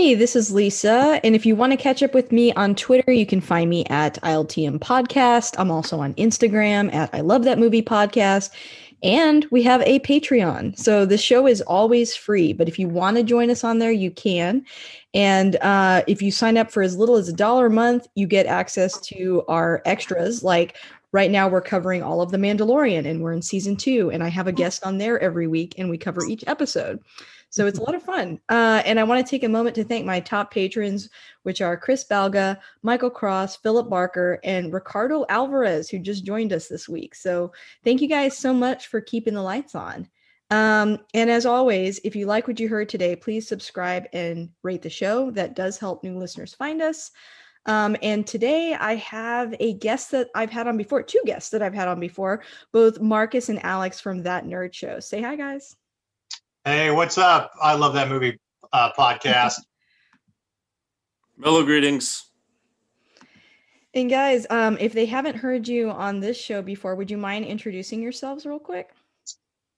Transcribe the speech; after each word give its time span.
Hey, 0.00 0.14
this 0.14 0.36
is 0.36 0.52
Lisa. 0.52 1.20
And 1.24 1.34
if 1.34 1.44
you 1.44 1.56
want 1.56 1.72
to 1.72 1.76
catch 1.76 2.04
up 2.04 2.14
with 2.14 2.30
me 2.30 2.52
on 2.52 2.76
Twitter, 2.76 3.10
you 3.10 3.26
can 3.26 3.40
find 3.40 3.68
me 3.68 3.84
at 3.86 4.14
ILTM 4.22 4.78
Podcast. 4.78 5.56
I'm 5.58 5.72
also 5.72 5.98
on 5.98 6.14
Instagram 6.14 6.94
at 6.94 7.10
I 7.12 7.20
Love 7.20 7.42
That 7.42 7.58
Movie 7.58 7.82
Podcast. 7.82 8.50
And 9.02 9.44
we 9.50 9.60
have 9.64 9.82
a 9.82 9.98
Patreon. 9.98 10.78
So 10.78 11.04
the 11.04 11.18
show 11.18 11.48
is 11.48 11.62
always 11.62 12.14
free, 12.14 12.52
but 12.52 12.68
if 12.68 12.78
you 12.78 12.86
want 12.88 13.16
to 13.16 13.24
join 13.24 13.50
us 13.50 13.64
on 13.64 13.80
there, 13.80 13.90
you 13.90 14.12
can. 14.12 14.64
And 15.14 15.56
uh, 15.62 16.04
if 16.06 16.22
you 16.22 16.30
sign 16.30 16.56
up 16.56 16.70
for 16.70 16.84
as 16.84 16.96
little 16.96 17.16
as 17.16 17.28
a 17.28 17.32
dollar 17.32 17.66
a 17.66 17.70
month, 17.70 18.06
you 18.14 18.28
get 18.28 18.46
access 18.46 19.00
to 19.00 19.42
our 19.48 19.82
extras. 19.84 20.44
Like 20.44 20.76
right 21.10 21.30
now, 21.32 21.48
we're 21.48 21.60
covering 21.60 22.04
all 22.04 22.22
of 22.22 22.30
The 22.30 22.38
Mandalorian 22.38 23.04
and 23.04 23.20
we're 23.20 23.32
in 23.32 23.42
season 23.42 23.74
two. 23.74 24.12
And 24.12 24.22
I 24.22 24.28
have 24.28 24.46
a 24.46 24.52
guest 24.52 24.86
on 24.86 24.98
there 24.98 25.18
every 25.18 25.48
week 25.48 25.74
and 25.76 25.90
we 25.90 25.98
cover 25.98 26.24
each 26.24 26.44
episode. 26.46 27.00
So 27.50 27.66
it's 27.66 27.78
a 27.78 27.82
lot 27.82 27.94
of 27.94 28.02
fun. 28.02 28.38
Uh, 28.48 28.82
and 28.84 29.00
I 29.00 29.04
want 29.04 29.24
to 29.24 29.30
take 29.30 29.44
a 29.44 29.48
moment 29.48 29.74
to 29.76 29.84
thank 29.84 30.04
my 30.04 30.20
top 30.20 30.50
patrons, 30.50 31.08
which 31.44 31.60
are 31.60 31.76
Chris 31.76 32.04
Balga, 32.04 32.58
Michael 32.82 33.10
Cross, 33.10 33.56
Philip 33.56 33.88
Barker, 33.88 34.38
and 34.44 34.72
Ricardo 34.72 35.24
Alvarez, 35.28 35.88
who 35.88 35.98
just 35.98 36.24
joined 36.24 36.52
us 36.52 36.68
this 36.68 36.88
week. 36.88 37.14
So 37.14 37.52
thank 37.84 38.00
you 38.00 38.08
guys 38.08 38.36
so 38.36 38.52
much 38.52 38.88
for 38.88 39.00
keeping 39.00 39.34
the 39.34 39.42
lights 39.42 39.74
on. 39.74 40.08
Um, 40.50 40.98
and 41.14 41.30
as 41.30 41.46
always, 41.46 42.00
if 42.04 42.16
you 42.16 42.26
like 42.26 42.48
what 42.48 42.60
you 42.60 42.68
heard 42.68 42.88
today, 42.88 43.16
please 43.16 43.46
subscribe 43.48 44.06
and 44.12 44.50
rate 44.62 44.82
the 44.82 44.90
show. 44.90 45.30
That 45.30 45.54
does 45.54 45.78
help 45.78 46.02
new 46.02 46.18
listeners 46.18 46.54
find 46.54 46.80
us. 46.80 47.10
Um, 47.66 47.96
and 48.02 48.26
today 48.26 48.74
I 48.74 48.94
have 48.96 49.54
a 49.60 49.74
guest 49.74 50.10
that 50.12 50.28
I've 50.34 50.50
had 50.50 50.66
on 50.66 50.78
before, 50.78 51.02
two 51.02 51.20
guests 51.26 51.50
that 51.50 51.62
I've 51.62 51.74
had 51.74 51.88
on 51.88 52.00
before, 52.00 52.42
both 52.72 53.00
Marcus 53.00 53.50
and 53.50 53.62
Alex 53.62 54.00
from 54.00 54.22
That 54.22 54.46
Nerd 54.46 54.72
Show. 54.72 55.00
Say 55.00 55.20
hi, 55.20 55.36
guys. 55.36 55.76
Hey, 56.68 56.90
what's 56.90 57.16
up? 57.16 57.52
I 57.62 57.76
love 57.76 57.94
that 57.94 58.10
movie 58.10 58.38
uh, 58.74 58.92
podcast. 58.92 59.54
Mellow 61.38 61.64
greetings. 61.64 62.28
And 63.94 64.10
guys, 64.10 64.46
um, 64.50 64.76
if 64.78 64.92
they 64.92 65.06
haven't 65.06 65.36
heard 65.36 65.66
you 65.66 65.88
on 65.88 66.20
this 66.20 66.36
show 66.36 66.60
before, 66.60 66.94
would 66.94 67.10
you 67.10 67.16
mind 67.16 67.46
introducing 67.46 68.02
yourselves 68.02 68.44
real 68.44 68.58
quick? 68.58 68.90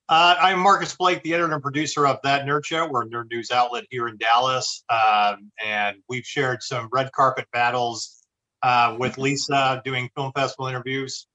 Uh, 0.08 0.34
I'm 0.40 0.58
Marcus 0.58 0.96
Blake, 0.96 1.22
the 1.22 1.32
editor 1.32 1.54
and 1.54 1.62
producer 1.62 2.08
of 2.08 2.18
That 2.24 2.44
Nerd 2.44 2.64
Show. 2.64 2.88
We're 2.88 3.02
a 3.02 3.06
nerd 3.06 3.30
news 3.30 3.52
outlet 3.52 3.84
here 3.90 4.08
in 4.08 4.16
Dallas, 4.16 4.82
um, 4.90 5.52
and 5.64 5.98
we've 6.08 6.26
shared 6.26 6.60
some 6.60 6.88
red 6.90 7.12
carpet 7.12 7.46
battles 7.52 8.26
uh, 8.64 8.96
with 8.98 9.16
Lisa 9.16 9.80
doing 9.84 10.10
film 10.16 10.32
festival 10.34 10.66
interviews. 10.66 11.28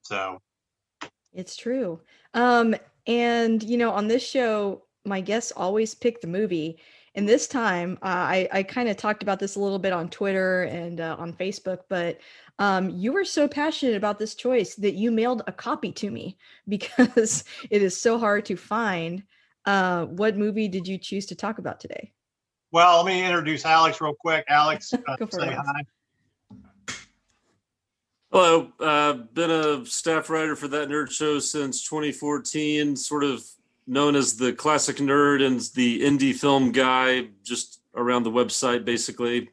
So 0.00 0.38
it's 1.34 1.54
true. 1.54 2.00
Um, 2.32 2.74
and 3.06 3.62
you 3.62 3.76
know, 3.76 3.90
on 3.90 4.08
this 4.08 4.26
show, 4.26 4.85
my 5.06 5.20
guests 5.20 5.52
always 5.56 5.94
pick 5.94 6.20
the 6.20 6.26
movie. 6.26 6.78
And 7.14 7.26
this 7.26 7.46
time, 7.46 7.98
uh, 8.02 8.06
I, 8.06 8.48
I 8.52 8.62
kind 8.62 8.88
of 8.90 8.96
talked 8.96 9.22
about 9.22 9.38
this 9.38 9.56
a 9.56 9.60
little 9.60 9.78
bit 9.78 9.92
on 9.92 10.10
Twitter 10.10 10.64
and 10.64 11.00
uh, 11.00 11.16
on 11.18 11.32
Facebook, 11.32 11.80
but 11.88 12.18
um, 12.58 12.90
you 12.90 13.12
were 13.12 13.24
so 13.24 13.48
passionate 13.48 13.96
about 13.96 14.18
this 14.18 14.34
choice 14.34 14.74
that 14.76 14.94
you 14.94 15.10
mailed 15.10 15.42
a 15.46 15.52
copy 15.52 15.92
to 15.92 16.10
me 16.10 16.36
because 16.68 17.44
it 17.70 17.82
is 17.82 17.98
so 17.98 18.18
hard 18.18 18.44
to 18.46 18.56
find. 18.56 19.22
Uh, 19.64 20.06
what 20.06 20.36
movie 20.36 20.68
did 20.68 20.86
you 20.86 20.96
choose 20.98 21.26
to 21.26 21.34
talk 21.34 21.58
about 21.58 21.80
today? 21.80 22.12
Well, 22.70 22.98
let 22.98 23.06
me 23.06 23.24
introduce 23.24 23.64
Alex 23.64 24.00
real 24.00 24.14
quick. 24.14 24.44
Alex, 24.48 24.92
uh, 25.08 25.16
say 25.30 25.48
it, 25.48 25.54
hi. 25.54 26.94
Hello, 28.30 28.70
I've 28.80 28.86
uh, 28.86 29.12
been 29.32 29.50
a 29.50 29.86
staff 29.86 30.28
writer 30.28 30.56
for 30.56 30.68
that 30.68 30.88
nerd 30.88 31.10
show 31.10 31.38
since 31.38 31.82
2014, 31.88 32.94
sort 32.96 33.24
of 33.24 33.42
known 33.86 34.16
as 34.16 34.36
the 34.36 34.52
classic 34.52 34.96
nerd 34.96 35.44
and 35.44 35.60
the 35.74 36.02
indie 36.02 36.34
film 36.34 36.72
guy, 36.72 37.28
just 37.42 37.80
around 37.94 38.24
the 38.24 38.30
website 38.30 38.84
basically. 38.84 39.50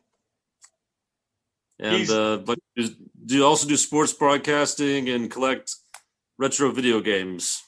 And 1.79 2.09
uh, 2.09 2.37
but 2.37 2.59
do 2.75 2.89
you 3.27 3.45
also 3.45 3.67
do 3.67 3.77
sports 3.77 4.13
broadcasting 4.13 5.09
and 5.09 5.29
collect 5.29 5.75
retro 6.37 6.71
video 6.71 6.99
games. 6.99 7.63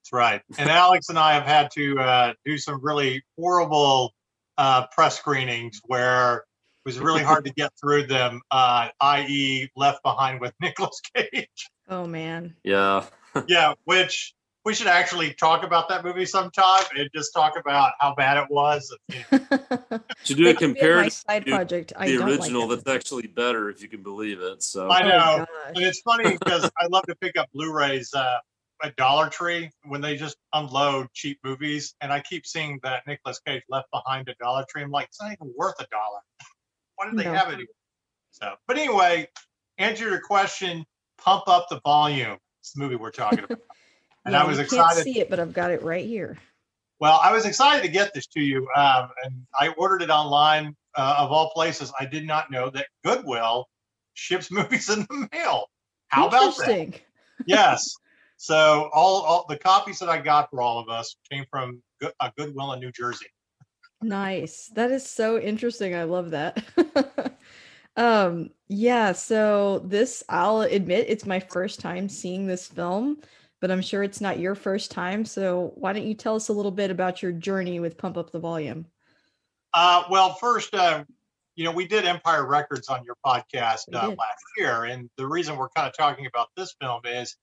That's 0.00 0.12
right. 0.12 0.42
And 0.58 0.70
Alex 0.70 1.08
and 1.08 1.18
I 1.18 1.34
have 1.34 1.44
had 1.44 1.70
to 1.72 1.98
uh, 1.98 2.34
do 2.44 2.58
some 2.58 2.80
really 2.82 3.22
horrible 3.38 4.14
uh, 4.58 4.86
press 4.92 5.18
screenings 5.18 5.80
where 5.86 6.36
it 6.36 6.42
was 6.84 6.98
really 6.98 7.22
hard 7.22 7.44
to 7.44 7.52
get 7.52 7.72
through 7.80 8.06
them, 8.06 8.40
uh, 8.50 8.88
i.e., 9.00 9.68
Left 9.76 10.02
Behind 10.02 10.40
with 10.40 10.52
Nicolas 10.60 11.00
Cage. 11.14 11.70
Oh 11.88 12.06
man. 12.06 12.54
Yeah. 12.62 13.04
yeah, 13.48 13.74
which 13.84 14.34
we 14.66 14.74
should 14.74 14.88
actually 14.88 15.32
talk 15.32 15.62
about 15.62 15.88
that 15.88 16.04
movie 16.04 16.26
sometime 16.26 16.82
and 16.98 17.08
just 17.14 17.32
talk 17.32 17.52
about 17.56 17.92
how 18.00 18.12
bad 18.16 18.36
it 18.36 18.50
was. 18.50 18.92
to 19.30 20.34
do 20.34 20.48
a 20.48 20.54
comparison, 20.54 21.24
side 21.28 21.46
project, 21.46 21.92
I 21.96 22.08
the 22.08 22.24
original, 22.24 22.66
like 22.66 22.80
that's 22.80 22.96
actually 22.96 23.28
better 23.28 23.70
if 23.70 23.80
you 23.80 23.86
can 23.86 24.02
believe 24.02 24.40
it. 24.40 24.64
So 24.64 24.90
I 24.90 25.02
know, 25.02 25.46
oh, 25.48 25.68
and 25.68 25.78
it's 25.78 26.00
funny 26.00 26.36
because 26.40 26.68
I 26.76 26.88
love 26.88 27.04
to 27.04 27.14
pick 27.14 27.38
up 27.38 27.48
Blu-rays 27.54 28.12
uh, 28.12 28.38
at 28.82 28.96
Dollar 28.96 29.28
Tree 29.28 29.70
when 29.84 30.00
they 30.00 30.16
just 30.16 30.36
unload 30.52 31.12
cheap 31.14 31.38
movies, 31.44 31.94
and 32.00 32.12
I 32.12 32.18
keep 32.18 32.44
seeing 32.44 32.80
that 32.82 33.06
Nicolas 33.06 33.38
Cage 33.46 33.62
Left 33.68 33.86
Behind 33.92 34.28
at 34.28 34.36
Dollar 34.38 34.64
Tree. 34.68 34.82
I'm 34.82 34.90
like, 34.90 35.06
it's 35.06 35.22
not 35.22 35.30
even 35.30 35.54
worth 35.56 35.76
a 35.78 35.86
dollar. 35.92 36.18
Why 36.96 37.08
did 37.08 37.16
they 37.16 37.24
no. 37.24 37.34
have 37.34 37.52
it 37.52 37.58
here? 37.58 37.66
So, 38.32 38.54
but 38.66 38.76
anyway, 38.78 39.28
answer 39.78 40.08
your 40.08 40.20
question. 40.20 40.84
Pump 41.18 41.44
up 41.46 41.68
the 41.70 41.80
volume. 41.84 42.38
It's 42.62 42.72
the 42.72 42.82
movie 42.82 42.96
we're 42.96 43.12
talking 43.12 43.44
about. 43.44 43.60
and 44.26 44.32
yeah, 44.32 44.42
I 44.42 44.44
was 44.44 44.58
excited. 44.58 44.94
Can't 44.94 45.04
see 45.04 45.20
it, 45.20 45.30
but 45.30 45.38
I've 45.38 45.52
got 45.52 45.70
it 45.70 45.82
right 45.82 46.04
here. 46.04 46.36
Well, 46.98 47.20
I 47.22 47.32
was 47.32 47.46
excited 47.46 47.82
to 47.82 47.88
get 47.88 48.12
this 48.12 48.26
to 48.28 48.40
you, 48.40 48.68
um, 48.74 49.08
and 49.22 49.46
I 49.58 49.68
ordered 49.78 50.02
it 50.02 50.10
online. 50.10 50.74
Uh, 50.96 51.16
of 51.18 51.30
all 51.30 51.50
places, 51.50 51.92
I 52.00 52.06
did 52.06 52.26
not 52.26 52.50
know 52.50 52.70
that 52.70 52.86
Goodwill 53.04 53.68
ships 54.14 54.50
movies 54.50 54.90
in 54.90 55.00
the 55.00 55.28
mail. 55.32 55.66
How 56.08 56.26
about 56.26 56.56
that? 56.58 57.00
yes. 57.46 57.94
So 58.36 58.90
all, 58.92 59.22
all 59.22 59.46
the 59.48 59.58
copies 59.58 59.98
that 60.00 60.08
I 60.08 60.18
got 60.18 60.50
for 60.50 60.60
all 60.60 60.78
of 60.78 60.88
us 60.88 61.16
came 61.30 61.44
from 61.50 61.82
Good, 62.00 62.12
uh, 62.20 62.30
Goodwill 62.36 62.72
in 62.72 62.80
New 62.80 62.92
Jersey. 62.92 63.26
Nice. 64.02 64.70
That 64.74 64.90
is 64.90 65.08
so 65.08 65.38
interesting. 65.38 65.94
I 65.94 66.02
love 66.02 66.30
that. 66.30 66.62
um 67.96 68.50
yeah, 68.68 69.12
so 69.12 69.78
this 69.86 70.22
I'll 70.28 70.60
admit 70.60 71.06
it's 71.08 71.24
my 71.24 71.40
first 71.40 71.80
time 71.80 72.10
seeing 72.10 72.46
this 72.46 72.66
film 72.66 73.18
but 73.66 73.72
I'm 73.72 73.82
sure 73.82 74.04
it's 74.04 74.20
not 74.20 74.38
your 74.38 74.54
first 74.54 74.92
time. 74.92 75.24
So 75.24 75.72
why 75.74 75.92
don't 75.92 76.06
you 76.06 76.14
tell 76.14 76.36
us 76.36 76.46
a 76.46 76.52
little 76.52 76.70
bit 76.70 76.92
about 76.92 77.20
your 77.20 77.32
journey 77.32 77.80
with 77.80 77.98
Pump 77.98 78.16
Up 78.16 78.30
the 78.30 78.38
Volume? 78.38 78.86
Uh, 79.74 80.04
well, 80.08 80.34
first, 80.34 80.72
uh, 80.72 81.02
you 81.56 81.64
know, 81.64 81.72
we 81.72 81.84
did 81.84 82.04
Empire 82.04 82.46
Records 82.46 82.86
on 82.86 83.02
your 83.02 83.16
podcast 83.26 83.92
uh, 83.92 84.06
last 84.06 84.44
year, 84.56 84.84
and 84.84 85.10
the 85.16 85.26
reason 85.26 85.56
we're 85.56 85.68
kind 85.70 85.88
of 85.88 85.96
talking 85.96 86.26
about 86.26 86.46
this 86.56 86.76
film 86.80 87.00
is 87.06 87.36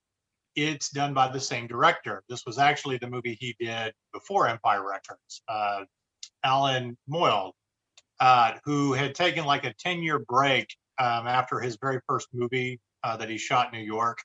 it's 0.55 0.91
done 0.91 1.13
by 1.13 1.29
the 1.29 1.41
same 1.41 1.67
director. 1.67 2.23
This 2.29 2.45
was 2.45 2.57
actually 2.57 2.99
the 2.99 3.09
movie 3.09 3.37
he 3.37 3.53
did 3.59 3.91
before 4.13 4.47
Empire 4.47 4.87
Records, 4.87 5.41
uh, 5.49 5.81
Allan 6.45 6.97
Moyle, 7.05 7.53
uh, 8.21 8.53
who 8.63 8.93
had 8.93 9.13
taken 9.13 9.43
like 9.43 9.65
a 9.65 9.73
10 9.73 10.01
year 10.01 10.19
break 10.19 10.73
um, 10.99 11.27
after 11.27 11.59
his 11.59 11.77
very 11.81 11.99
first 12.07 12.29
movie 12.31 12.79
uh, 13.03 13.17
that 13.17 13.29
he 13.29 13.37
shot 13.37 13.73
in 13.73 13.79
New 13.81 13.85
York 13.85 14.19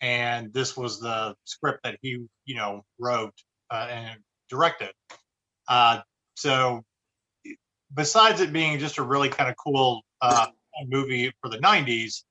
and 0.00 0.52
this 0.52 0.76
was 0.76 1.00
the 1.00 1.34
script 1.44 1.80
that 1.84 1.98
he 2.02 2.24
you 2.44 2.54
know 2.54 2.82
wrote 2.98 3.34
uh, 3.70 3.88
and 3.90 4.20
directed 4.48 4.90
uh, 5.68 6.00
so 6.34 6.82
besides 7.94 8.40
it 8.40 8.52
being 8.52 8.78
just 8.78 8.98
a 8.98 9.02
really 9.02 9.28
kind 9.28 9.50
of 9.50 9.56
cool 9.56 10.02
uh, 10.20 10.46
movie 10.88 11.32
for 11.40 11.48
the 11.48 11.58
90s 11.58 12.22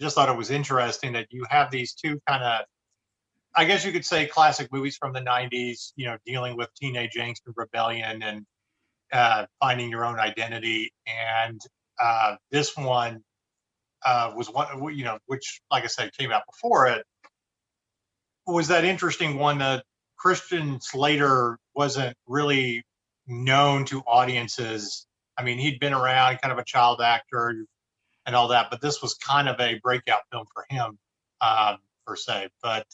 just 0.00 0.14
thought 0.14 0.28
it 0.28 0.36
was 0.36 0.50
interesting 0.50 1.12
that 1.12 1.26
you 1.30 1.44
have 1.48 1.70
these 1.70 1.94
two 1.94 2.20
kind 2.28 2.42
of, 2.42 2.64
I 3.54 3.64
guess 3.64 3.84
you 3.84 3.92
could 3.92 4.04
say, 4.04 4.26
classic 4.26 4.70
movies 4.72 4.96
from 4.96 5.12
the 5.12 5.20
'90s. 5.20 5.92
You 5.96 6.06
know, 6.06 6.16
dealing 6.26 6.56
with 6.56 6.68
teenage 6.74 7.14
angst 7.14 7.40
and 7.46 7.54
rebellion 7.56 8.22
and 8.22 8.46
uh, 9.12 9.46
finding 9.60 9.90
your 9.90 10.04
own 10.04 10.18
identity, 10.18 10.92
and 11.06 11.60
uh, 12.02 12.36
this 12.50 12.76
one 12.76 13.22
uh, 14.04 14.32
was 14.36 14.50
one, 14.50 14.94
you 14.94 15.04
know, 15.04 15.18
which, 15.26 15.62
like 15.70 15.84
I 15.84 15.88
said, 15.88 16.10
came 16.16 16.32
out 16.32 16.42
before 16.46 16.86
it. 16.86 17.06
Was 18.46 18.68
that 18.68 18.84
interesting 18.84 19.38
one 19.38 19.58
that 19.58 19.84
Christian 20.16 20.80
Slater 20.80 21.58
wasn't 21.74 22.16
really 22.26 22.84
known 23.26 23.84
to 23.86 24.00
audiences. 24.00 25.06
I 25.36 25.42
mean, 25.42 25.58
he'd 25.58 25.80
been 25.80 25.92
around, 25.92 26.38
kind 26.40 26.52
of 26.52 26.58
a 26.58 26.64
child 26.64 27.00
actor 27.00 27.66
and 28.24 28.34
all 28.34 28.48
that, 28.48 28.68
but 28.70 28.80
this 28.80 29.02
was 29.02 29.14
kind 29.14 29.48
of 29.48 29.60
a 29.60 29.78
breakout 29.82 30.22
film 30.32 30.46
for 30.52 30.64
him, 30.68 30.98
um, 31.40 31.78
per 32.06 32.16
se. 32.16 32.48
But 32.62 32.86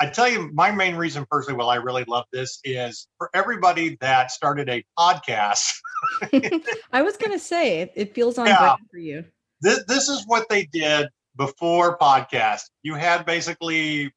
I 0.00 0.06
tell 0.06 0.28
you, 0.28 0.50
my 0.52 0.70
main 0.70 0.96
reason 0.96 1.26
personally, 1.30 1.58
why 1.58 1.74
I 1.74 1.76
really 1.76 2.04
love 2.04 2.24
this 2.32 2.60
is 2.64 3.06
for 3.18 3.28
everybody 3.34 3.96
that 4.00 4.30
started 4.30 4.68
a 4.68 4.84
podcast. 4.98 5.74
I 6.92 7.02
was 7.02 7.16
going 7.16 7.32
to 7.32 7.38
say, 7.38 7.80
it, 7.80 7.92
it 7.94 8.14
feels 8.14 8.38
on 8.38 8.46
yeah, 8.46 8.76
for 8.90 8.98
you. 8.98 9.24
This, 9.60 9.84
this 9.86 10.08
is 10.08 10.24
what 10.26 10.48
they 10.48 10.64
did 10.64 11.08
before 11.36 11.98
podcast. 11.98 12.70
You 12.82 12.94
had 12.94 13.26
basically 13.26 14.12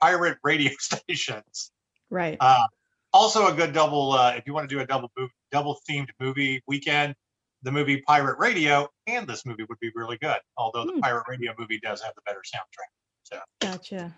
pirate 0.00 0.38
radio 0.42 0.72
stations. 0.78 1.70
Right. 2.10 2.36
Uh, 2.40 2.66
also, 3.12 3.46
a 3.46 3.52
good 3.52 3.72
double 3.72 4.12
uh, 4.12 4.34
if 4.36 4.44
you 4.46 4.52
want 4.52 4.68
to 4.68 4.74
do 4.74 4.80
a 4.80 4.86
double 4.86 5.10
movie, 5.16 5.32
double 5.52 5.78
themed 5.88 6.08
movie 6.20 6.62
weekend. 6.66 7.14
The 7.62 7.72
movie 7.72 8.02
Pirate 8.02 8.38
Radio 8.38 8.88
and 9.06 9.26
this 9.26 9.46
movie 9.46 9.64
would 9.66 9.78
be 9.80 9.90
really 9.94 10.18
good. 10.18 10.36
Although 10.58 10.82
hmm. 10.82 10.96
the 10.96 11.00
Pirate 11.00 11.24
Radio 11.28 11.54
movie 11.58 11.80
does 11.82 12.02
have 12.02 12.12
the 12.14 12.20
better 12.26 12.42
soundtrack. 12.44 12.90
So 13.22 13.38
gotcha. 13.60 14.14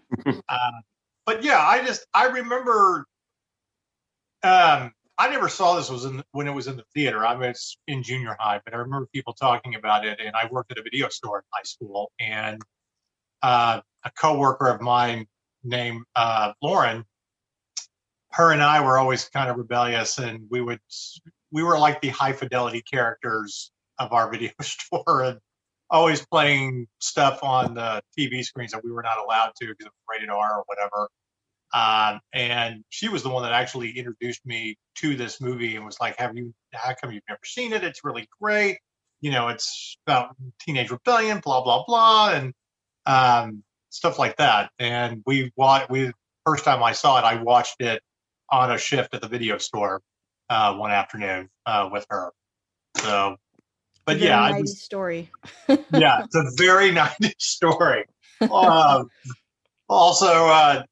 uh, 0.48 0.70
but 1.26 1.44
yeah, 1.44 1.60
I 1.60 1.84
just 1.84 2.06
I 2.12 2.26
remember. 2.26 3.06
Um, 4.42 4.92
I 5.18 5.30
never 5.30 5.48
saw 5.48 5.76
this 5.76 5.90
was 5.90 6.04
in 6.04 6.22
when 6.32 6.46
it 6.46 6.52
was 6.52 6.66
in 6.66 6.76
the 6.76 6.84
theater. 6.94 7.24
I 7.24 7.34
was 7.34 7.78
in 7.86 8.02
junior 8.02 8.36
high, 8.38 8.60
but 8.64 8.74
I 8.74 8.78
remember 8.78 9.06
people 9.14 9.32
talking 9.32 9.74
about 9.74 10.04
it. 10.04 10.20
And 10.20 10.34
I 10.36 10.46
worked 10.50 10.72
at 10.72 10.78
a 10.78 10.82
video 10.82 11.08
store 11.08 11.38
in 11.38 11.44
high 11.52 11.62
school, 11.62 12.12
and 12.20 12.60
uh, 13.42 13.80
a 14.04 14.10
coworker 14.18 14.68
of 14.68 14.80
mine 14.80 15.26
named 15.66 16.04
uh, 16.14 16.52
Lauren 16.62 17.04
her 18.36 18.52
and 18.52 18.62
I 18.62 18.80
were 18.80 18.98
always 18.98 19.28
kind 19.30 19.50
of 19.50 19.56
rebellious, 19.56 20.18
and 20.18 20.46
we 20.50 20.60
would 20.60 20.80
we 21.50 21.62
were 21.62 21.78
like 21.78 22.02
the 22.02 22.10
high 22.10 22.32
fidelity 22.32 22.82
characters 22.82 23.70
of 23.98 24.12
our 24.12 24.30
video 24.32 24.50
store, 24.60 25.22
and 25.22 25.38
always 25.88 26.24
playing 26.26 26.86
stuff 26.98 27.42
on 27.42 27.74
the 27.74 28.02
TV 28.18 28.44
screens 28.44 28.72
that 28.72 28.84
we 28.84 28.90
were 28.92 29.02
not 29.02 29.18
allowed 29.18 29.52
to 29.60 29.68
because 29.68 29.86
was 29.86 29.92
rated 30.10 30.28
R 30.28 30.58
or 30.58 30.64
whatever. 30.66 31.08
Um, 31.74 32.20
and 32.32 32.84
she 32.90 33.08
was 33.08 33.22
the 33.22 33.30
one 33.30 33.42
that 33.42 33.52
actually 33.52 33.90
introduced 33.98 34.44
me 34.44 34.76
to 34.96 35.16
this 35.16 35.40
movie 35.40 35.76
and 35.76 35.84
was 35.84 35.98
like, 35.98 36.16
"Have 36.18 36.36
you? 36.36 36.52
How 36.74 36.94
come 37.00 37.12
you've 37.12 37.22
never 37.28 37.40
seen 37.44 37.72
it? 37.72 37.84
It's 37.84 38.04
really 38.04 38.28
great. 38.40 38.78
You 39.22 39.30
know, 39.30 39.48
it's 39.48 39.96
about 40.06 40.36
teenage 40.60 40.90
rebellion, 40.90 41.40
blah 41.42 41.62
blah 41.62 41.84
blah, 41.86 42.32
and 42.34 42.52
um, 43.06 43.62
stuff 43.96 44.18
like 44.18 44.36
that." 44.36 44.70
And 44.78 45.22
we 45.26 45.52
watched. 45.56 45.90
We 45.90 46.12
first 46.46 46.64
time 46.64 46.82
I 46.82 46.92
saw 46.92 47.18
it, 47.18 47.24
I 47.24 47.42
watched 47.42 47.80
it 47.80 48.00
on 48.50 48.70
a 48.70 48.78
shift 48.78 49.14
at 49.14 49.20
the 49.20 49.28
video 49.28 49.58
store 49.58 50.00
uh, 50.48 50.74
one 50.76 50.92
afternoon 50.92 51.50
uh, 51.66 51.88
with 51.92 52.06
her. 52.08 52.30
So, 52.98 53.36
but 54.06 54.18
yeah, 54.18 54.40
I 54.40 54.60
was, 54.60 54.80
story. 54.80 55.30
yeah, 55.68 56.22
it's 56.22 56.34
a 56.36 56.44
very 56.56 56.92
90s 56.92 57.34
story. 57.38 58.04
Um, 58.50 59.10
also, 59.88 60.46
uh, 60.46 60.84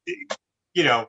you 0.74 0.82
know, 0.82 1.06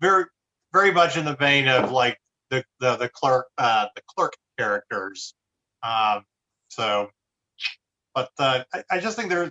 very 0.00 0.24
very 0.72 0.92
much 0.92 1.16
in 1.16 1.24
the 1.24 1.36
vein 1.36 1.68
of 1.68 1.90
like 1.90 2.18
the 2.50 2.64
the 2.80 2.96
the 2.96 3.08
clerk 3.08 3.46
uh, 3.58 3.86
the 3.96 4.02
clerk 4.06 4.34
characters. 4.58 5.34
Um, 5.82 6.24
so, 6.68 7.10
but 8.14 8.30
uh, 8.38 8.64
I, 8.72 8.82
I 8.90 9.00
just 9.00 9.16
think 9.16 9.30
there's 9.30 9.50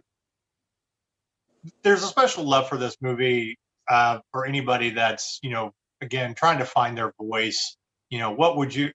there's 1.84 2.04
a 2.04 2.08
special 2.08 2.44
love 2.44 2.68
for 2.68 2.78
this 2.78 2.98
movie 3.02 3.58
uh, 3.90 4.20
for 4.32 4.46
anybody 4.46 4.90
that's 4.90 5.40
you 5.42 5.50
know 5.50 5.72
again 6.02 6.34
trying 6.34 6.60
to 6.60 6.66
find 6.66 6.98
their 6.98 7.14
voice. 7.20 7.78
You 8.10 8.20
know 8.20 8.32
what 8.32 8.58
would 8.58 8.74
you 8.74 8.92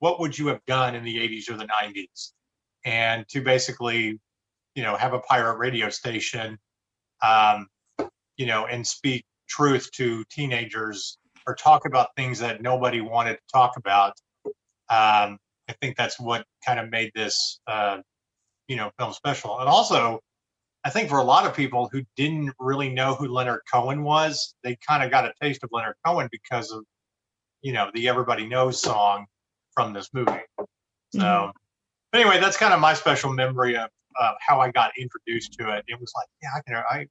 what 0.00 0.20
would 0.20 0.38
you 0.38 0.48
have 0.48 0.60
done 0.66 0.94
in 0.94 1.04
the 1.04 1.16
80s 1.16 1.50
or 1.50 1.56
the 1.56 1.66
90s 1.66 2.32
and 2.84 3.26
to 3.28 3.40
basically 3.40 4.18
you 4.74 4.82
know 4.82 4.96
have 4.96 5.12
a 5.12 5.20
pirate 5.20 5.56
radio 5.56 5.88
station 5.88 6.58
um, 7.22 7.66
you 8.36 8.46
know 8.46 8.66
and 8.66 8.86
speak 8.86 9.24
truth 9.48 9.90
to 9.92 10.24
teenagers 10.30 11.18
or 11.46 11.54
talk 11.54 11.86
about 11.86 12.08
things 12.16 12.38
that 12.38 12.60
nobody 12.60 13.00
wanted 13.00 13.34
to 13.34 13.42
talk 13.52 13.76
about 13.78 14.12
um, 14.90 15.38
i 15.68 15.72
think 15.80 15.96
that's 15.96 16.20
what 16.20 16.44
kind 16.64 16.78
of 16.78 16.90
made 16.90 17.10
this 17.14 17.60
uh, 17.66 17.98
you 18.68 18.76
know 18.76 18.90
film 18.98 19.12
special. 19.12 19.58
And 19.58 19.68
also 19.68 20.20
I 20.84 20.90
think 20.90 21.08
for 21.08 21.18
a 21.18 21.24
lot 21.24 21.46
of 21.46 21.54
people 21.54 21.88
who 21.92 22.02
didn't 22.16 22.52
really 22.58 22.88
know 22.88 23.14
who 23.14 23.26
Leonard 23.28 23.62
Cohen 23.70 24.02
was, 24.02 24.54
they 24.62 24.76
kind 24.86 25.02
of 25.02 25.10
got 25.10 25.24
a 25.24 25.32
taste 25.42 25.62
of 25.64 25.70
Leonard 25.72 25.96
Cohen 26.04 26.28
because 26.30 26.70
of, 26.70 26.84
you 27.62 27.72
know, 27.72 27.90
the 27.94 28.08
Everybody 28.08 28.46
Knows 28.46 28.80
song 28.80 29.26
from 29.72 29.92
this 29.92 30.08
movie. 30.12 30.32
So, 31.10 31.18
mm-hmm. 31.18 31.50
but 32.12 32.20
anyway, 32.20 32.40
that's 32.40 32.56
kind 32.56 32.72
of 32.72 32.80
my 32.80 32.94
special 32.94 33.32
memory 33.32 33.76
of 33.76 33.88
uh, 34.18 34.32
how 34.40 34.60
I 34.60 34.70
got 34.70 34.92
introduced 34.98 35.54
to 35.54 35.76
it. 35.76 35.84
It 35.88 36.00
was 36.00 36.12
like, 36.16 36.28
yeah, 36.42 36.50
I 36.56 36.60
can, 36.60 36.84
I, 36.90 37.06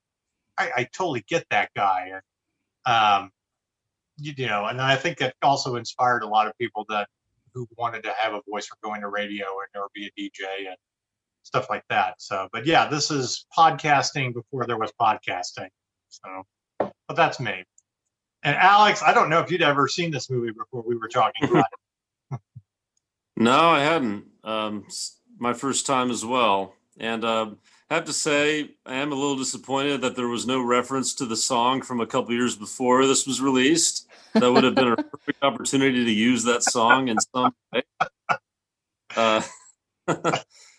I, 0.62 0.72
I 0.80 0.88
totally 0.94 1.24
get 1.28 1.44
that 1.50 1.70
guy. 1.76 2.12
And, 2.14 2.94
um, 2.94 3.30
you, 4.16 4.32
you 4.36 4.46
know, 4.46 4.66
and 4.66 4.80
I 4.80 4.96
think 4.96 5.18
that 5.18 5.34
also 5.42 5.76
inspired 5.76 6.22
a 6.22 6.28
lot 6.28 6.46
of 6.46 6.56
people 6.58 6.84
that 6.88 7.08
who 7.54 7.66
wanted 7.76 8.02
to 8.04 8.12
have 8.18 8.34
a 8.34 8.40
voice 8.48 8.66
for 8.66 8.76
going 8.82 9.00
to 9.00 9.08
radio 9.08 9.44
and 9.46 9.82
or 9.82 9.88
be 9.94 10.06
a 10.06 10.20
DJ 10.20 10.68
and 10.68 10.76
stuff 11.42 11.66
like 11.70 11.84
that. 11.90 12.14
So, 12.18 12.48
but 12.52 12.66
yeah, 12.66 12.88
this 12.88 13.10
is 13.10 13.46
podcasting 13.56 14.34
before 14.34 14.66
there 14.66 14.78
was 14.78 14.92
podcasting. 15.00 15.68
So, 16.08 16.42
but 16.78 17.16
that's 17.16 17.40
me. 17.40 17.64
And 18.42 18.56
Alex, 18.56 19.02
I 19.02 19.12
don't 19.12 19.30
know 19.30 19.40
if 19.40 19.50
you'd 19.50 19.62
ever 19.62 19.88
seen 19.88 20.10
this 20.10 20.30
movie 20.30 20.52
before 20.52 20.84
we 20.86 20.96
were 20.96 21.08
talking 21.08 21.48
about 21.48 21.64
it. 22.30 22.40
no, 23.36 23.70
I 23.70 23.80
hadn't. 23.80 24.26
Um, 24.44 24.86
my 25.38 25.52
first 25.52 25.86
time 25.86 26.10
as 26.10 26.24
well. 26.24 26.74
And 27.00 27.24
uh, 27.24 27.50
I 27.90 27.94
have 27.94 28.04
to 28.06 28.12
say, 28.12 28.70
I 28.84 28.96
am 28.96 29.12
a 29.12 29.14
little 29.14 29.36
disappointed 29.36 30.02
that 30.02 30.16
there 30.16 30.28
was 30.28 30.46
no 30.46 30.60
reference 30.60 31.14
to 31.14 31.26
the 31.26 31.36
song 31.36 31.80
from 31.82 32.00
a 32.00 32.06
couple 32.06 32.34
years 32.34 32.56
before 32.56 33.06
this 33.06 33.26
was 33.26 33.40
released. 33.40 34.08
That 34.34 34.52
would 34.52 34.64
have 34.64 34.74
been 34.74 34.92
a 34.92 34.96
perfect 35.02 35.42
opportunity 35.42 36.04
to 36.04 36.12
use 36.12 36.44
that 36.44 36.62
song 36.62 37.08
in 37.08 37.18
some 37.20 37.54
way. 37.72 37.82
Uh, 39.16 39.42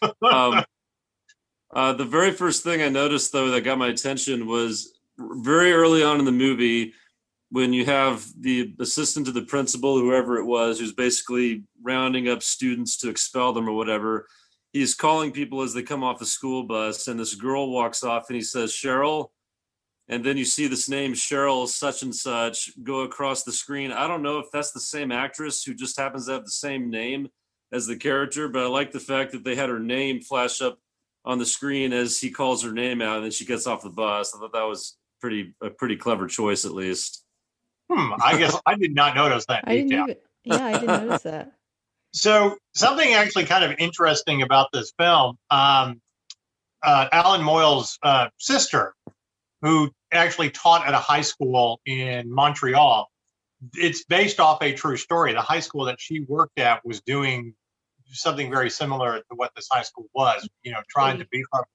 um, 0.01 0.63
uh, 1.73 1.93
the 1.93 2.05
very 2.05 2.31
first 2.31 2.63
thing 2.63 2.81
I 2.81 2.89
noticed, 2.89 3.31
though, 3.31 3.51
that 3.51 3.61
got 3.61 3.77
my 3.77 3.87
attention 3.87 4.47
was 4.47 4.93
very 5.17 5.71
early 5.73 6.03
on 6.03 6.19
in 6.19 6.25
the 6.25 6.31
movie 6.31 6.93
when 7.51 7.73
you 7.73 7.85
have 7.85 8.25
the 8.39 8.73
assistant 8.79 9.25
to 9.25 9.31
the 9.31 9.41
principal, 9.41 9.97
whoever 9.97 10.37
it 10.37 10.45
was, 10.45 10.79
who's 10.79 10.93
basically 10.93 11.63
rounding 11.81 12.29
up 12.29 12.43
students 12.43 12.97
to 12.97 13.09
expel 13.09 13.53
them 13.53 13.67
or 13.67 13.73
whatever. 13.73 14.27
He's 14.71 14.93
calling 14.93 15.31
people 15.31 15.61
as 15.61 15.73
they 15.73 15.81
come 15.81 16.03
off 16.03 16.19
the 16.19 16.25
school 16.25 16.63
bus, 16.63 17.07
and 17.07 17.19
this 17.19 17.35
girl 17.35 17.71
walks 17.71 18.03
off 18.03 18.29
and 18.29 18.35
he 18.35 18.41
says, 18.41 18.71
Cheryl. 18.71 19.29
And 20.07 20.23
then 20.23 20.37
you 20.37 20.45
see 20.45 20.67
this 20.67 20.89
name, 20.89 21.13
Cheryl, 21.13 21.67
such 21.67 22.01
and 22.01 22.15
such, 22.15 22.71
go 22.83 23.01
across 23.01 23.43
the 23.43 23.51
screen. 23.51 23.91
I 23.91 24.07
don't 24.07 24.23
know 24.23 24.39
if 24.39 24.47
that's 24.51 24.71
the 24.71 24.79
same 24.79 25.11
actress 25.11 25.63
who 25.63 25.75
just 25.75 25.99
happens 25.99 26.25
to 26.25 26.33
have 26.33 26.45
the 26.45 26.51
same 26.51 26.89
name 26.89 27.29
as 27.71 27.87
the 27.87 27.95
character, 27.95 28.47
but 28.47 28.63
I 28.63 28.67
like 28.67 28.91
the 28.91 28.99
fact 28.99 29.31
that 29.31 29.43
they 29.43 29.55
had 29.55 29.69
her 29.69 29.79
name 29.79 30.21
flash 30.21 30.61
up 30.61 30.79
on 31.25 31.37
the 31.37 31.45
screen 31.45 31.93
as 31.93 32.19
he 32.19 32.31
calls 32.31 32.63
her 32.63 32.71
name 32.71 33.01
out, 33.01 33.17
and 33.17 33.25
then 33.25 33.31
she 33.31 33.45
gets 33.45 33.67
off 33.67 33.83
the 33.83 33.89
bus. 33.89 34.33
I 34.35 34.39
thought 34.39 34.53
that 34.53 34.63
was 34.63 34.97
pretty 35.21 35.53
a 35.61 35.69
pretty 35.69 35.95
clever 35.95 36.27
choice, 36.27 36.65
at 36.65 36.73
least. 36.73 37.23
Hmm. 37.91 38.13
I 38.23 38.37
guess 38.37 38.59
I 38.65 38.75
did 38.75 38.93
not 38.93 39.15
notice 39.15 39.45
that. 39.47 39.63
I 39.67 39.75
didn't 39.75 39.91
even, 39.91 40.15
yeah, 40.43 40.65
I 40.65 40.71
didn't 40.73 41.07
notice 41.07 41.23
that. 41.23 41.53
So 42.11 42.57
something 42.73 43.13
actually 43.13 43.45
kind 43.45 43.63
of 43.63 43.77
interesting 43.77 44.41
about 44.41 44.69
this 44.73 44.91
film, 44.97 45.37
um, 45.51 46.01
uh, 46.81 47.07
Allan 47.11 47.43
Moyle's 47.43 47.99
uh, 48.01 48.29
sister, 48.39 48.95
who 49.61 49.91
actually 50.11 50.49
taught 50.49 50.87
at 50.87 50.95
a 50.95 50.97
high 50.97 51.21
school 51.21 51.79
in 51.85 52.33
Montreal. 52.33 53.07
It's 53.75 54.05
based 54.05 54.39
off 54.39 54.61
a 54.61 54.73
true 54.73 54.97
story. 54.97 55.33
The 55.33 55.41
high 55.41 55.59
school 55.59 55.85
that 55.85 55.99
she 55.99 56.21
worked 56.21 56.59
at 56.59 56.85
was 56.85 57.01
doing 57.01 57.53
something 58.07 58.49
very 58.49 58.69
similar 58.69 59.17
to 59.17 59.35
what 59.35 59.51
this 59.55 59.67
high 59.71 59.83
school 59.83 60.07
was. 60.13 60.47
You 60.63 60.71
know, 60.71 60.81
trying 60.89 61.19
to 61.19 61.27
beef 61.31 61.45
up 61.53 61.65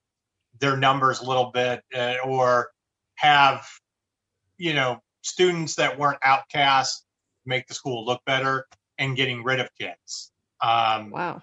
their 0.60 0.76
numbers 0.76 1.20
a 1.20 1.24
little 1.24 1.50
bit, 1.52 1.82
uh, 1.94 2.14
or 2.24 2.70
have 3.16 3.66
you 4.56 4.72
know 4.72 5.00
students 5.22 5.76
that 5.76 5.98
weren't 5.98 6.18
outcasts 6.22 7.04
make 7.46 7.66
the 7.66 7.74
school 7.74 8.06
look 8.06 8.22
better, 8.24 8.66
and 8.98 9.16
getting 9.16 9.42
rid 9.42 9.60
of 9.60 9.68
kids. 9.78 10.32
Um, 10.60 11.10
wow. 11.10 11.42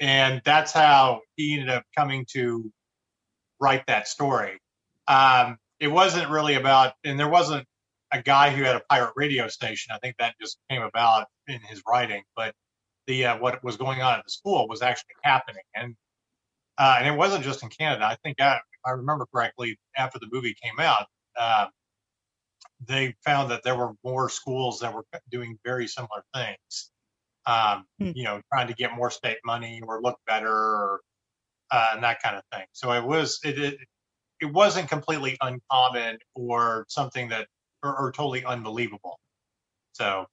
And 0.00 0.42
that's 0.44 0.72
how 0.72 1.20
he 1.36 1.54
ended 1.54 1.70
up 1.70 1.84
coming 1.96 2.26
to 2.32 2.72
write 3.60 3.86
that 3.86 4.08
story. 4.08 4.58
Um, 5.06 5.58
it 5.78 5.88
wasn't 5.88 6.30
really 6.30 6.54
about, 6.54 6.94
and 7.04 7.18
there 7.18 7.28
wasn't 7.28 7.66
a 8.12 8.22
guy 8.22 8.50
who 8.50 8.62
had 8.62 8.76
a 8.76 8.82
pirate 8.88 9.12
radio 9.16 9.48
station. 9.48 9.92
I 9.94 9.98
think 9.98 10.16
that 10.18 10.34
just 10.40 10.58
came 10.70 10.82
about 10.82 11.26
in 11.48 11.60
his 11.60 11.82
writing, 11.88 12.22
but 12.36 12.54
the 13.06 13.26
uh, 13.26 13.38
what 13.38 13.62
was 13.64 13.76
going 13.76 14.02
on 14.02 14.18
at 14.18 14.24
the 14.24 14.30
school 14.30 14.68
was 14.68 14.82
actually 14.82 15.14
happening, 15.22 15.62
and 15.74 15.96
uh, 16.78 16.96
and 16.98 17.06
it 17.06 17.16
wasn't 17.16 17.44
just 17.44 17.62
in 17.62 17.68
Canada. 17.70 18.04
I 18.04 18.16
think 18.22 18.40
I, 18.40 18.56
if 18.56 18.80
I 18.86 18.90
remember 18.90 19.26
correctly, 19.32 19.78
after 19.96 20.18
the 20.18 20.28
movie 20.30 20.54
came 20.62 20.78
out, 20.78 21.06
uh, 21.38 21.66
they 22.86 23.14
found 23.24 23.50
that 23.50 23.62
there 23.64 23.76
were 23.76 23.92
more 24.04 24.28
schools 24.28 24.80
that 24.80 24.94
were 24.94 25.04
doing 25.30 25.58
very 25.64 25.88
similar 25.88 26.22
things. 26.34 26.90
Um, 27.46 27.86
hmm. 27.98 28.12
You 28.14 28.24
know, 28.24 28.40
trying 28.52 28.68
to 28.68 28.74
get 28.74 28.94
more 28.94 29.10
state 29.10 29.38
money 29.44 29.80
or 29.86 30.00
look 30.02 30.18
better, 30.26 30.54
or 30.54 31.00
uh, 31.70 31.90
and 31.94 32.04
that 32.04 32.22
kind 32.22 32.36
of 32.36 32.42
thing. 32.52 32.66
So 32.72 32.92
it 32.92 33.04
was 33.04 33.40
it, 33.42 33.58
it 33.58 33.78
it 34.40 34.52
wasn't 34.52 34.88
completely 34.88 35.36
uncommon 35.40 36.18
or 36.34 36.84
something 36.88 37.28
that 37.28 37.46
or, 37.82 37.96
or 37.98 38.12
totally 38.12 38.44
unbelievable. 38.44 39.18
So 39.92 40.26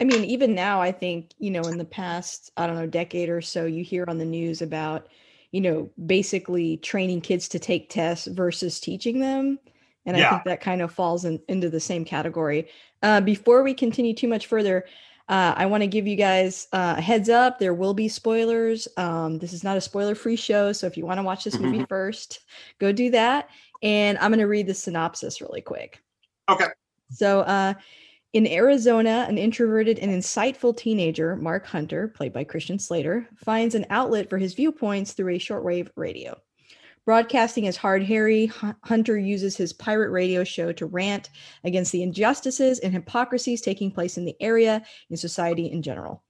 I 0.00 0.04
mean, 0.04 0.24
even 0.24 0.54
now, 0.54 0.80
I 0.80 0.90
think, 0.90 1.30
you 1.38 1.50
know, 1.50 1.62
in 1.62 1.78
the 1.78 1.84
past, 1.84 2.50
I 2.56 2.66
don't 2.66 2.76
know, 2.76 2.86
decade 2.86 3.28
or 3.28 3.40
so, 3.40 3.64
you 3.64 3.84
hear 3.84 4.04
on 4.08 4.18
the 4.18 4.24
news 4.24 4.60
about, 4.60 5.08
you 5.52 5.60
know, 5.60 5.88
basically 6.06 6.78
training 6.78 7.20
kids 7.20 7.48
to 7.50 7.60
take 7.60 7.90
tests 7.90 8.26
versus 8.26 8.80
teaching 8.80 9.20
them. 9.20 9.58
And 10.04 10.16
yeah. 10.16 10.26
I 10.26 10.30
think 10.30 10.44
that 10.44 10.60
kind 10.60 10.82
of 10.82 10.92
falls 10.92 11.24
in, 11.24 11.40
into 11.48 11.70
the 11.70 11.80
same 11.80 12.04
category. 12.04 12.68
Uh, 13.02 13.20
before 13.20 13.62
we 13.62 13.72
continue 13.72 14.14
too 14.14 14.26
much 14.26 14.48
further, 14.48 14.84
uh, 15.28 15.54
I 15.56 15.66
want 15.66 15.82
to 15.82 15.86
give 15.86 16.06
you 16.06 16.16
guys 16.16 16.66
uh, 16.72 16.96
a 16.98 17.00
heads 17.00 17.28
up. 17.28 17.58
There 17.58 17.72
will 17.72 17.94
be 17.94 18.08
spoilers. 18.08 18.88
Um, 18.96 19.38
this 19.38 19.52
is 19.52 19.62
not 19.62 19.76
a 19.76 19.80
spoiler 19.80 20.14
free 20.14 20.36
show. 20.36 20.72
So 20.72 20.86
if 20.86 20.96
you 20.96 21.06
want 21.06 21.18
to 21.18 21.22
watch 21.22 21.44
this 21.44 21.58
movie 21.58 21.78
mm-hmm. 21.78 21.84
first, 21.84 22.40
go 22.80 22.92
do 22.92 23.10
that. 23.12 23.48
And 23.82 24.18
I'm 24.18 24.30
going 24.30 24.40
to 24.40 24.46
read 24.46 24.66
the 24.66 24.74
synopsis 24.74 25.40
really 25.40 25.62
quick. 25.62 26.02
Okay. 26.48 26.66
So, 27.14 27.40
uh, 27.40 27.74
in 28.32 28.48
Arizona, 28.48 29.26
an 29.28 29.38
introverted 29.38 30.00
and 30.00 30.10
insightful 30.10 30.76
teenager, 30.76 31.36
Mark 31.36 31.66
Hunter, 31.66 32.08
played 32.08 32.32
by 32.32 32.42
Christian 32.42 32.80
Slater, 32.80 33.28
finds 33.36 33.76
an 33.76 33.86
outlet 33.90 34.28
for 34.28 34.38
his 34.38 34.54
viewpoints 34.54 35.12
through 35.12 35.34
a 35.34 35.38
shortwave 35.38 35.88
radio. 35.94 36.36
Broadcasting 37.04 37.68
as 37.68 37.76
Hard 37.76 38.02
Harry, 38.02 38.46
Hunter 38.82 39.16
uses 39.16 39.56
his 39.56 39.72
pirate 39.72 40.10
radio 40.10 40.42
show 40.42 40.72
to 40.72 40.86
rant 40.86 41.30
against 41.62 41.92
the 41.92 42.02
injustices 42.02 42.80
and 42.80 42.92
hypocrisies 42.92 43.60
taking 43.60 43.92
place 43.92 44.16
in 44.16 44.24
the 44.24 44.36
area 44.40 44.82
and 45.10 45.18
society 45.18 45.70
in 45.70 45.80
general. 45.80 46.24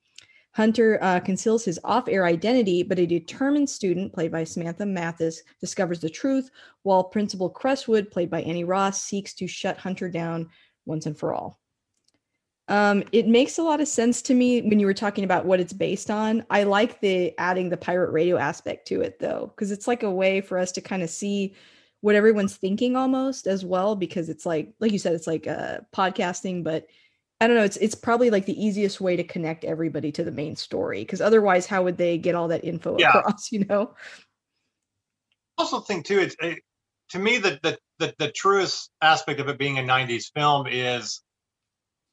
Hunter 0.55 0.99
uh, 1.03 1.21
conceals 1.21 1.65
his 1.65 1.81
off 1.85 2.07
air 2.07 2.27
identity, 2.27 2.83
but 2.83 2.99
a 2.99 3.07
determined 3.07 3.69
student, 3.69 4.13
played 4.13 4.31
by 4.31 4.45
Samantha 4.45 4.85
Mathis, 4.85 5.43
discovers 5.61 6.01
the 6.01 6.11
truth, 6.11 6.51
while 6.83 7.03
Principal 7.03 7.51
Creswood, 7.51 8.11
played 8.11 8.31
by 8.31 8.43
Annie 8.43 8.63
Ross, 8.63 9.03
seeks 9.03 9.33
to 9.35 9.47
shut 9.47 9.79
Hunter 9.79 10.09
down 10.09 10.49
once 10.87 11.07
and 11.07 11.19
for 11.19 11.33
all. 11.33 11.61
Um, 12.69 13.05
it 13.13 13.27
makes 13.27 13.59
a 13.59 13.63
lot 13.63 13.81
of 13.81 13.89
sense 13.89 14.23
to 14.23 14.35
me 14.35 14.63
when 14.63 14.81
you 14.81 14.87
were 14.87 14.95
talking 14.95 15.25
about 15.25 15.45
what 15.45 15.61
it's 15.61 15.73
based 15.73 16.11
on. 16.11 16.45
I 16.49 16.63
like 16.63 17.01
the 17.01 17.39
adding 17.39 17.69
the 17.69 17.77
pirate 17.77 18.11
radio 18.11 18.39
aspect 18.39 18.89
to 18.89 19.03
it 19.03 19.19
though, 19.19 19.53
because 19.55 19.71
it's 19.71 19.87
like 19.87 20.03
a 20.03 20.11
way 20.11 20.41
for 20.41 20.59
us 20.59 20.73
to 20.73 20.81
kind 20.81 21.03
of 21.03 21.11
see 21.11 21.55
what 22.01 22.15
everyone's 22.15 22.57
thinking 22.57 22.97
almost 22.97 23.47
as 23.47 23.65
well. 23.65 23.97
Because 23.97 24.31
it's 24.31 24.47
like, 24.47 24.73
like 24.81 24.93
you 24.93 24.99
said, 24.99 25.15
it's 25.15 25.27
like 25.27 25.47
uh, 25.47 25.81
podcasting, 25.95 26.65
but 26.65 26.87
I 27.41 27.47
don't 27.47 27.57
know. 27.57 27.65
It's 27.65 27.77
it's 27.77 27.95
probably 27.95 28.31
like 28.31 28.47
the 28.47 28.65
easiest 28.65 29.01
way 29.01 29.17
to 29.17 29.25
connect 29.25 29.65
everybody 29.65 30.11
to 30.13 30.25
the 30.25 30.31
main 30.31 30.57
story. 30.57 31.01
Because 31.01 31.21
otherwise, 31.21 31.67
how 31.67 31.83
would 31.83 31.99
they 31.99 32.17
get 32.17 32.35
all 32.35 32.49
that 32.49 32.65
info 32.65 32.97
yeah. 32.99 33.11
across? 33.19 33.49
You 33.53 33.67
know. 33.67 33.95
Also 35.59 35.81
think 35.81 36.07
too, 36.07 36.19
it's 36.19 36.37
it, 36.41 36.61
to 37.11 37.19
me 37.19 37.39
that 37.39 37.63
the 37.63 37.79
the 37.99 38.15
the 38.19 38.31
truest 38.31 38.91
aspect 39.03 39.41
of 39.41 39.49
it 39.49 39.59
being 39.59 39.79
a 39.79 39.83
'90s 39.83 40.33
film 40.35 40.67
is 40.69 41.23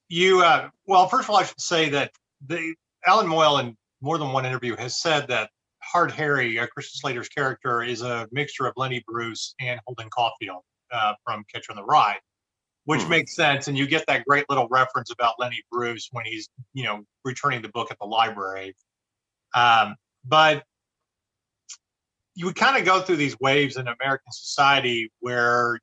you 0.10 0.42
uh, 0.42 0.70
well 0.88 1.08
first 1.08 1.26
of 1.26 1.30
all 1.30 1.38
i 1.38 1.44
should 1.44 1.60
say 1.60 1.90
that 1.90 2.12
the 2.48 2.74
allan 3.06 3.28
moyle 3.28 3.58
in 3.58 3.76
more 4.02 4.18
than 4.18 4.32
one 4.32 4.46
interview 4.46 4.76
has 4.76 5.00
said 5.00 5.28
that 5.28 5.50
hard 5.82 6.12
harry 6.12 6.60
uh, 6.60 6.68
christian 6.68 7.00
slater's 7.00 7.30
character 7.30 7.82
is 7.84 8.02
a 8.02 8.28
mixture 8.32 8.66
of 8.66 8.74
lenny 8.78 9.04
bruce 9.08 9.56
and 9.60 9.80
holden 9.86 10.10
caulfield 10.10 10.62
uh, 10.92 11.14
from 11.24 11.44
catcher 11.52 11.72
in 11.72 11.76
the 11.76 11.84
rye 11.84 12.18
which 12.86 13.02
hmm. 13.04 13.10
makes 13.10 13.36
sense 13.36 13.68
and 13.68 13.78
you 13.78 13.88
get 13.88 14.04
that 14.08 14.26
great 14.26 14.46
little 14.50 14.68
reference 14.70 15.12
about 15.12 15.36
lenny 15.40 15.62
bruce 15.72 16.10
when 16.12 16.26
he's 16.26 16.50
you 16.74 16.84
know 16.84 17.02
returning 17.26 17.62
the 17.62 17.70
book 17.70 17.90
at 17.92 17.98
the 18.00 18.06
library 18.06 18.76
um, 19.54 19.96
but 20.26 20.64
you 22.36 22.46
would 22.46 22.56
kind 22.56 22.78
of 22.78 22.86
go 22.86 23.02
through 23.02 23.18
these 23.18 23.38
waves 23.40 23.78
in 23.78 23.88
american 23.88 24.32
society 24.32 25.12
where 25.20 25.80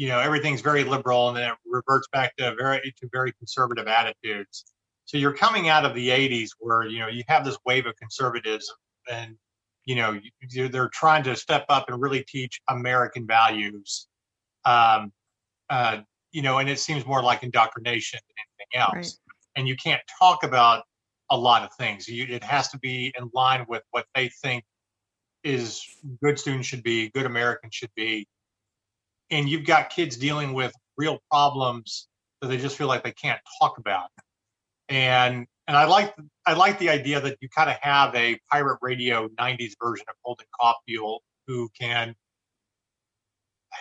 you 0.00 0.08
know 0.08 0.18
everything's 0.18 0.62
very 0.62 0.82
liberal 0.82 1.28
and 1.28 1.36
then 1.36 1.50
it 1.50 1.56
reverts 1.66 2.08
back 2.12 2.34
to 2.36 2.54
very 2.58 2.80
to 2.98 3.08
very 3.12 3.32
conservative 3.32 3.86
attitudes. 3.86 4.64
So 5.04 5.18
you're 5.18 5.34
coming 5.34 5.68
out 5.68 5.84
of 5.84 5.94
the 5.94 6.08
80s 6.08 6.50
where 6.58 6.86
you 6.86 7.00
know 7.00 7.08
you 7.08 7.22
have 7.28 7.44
this 7.44 7.58
wave 7.66 7.84
of 7.86 7.94
conservatism 7.96 8.76
and 9.10 9.36
you 9.84 9.96
know 9.96 10.18
they're 10.70 10.90
trying 10.92 11.22
to 11.24 11.36
step 11.36 11.66
up 11.68 11.90
and 11.90 12.00
really 12.00 12.24
teach 12.26 12.60
american 12.68 13.26
values 13.26 14.06
um, 14.64 15.12
uh, 15.68 15.98
you 16.32 16.42
know 16.42 16.58
and 16.58 16.68
it 16.70 16.78
seems 16.78 17.04
more 17.04 17.22
like 17.22 17.42
indoctrination 17.42 18.20
than 18.28 18.44
anything 18.46 18.80
else. 18.80 19.18
Right. 19.18 19.56
and 19.56 19.68
you 19.68 19.76
can't 19.76 20.00
talk 20.18 20.44
about 20.44 20.84
a 21.30 21.36
lot 21.36 21.62
of 21.62 21.72
things. 21.74 22.08
You, 22.08 22.26
it 22.28 22.42
has 22.42 22.68
to 22.68 22.78
be 22.78 23.12
in 23.18 23.30
line 23.32 23.64
with 23.68 23.82
what 23.90 24.06
they 24.14 24.28
think 24.42 24.64
is 25.42 25.82
good 26.22 26.38
students 26.38 26.66
should 26.66 26.82
be 26.82 27.10
good 27.10 27.26
americans 27.26 27.74
should 27.74 27.90
be 27.96 28.26
and 29.30 29.48
you've 29.48 29.66
got 29.66 29.90
kids 29.90 30.16
dealing 30.16 30.52
with 30.52 30.72
real 30.96 31.18
problems 31.30 32.08
that 32.40 32.48
they 32.48 32.56
just 32.56 32.76
feel 32.76 32.88
like 32.88 33.04
they 33.04 33.12
can't 33.12 33.40
talk 33.60 33.78
about. 33.78 34.08
And 34.88 35.46
and 35.68 35.76
I 35.76 35.84
like 35.84 36.14
I 36.46 36.54
like 36.54 36.78
the 36.78 36.90
idea 36.90 37.20
that 37.20 37.38
you 37.40 37.48
kind 37.48 37.70
of 37.70 37.76
have 37.80 38.14
a 38.14 38.38
pirate 38.50 38.78
radio 38.82 39.28
'90s 39.28 39.74
version 39.80 40.06
of 40.08 40.16
Holden 40.24 40.46
Caulfield 40.58 41.20
who 41.46 41.68
can, 41.80 42.14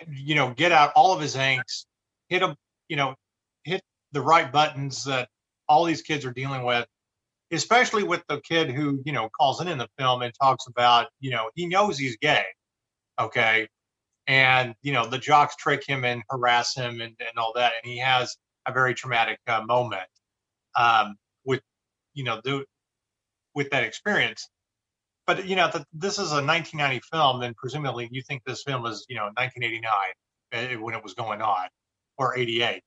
you 0.08 0.36
know, 0.36 0.54
get 0.54 0.72
out 0.72 0.92
all 0.96 1.14
of 1.14 1.22
his 1.22 1.36
angst, 1.36 1.86
hit 2.30 2.40
them, 2.40 2.56
you 2.88 2.96
know, 2.96 3.16
hit 3.64 3.82
the 4.12 4.22
right 4.22 4.52
buttons 4.52 5.04
that 5.06 5.30
all 5.68 5.84
these 5.84 6.02
kids 6.02 6.26
are 6.26 6.34
dealing 6.34 6.64
with, 6.64 6.86
especially 7.52 8.04
with 8.04 8.24
the 8.28 8.40
kid 8.42 8.70
who 8.70 9.02
you 9.06 9.12
know 9.12 9.30
calls 9.30 9.62
in 9.62 9.68
in 9.68 9.78
the 9.78 9.88
film 9.98 10.22
and 10.22 10.34
talks 10.42 10.68
about 10.68 11.08
you 11.20 11.32
know 11.32 11.50
he 11.56 11.68
knows 11.68 11.98
he's 11.98 12.18
gay, 12.18 12.44
okay, 13.20 13.68
and 14.28 14.76
you 14.82 14.94
know 14.94 15.06
the 15.06 15.18
jocks 15.18 15.56
trick 15.56 15.84
him 15.86 16.06
and 16.06 16.22
harass 16.30 16.76
him 16.76 17.02
and, 17.02 17.16
and 17.20 17.38
all 17.38 17.52
that 17.56 17.74
and 17.82 17.92
he 17.92 17.98
has 18.00 18.38
a 18.68 18.72
very 18.72 18.94
traumatic 18.94 19.40
uh, 19.48 19.62
moment 19.66 20.08
um, 20.76 21.16
with 21.46 21.62
you 22.14 22.24
know 22.24 22.40
the, 22.44 22.64
with 23.56 23.70
that 23.72 23.84
experience. 23.84 24.50
But 25.26 25.48
you 25.48 25.56
know 25.56 25.70
the, 25.72 25.86
this 25.94 26.14
is 26.14 26.32
a 26.32 26.42
1990 26.44 27.02
film 27.12 27.42
and 27.42 27.56
presumably 27.56 28.08
you 28.12 28.22
think 28.22 28.44
this 28.46 28.64
film 28.64 28.82
was 28.82 29.06
you 29.10 29.16
know 29.16 29.30
1989 29.36 29.92
uh, 30.54 30.82
when 30.82 30.96
it 30.96 31.04
was 31.04 31.14
going 31.14 31.42
on 31.42 31.68
or 32.18 32.38
88 32.38 32.82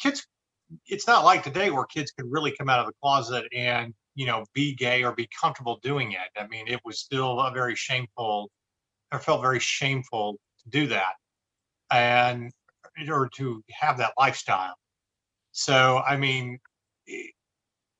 kids 0.00 0.26
it's 0.86 1.06
not 1.06 1.24
like 1.24 1.42
today 1.42 1.70
where 1.70 1.84
kids 1.84 2.12
could 2.12 2.30
really 2.30 2.54
come 2.56 2.68
out 2.68 2.80
of 2.80 2.86
the 2.86 2.92
closet 3.02 3.44
and 3.54 3.92
you 4.14 4.26
know 4.26 4.44
be 4.54 4.74
gay 4.74 5.02
or 5.02 5.12
be 5.12 5.28
comfortable 5.40 5.78
doing 5.82 6.12
it 6.12 6.40
i 6.40 6.46
mean 6.46 6.66
it 6.68 6.80
was 6.84 7.00
still 7.00 7.40
a 7.40 7.50
very 7.50 7.74
shameful 7.74 8.50
i 9.12 9.18
felt 9.18 9.40
very 9.42 9.60
shameful 9.60 10.38
to 10.62 10.68
do 10.70 10.86
that 10.86 11.14
and 11.90 12.52
or 13.08 13.28
to 13.36 13.62
have 13.70 13.98
that 13.98 14.12
lifestyle. 14.18 14.74
So 15.52 16.02
I 16.06 16.16
mean, 16.16 16.58
eh, 17.08 17.28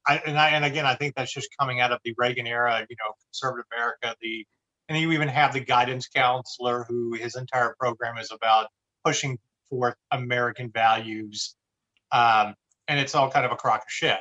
I 0.07 0.17
and 0.27 0.39
I 0.39 0.51
and 0.51 0.65
again 0.65 0.87
I 0.87 0.95
think 0.95 1.15
that's 1.15 1.33
just 1.33 1.49
coming 1.59 1.81
out 1.81 1.93
of 1.93 2.01
the 2.05 2.15
Reagan 2.17 2.47
era, 2.47 2.87
you 2.89 2.97
know, 2.99 3.13
conservative 3.27 3.67
America. 3.75 4.17
The 4.21 4.47
and 4.89 4.99
you 4.99 5.13
even 5.13 5.29
have 5.29 5.53
the 5.53 5.61
guidance 5.61 6.09
counselor 6.09 6.85
who 6.89 7.15
his 7.15 7.37
entire 7.37 7.77
program 7.79 8.19
is 8.19 8.31
about 8.33 8.69
pushing 9.05 9.39
forth 9.69 9.95
American 10.11 10.71
values, 10.71 11.55
um, 12.13 12.55
and 12.89 12.99
it's 12.99 13.15
all 13.15 13.31
kind 13.31 13.47
of 13.47 13.53
a 13.53 13.57
crock 13.57 13.81
of 13.81 13.91
shit. 13.91 14.19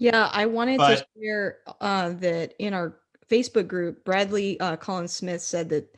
Yeah, 0.00 0.30
I 0.32 0.46
wanted 0.46 0.78
but, 0.78 0.98
to 0.98 1.06
share 1.20 1.58
uh, 1.80 2.10
that 2.10 2.54
in 2.58 2.72
our 2.72 2.96
Facebook 3.28 3.68
group, 3.68 4.04
Bradley 4.04 4.58
uh, 4.60 4.76
Collins 4.76 5.12
Smith 5.12 5.42
said 5.42 5.68
that 5.70 5.94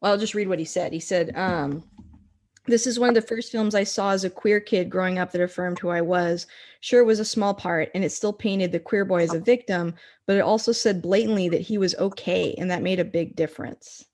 well, 0.00 0.12
I'll 0.12 0.18
just 0.18 0.34
read 0.34 0.48
what 0.48 0.58
he 0.58 0.64
said. 0.64 0.92
He 0.92 1.00
said, 1.00 1.36
um, 1.36 1.82
this 2.66 2.86
is 2.86 2.98
one 2.98 3.08
of 3.08 3.14
the 3.14 3.22
first 3.22 3.50
films 3.50 3.74
I 3.74 3.84
saw 3.84 4.10
as 4.10 4.24
a 4.24 4.30
queer 4.30 4.60
kid 4.60 4.90
growing 4.90 5.18
up 5.18 5.32
that 5.32 5.40
affirmed 5.40 5.78
who 5.78 5.88
I 5.88 6.02
was. 6.02 6.46
Sure, 6.80 7.00
it 7.00 7.06
was 7.06 7.18
a 7.18 7.24
small 7.24 7.54
part, 7.54 7.90
and 7.94 8.04
it 8.04 8.12
still 8.12 8.32
painted 8.32 8.70
the 8.70 8.78
queer 8.78 9.04
boy 9.04 9.22
as 9.22 9.34
a 9.34 9.40
victim, 9.40 9.94
but 10.26 10.36
it 10.36 10.40
also 10.40 10.70
said 10.70 11.02
blatantly 11.02 11.48
that 11.48 11.62
he 11.62 11.78
was 11.78 11.94
okay, 11.96 12.54
and 12.58 12.70
that 12.70 12.82
made 12.82 13.00
a 13.00 13.04
big 13.04 13.34
difference. 13.34 14.04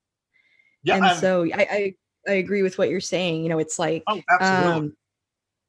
Yeah, 0.85 0.97
and 0.97 1.05
I'm, 1.05 1.17
so 1.19 1.45
I, 1.53 1.67
I, 1.71 1.95
I 2.29 2.33
agree 2.35 2.63
with 2.63 2.79
what 2.79 2.89
you're 2.89 3.01
saying. 3.01 3.43
You 3.43 3.49
know, 3.49 3.59
it's 3.59 3.79
like 3.79 4.05
oh, 4.07 4.23
um, 4.41 4.97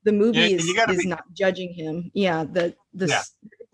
the 0.06 0.14
movie 0.14 0.40
yeah, 0.40 0.46
is, 0.46 0.66
is 0.70 1.04
be- 1.04 1.08
not 1.08 1.24
judging 1.34 1.74
him. 1.74 2.12
Yeah, 2.14 2.46
the 2.46 2.76
the 2.94 3.08
yeah. 3.08 3.24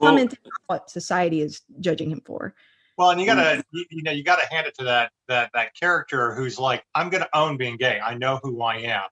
comment 0.01 0.33
well, 0.43 0.51
what 0.67 0.89
society 0.89 1.41
is 1.41 1.61
judging 1.79 2.09
him 2.09 2.21
for. 2.25 2.55
Well, 2.97 3.11
and 3.11 3.19
you 3.19 3.25
gotta, 3.25 3.63
you, 3.71 3.85
you 3.89 4.03
know, 4.03 4.11
you 4.11 4.23
gotta 4.23 4.47
hand 4.49 4.65
it 4.65 4.75
to 4.79 4.85
that 4.85 5.11
that 5.27 5.51
that 5.53 5.75
character 5.75 6.33
who's 6.33 6.57
like, 6.57 6.83
I'm 6.95 7.09
gonna 7.09 7.29
own 7.33 7.57
being 7.57 7.77
gay. 7.77 7.99
I 8.03 8.15
know 8.15 8.39
who 8.41 8.61
I 8.61 8.77
am. 8.77 9.03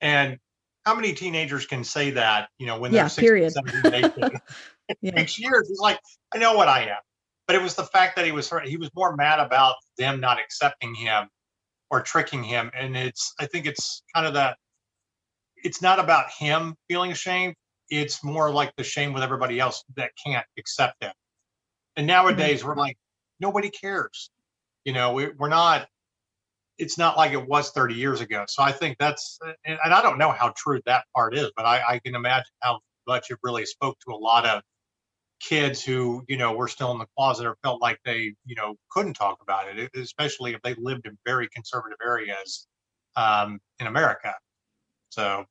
And 0.00 0.38
how 0.84 0.94
many 0.94 1.12
teenagers 1.12 1.66
can 1.66 1.82
say 1.84 2.10
that? 2.12 2.48
You 2.58 2.66
know, 2.66 2.78
when 2.78 2.92
they're 2.92 3.04
Yeah, 3.04 3.08
16, 3.08 3.28
period. 3.28 3.52
17, 3.52 4.04
18? 4.04 4.30
Yeah. 5.02 5.18
six 5.18 5.38
years. 5.38 5.68
He's 5.68 5.80
like, 5.80 6.00
I 6.34 6.38
know 6.38 6.56
what 6.56 6.66
I 6.66 6.84
am. 6.84 6.96
But 7.46 7.56
it 7.56 7.60
was 7.60 7.74
the 7.74 7.84
fact 7.84 8.16
that 8.16 8.24
he 8.24 8.32
was 8.32 8.50
he 8.64 8.78
was 8.78 8.88
more 8.96 9.14
mad 9.16 9.38
about 9.38 9.74
them 9.98 10.18
not 10.18 10.40
accepting 10.40 10.94
him 10.94 11.28
or 11.90 12.00
tricking 12.00 12.42
him. 12.42 12.70
And 12.74 12.96
it's 12.96 13.34
I 13.38 13.44
think 13.44 13.66
it's 13.66 14.02
kind 14.14 14.26
of 14.26 14.32
that 14.32 14.56
it's 15.64 15.82
not 15.82 15.98
about 15.98 16.30
him 16.30 16.74
feeling 16.88 17.12
ashamed. 17.12 17.54
It's 17.90 18.22
more 18.22 18.50
like 18.50 18.72
the 18.76 18.84
shame 18.84 19.12
with 19.12 19.22
everybody 19.22 19.60
else 19.60 19.82
that 19.96 20.12
can't 20.24 20.46
accept 20.58 21.02
him. 21.02 21.12
And 21.96 22.06
nowadays 22.06 22.64
we're 22.64 22.76
like, 22.76 22.96
nobody 23.40 23.70
cares. 23.70 24.30
You 24.84 24.92
know, 24.92 25.12
we, 25.12 25.28
we're 25.38 25.48
not 25.48 25.88
it's 26.78 26.96
not 26.96 27.16
like 27.16 27.32
it 27.32 27.48
was 27.48 27.70
30 27.70 27.94
years 27.94 28.20
ago. 28.20 28.44
So 28.48 28.62
I 28.62 28.72
think 28.72 28.96
that's, 28.98 29.38
and, 29.64 29.78
and 29.84 29.92
I 29.92 30.00
don't 30.00 30.16
know 30.16 30.30
how 30.30 30.52
true 30.56 30.80
that 30.86 31.04
part 31.14 31.36
is, 31.36 31.50
but 31.56 31.66
I, 31.66 31.82
I 31.88 31.98
can 31.98 32.14
imagine 32.14 32.52
how 32.60 32.80
much 33.06 33.30
it 33.30 33.38
really 33.42 33.66
spoke 33.66 33.98
to 34.06 34.12
a 34.12 34.16
lot 34.16 34.46
of 34.46 34.62
kids 35.40 35.84
who, 35.84 36.24
you 36.28 36.36
know, 36.36 36.52
were 36.52 36.68
still 36.68 36.92
in 36.92 36.98
the 36.98 37.06
closet 37.16 37.46
or 37.46 37.56
felt 37.62 37.82
like 37.82 37.98
they, 38.04 38.34
you 38.44 38.54
know, 38.54 38.76
couldn't 38.90 39.14
talk 39.14 39.38
about 39.42 39.66
it, 39.68 39.90
especially 39.96 40.54
if 40.54 40.62
they 40.62 40.74
lived 40.74 41.06
in 41.06 41.18
very 41.26 41.48
conservative 41.48 41.98
areas 42.04 42.66
um, 43.16 43.58
in 43.80 43.88
America. 43.88 44.32
So 45.10 45.44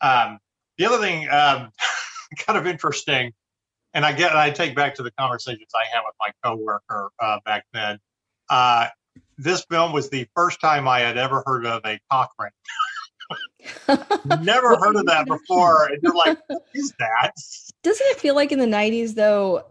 um, 0.00 0.38
the 0.78 0.86
other 0.86 0.98
thing, 0.98 1.28
um, 1.30 1.70
kind 2.38 2.58
of 2.58 2.66
interesting, 2.66 3.32
and 3.92 4.04
I 4.04 4.12
get 4.12 4.34
I 4.36 4.50
take 4.50 4.74
back 4.74 4.94
to 4.96 5.02
the 5.02 5.10
conversations 5.12 5.70
I 5.74 5.86
had 5.94 6.02
with 6.04 6.14
my 6.20 6.30
coworker 6.42 7.10
uh, 7.20 7.38
back 7.44 7.64
then. 7.72 7.98
Uh, 8.48 8.88
this 9.38 9.64
film 9.70 9.92
was 9.92 10.10
the 10.10 10.26
first 10.34 10.60
time 10.60 10.88
I 10.88 11.00
had 11.00 11.16
ever 11.16 11.42
heard 11.46 11.66
of 11.66 11.82
a 11.84 11.98
cock 12.10 12.30
ring. 12.38 12.50
Never 14.42 14.76
heard 14.76 14.96
of 14.96 15.06
that 15.06 15.26
before. 15.26 15.86
And 15.86 16.02
you're 16.02 16.14
like, 16.14 16.38
what 16.48 16.64
is 16.74 16.92
that? 16.98 17.32
Doesn't 17.82 18.06
it 18.08 18.18
feel 18.18 18.34
like 18.34 18.52
in 18.52 18.58
the 18.58 18.66
90s 18.66 19.14
though, 19.14 19.64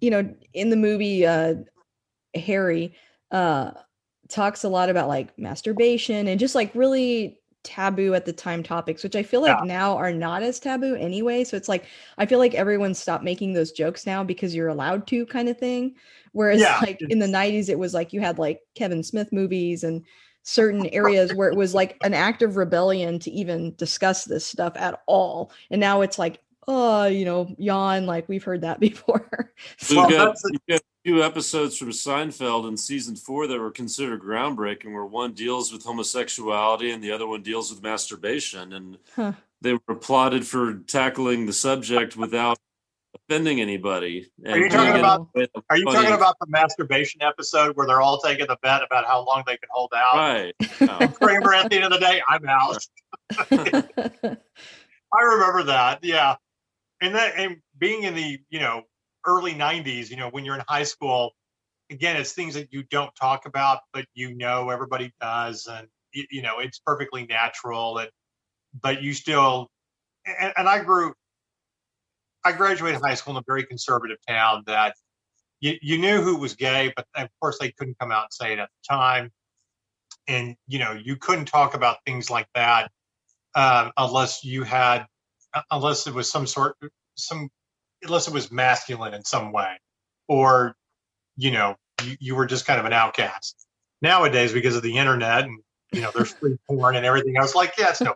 you 0.00 0.10
know, 0.10 0.34
in 0.52 0.70
the 0.70 0.76
movie 0.76 1.26
uh 1.26 1.56
Harry 2.34 2.94
uh 3.30 3.72
talks 4.28 4.64
a 4.64 4.68
lot 4.68 4.90
about 4.90 5.08
like 5.08 5.36
masturbation 5.38 6.28
and 6.28 6.38
just 6.40 6.54
like 6.54 6.74
really 6.74 7.38
taboo 7.64 8.14
at 8.14 8.24
the 8.26 8.32
time 8.32 8.62
topics, 8.62 9.02
which 9.02 9.16
I 9.16 9.22
feel 9.22 9.40
like 9.40 9.56
Yeah. 9.58 9.64
now 9.64 9.96
are 9.96 10.12
not 10.12 10.42
as 10.42 10.60
taboo 10.60 10.94
anyway. 10.94 11.42
So 11.42 11.56
it's 11.56 11.68
like 11.68 11.86
I 12.18 12.26
feel 12.26 12.38
like 12.38 12.54
everyone 12.54 12.94
stopped 12.94 13.24
making 13.24 13.52
those 13.54 13.72
jokes 13.72 14.06
now 14.06 14.22
because 14.22 14.54
you're 14.54 14.68
allowed 14.68 15.06
to 15.08 15.26
kind 15.26 15.48
of 15.48 15.58
thing. 15.58 15.96
Whereas 16.32 16.60
Yeah, 16.60 16.78
like 16.80 17.00
in 17.08 17.18
the 17.18 17.26
90s 17.26 17.68
it 17.68 17.78
was 17.78 17.94
like 17.94 18.12
you 18.12 18.20
had 18.20 18.38
like 18.38 18.60
Kevin 18.74 19.02
Smith 19.02 19.32
movies 19.32 19.82
and 19.82 20.04
certain 20.42 20.86
areas 20.92 21.34
where 21.34 21.48
it 21.48 21.56
was 21.56 21.74
like 21.74 21.96
an 22.04 22.14
act 22.14 22.42
of 22.42 22.56
rebellion 22.56 23.18
to 23.20 23.30
even 23.30 23.74
discuss 23.76 24.24
this 24.24 24.44
stuff 24.44 24.74
at 24.76 25.00
all. 25.06 25.50
And 25.70 25.80
now 25.80 26.02
it's 26.02 26.18
like, 26.18 26.40
oh, 26.68 27.04
you 27.06 27.24
know, 27.24 27.54
yawn, 27.58 28.06
like 28.06 28.28
we've 28.28 28.44
heard 28.44 28.60
that 28.60 28.78
before. 28.88 29.52
So 29.78 29.96
Well, 29.96 30.08
that's 30.10 30.42
the- 30.42 30.80
you've 31.04 31.16
two 31.18 31.22
episodes 31.24 31.76
from 31.76 31.90
Seinfeld 31.90 32.66
in 32.68 32.76
season 32.76 33.14
four 33.16 33.46
that 33.46 33.58
were 33.58 33.70
considered 33.70 34.22
groundbreaking, 34.22 34.92
where 34.92 35.04
one 35.04 35.32
deals 35.32 35.72
with 35.72 35.84
homosexuality 35.84 36.90
and 36.90 37.02
the 37.04 37.12
other 37.12 37.26
one 37.26 37.42
deals 37.42 37.70
with 37.72 37.82
masturbation. 37.82 38.72
And 38.72 38.98
Huh. 39.14 39.32
they 39.60 39.74
were 39.74 39.80
applauded 39.88 40.46
for 40.46 40.74
tackling 40.86 41.46
the 41.46 41.52
subject 41.52 42.16
without 42.16 42.58
offending 43.28 43.60
anybody. 43.60 44.30
Are 44.46 44.58
you 44.58 44.68
talking 44.68 44.98
about- 44.98 45.28
Are 45.70 45.76
you 45.76 45.84
funny- 45.84 45.96
talking 45.98 46.12
about 46.14 46.36
the 46.40 46.46
masturbation 46.48 47.22
episode 47.22 47.76
where 47.76 47.86
they're 47.86 48.00
all 48.02 48.18
taking 48.20 48.46
the 48.46 48.56
bet 48.62 48.82
about 48.82 49.06
how 49.06 49.24
long 49.24 49.42
they 49.46 49.56
can 49.56 49.68
hold 49.70 49.92
out? 49.94 50.16
Right. 50.16 50.54
No. 50.80 51.08
Kramer 51.08 51.54
at 51.54 51.70
the 51.70 51.76
end 51.76 51.84
of 51.84 51.92
the 51.92 51.98
day, 51.98 52.20
I'm 52.28 52.46
out. 52.48 52.78
I 55.12 55.22
remember 55.22 55.62
that. 55.64 56.02
Yeah. 56.02 56.36
And 57.00 57.14
that 57.14 57.34
and 57.36 57.58
being 57.78 58.02
in 58.02 58.14
the, 58.14 58.38
you 58.50 58.58
know, 58.58 58.82
early 59.26 59.54
90s, 59.54 60.10
you 60.10 60.16
know, 60.16 60.28
when 60.30 60.44
you're 60.44 60.54
in 60.54 60.62
high 60.68 60.82
school, 60.84 61.32
again, 61.90 62.16
it's 62.16 62.32
things 62.32 62.54
that 62.54 62.72
you 62.72 62.82
don't 62.90 63.14
talk 63.14 63.46
about, 63.46 63.80
but 63.92 64.06
you 64.14 64.34
know 64.36 64.70
everybody 64.70 65.12
does 65.20 65.66
and 65.66 65.88
you, 66.12 66.42
know, 66.42 66.60
it's 66.60 66.78
perfectly 66.78 67.26
natural 67.26 67.98
and 67.98 68.08
but 68.80 69.02
you 69.02 69.12
still 69.12 69.68
and, 70.26 70.52
and 70.56 70.68
I 70.68 70.82
grew 70.82 71.12
I 72.44 72.52
graduated 72.52 73.00
high 73.00 73.14
school 73.14 73.32
in 73.32 73.38
a 73.38 73.44
very 73.46 73.64
conservative 73.64 74.18
town 74.28 74.64
that 74.66 74.94
you, 75.60 75.76
you 75.80 75.98
knew 75.98 76.20
who 76.20 76.36
was 76.36 76.54
gay, 76.54 76.92
but 76.94 77.06
of 77.16 77.28
course 77.40 77.58
they 77.58 77.72
couldn't 77.72 77.98
come 77.98 78.12
out 78.12 78.24
and 78.24 78.32
say 78.32 78.52
it 78.52 78.58
at 78.58 78.68
the 78.68 78.94
time. 78.94 79.30
And 80.28 80.56
you 80.66 80.78
know, 80.78 80.92
you 80.92 81.16
couldn't 81.16 81.46
talk 81.46 81.74
about 81.74 81.98
things 82.06 82.30
like 82.30 82.46
that 82.54 82.90
uh, 83.54 83.90
unless 83.96 84.44
you 84.44 84.62
had, 84.62 85.06
unless 85.70 86.06
it 86.06 86.14
was 86.14 86.30
some 86.30 86.46
sort, 86.46 86.76
some, 87.16 87.48
unless 88.04 88.28
it 88.28 88.34
was 88.34 88.52
masculine 88.52 89.14
in 89.14 89.24
some 89.24 89.52
way, 89.52 89.78
or 90.28 90.76
you 91.36 91.50
know, 91.50 91.76
you, 92.02 92.16
you 92.20 92.34
were 92.34 92.46
just 92.46 92.66
kind 92.66 92.78
of 92.78 92.86
an 92.86 92.92
outcast. 92.92 93.66
Nowadays, 94.02 94.52
because 94.52 94.76
of 94.76 94.82
the 94.82 94.96
internet 94.96 95.44
and 95.44 95.58
you 95.92 96.00
know, 96.02 96.10
there's 96.14 96.32
free 96.32 96.56
porn 96.66 96.96
and 96.96 97.06
everything, 97.06 97.36
I 97.36 97.40
was 97.40 97.54
like, 97.54 97.74
yeah, 97.78 97.90
it's 97.90 98.00
no, 98.00 98.14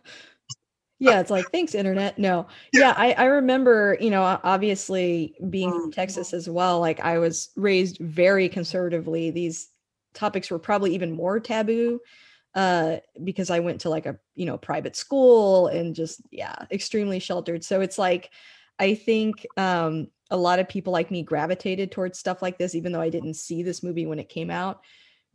yeah, 0.98 1.20
it's 1.20 1.30
like 1.30 1.50
thanks 1.52 1.74
internet. 1.74 2.18
No. 2.18 2.46
Yeah, 2.72 2.94
I 2.96 3.12
I 3.12 3.24
remember, 3.24 3.96
you 4.00 4.10
know, 4.10 4.22
obviously 4.42 5.34
being 5.48 5.70
from 5.70 5.92
Texas 5.92 6.32
as 6.32 6.48
well, 6.48 6.80
like 6.80 7.00
I 7.00 7.18
was 7.18 7.50
raised 7.56 7.98
very 7.98 8.48
conservatively. 8.48 9.30
These 9.30 9.68
topics 10.14 10.50
were 10.50 10.58
probably 10.58 10.94
even 10.94 11.12
more 11.12 11.38
taboo 11.38 12.00
uh 12.54 12.96
because 13.22 13.50
I 13.50 13.60
went 13.60 13.82
to 13.82 13.90
like 13.90 14.06
a, 14.06 14.18
you 14.34 14.46
know, 14.46 14.58
private 14.58 14.96
school 14.96 15.68
and 15.68 15.94
just 15.94 16.20
yeah, 16.30 16.56
extremely 16.70 17.20
sheltered. 17.20 17.62
So 17.62 17.80
it's 17.80 17.98
like 17.98 18.30
I 18.78 18.94
think 18.94 19.46
um 19.56 20.08
a 20.30 20.36
lot 20.36 20.58
of 20.58 20.68
people 20.68 20.92
like 20.92 21.10
me 21.10 21.22
gravitated 21.22 21.90
towards 21.90 22.18
stuff 22.18 22.42
like 22.42 22.58
this 22.58 22.74
even 22.74 22.92
though 22.92 23.00
I 23.00 23.10
didn't 23.10 23.34
see 23.34 23.62
this 23.62 23.82
movie 23.82 24.06
when 24.06 24.18
it 24.18 24.28
came 24.28 24.50
out 24.50 24.80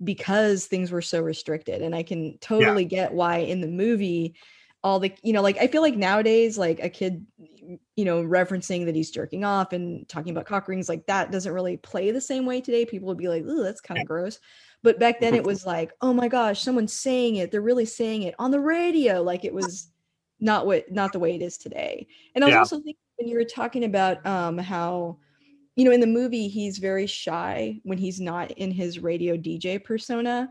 because 0.04 0.66
things 0.66 0.92
were 0.92 1.02
so 1.02 1.22
restricted 1.22 1.82
and 1.82 1.96
I 1.96 2.04
can 2.04 2.38
totally 2.40 2.86
get 2.86 3.14
why 3.14 3.38
in 3.38 3.62
the 3.62 3.68
movie 3.68 4.36
all 4.84 5.00
the 5.00 5.14
you 5.24 5.32
know 5.32 5.42
like 5.42 5.58
i 5.60 5.68
feel 5.68 5.82
like 5.82 5.96
nowadays 5.96 6.58
like 6.58 6.84
a 6.84 6.90
kid 6.90 7.26
you 7.96 8.06
know 8.06 8.22
referencing 8.22 8.86
that 8.86 8.96
he's 8.96 9.12
jerking 9.12 9.44
off 9.44 9.74
and 9.74 10.08
talking 10.10 10.32
about 10.32 10.46
cock 10.46 10.68
rings 10.68 10.90
like 10.90 11.06
that 11.06 11.32
doesn't 11.32 11.54
really 11.54 11.78
play 11.78 12.12
the 12.12 12.22
same 12.22 12.46
way 12.46 12.62
today. 12.62 12.86
People 12.86 13.08
would 13.08 13.18
be 13.18 13.28
like 13.28 13.44
oh 13.48 13.64
that's 13.64 13.82
kind 13.82 14.00
of 14.00 14.08
gross. 14.08 14.40
But 14.82 15.00
back 15.00 15.20
then 15.20 15.34
it 15.34 15.44
was 15.46 15.66
like 15.66 15.92
oh 16.02 16.14
my 16.14 16.28
gosh 16.28 16.62
someone's 16.62 16.94
saying 16.94 17.38
it. 17.38 17.52
They're 17.52 17.62
really 17.62 17.86
saying 17.86 18.24
it 18.24 18.36
on 18.40 18.52
the 18.52 18.60
radio. 18.60 19.22
Like 19.22 19.46
it 19.46 19.54
was 19.54 19.92
not 20.44 20.68
what 20.68 20.92
not 20.92 21.14
the 21.14 21.20
way 21.20 21.34
it 21.34 21.42
is 21.42 21.58
today. 21.58 22.06
And 22.36 22.44
i 22.44 22.48
was 22.48 22.54
Yeah. 22.54 22.60
also 22.60 22.76
thinking 22.76 22.96
when 23.16 23.28
you 23.30 23.38
were 23.38 23.46
talking 23.46 23.86
about 23.86 24.24
um 24.28 24.58
how 24.58 25.18
you 25.76 25.86
know 25.86 25.92
in 25.92 26.02
the 26.02 26.08
movie 26.08 26.48
he's 26.50 26.78
very 26.78 27.08
shy 27.08 27.80
when 27.84 27.98
he's 27.98 28.20
not 28.20 28.52
in 28.52 28.70
his 28.70 29.00
radio 29.00 29.36
dj 29.38 29.84
persona. 29.84 30.50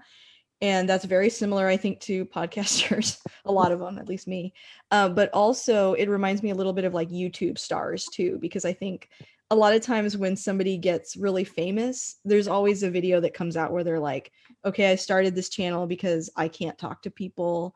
And 0.62 0.88
that's 0.88 1.05
very 1.05 1.28
similar 1.28 1.66
i 1.68 1.76
think 1.76 2.00
to 2.00 2.24
podcasters 2.24 3.18
a 3.44 3.52
lot 3.52 3.72
of 3.72 3.81
them 3.81 3.98
at 3.98 4.09
least 4.09 4.26
me. 4.26 4.55
Uh, 4.90 5.09
but 5.11 5.28
also 5.33 5.92
it 5.94 6.09
reminds 6.09 6.42
me 6.42 6.50
a 6.50 6.55
little 6.55 6.72
bit 6.72 6.85
of 6.85 6.94
like 6.94 7.11
youtube 7.11 7.59
stars 7.59 8.07
too 8.07 8.38
because 8.40 8.64
i 8.64 8.72
think 8.72 9.09
a 9.50 9.57
lot 9.57 9.74
of 9.74 9.83
times 9.83 10.16
when 10.16 10.35
somebody 10.35 10.78
gets 10.78 11.14
really 11.16 11.44
famous 11.44 12.16
there's 12.24 12.48
always 12.48 12.83
a 12.83 12.90
video 12.90 13.20
that 13.20 13.35
comes 13.35 13.55
out 13.57 13.72
where 13.72 13.85
they're 13.85 14.00
like 14.00 14.33
okay 14.64 14.90
i 14.90 14.94
started 14.94 15.35
this 15.35 15.50
channel 15.50 15.87
because 15.87 16.31
i 16.37 16.48
can't 16.48 16.78
talk 16.78 17.02
to 17.02 17.11
people 17.11 17.74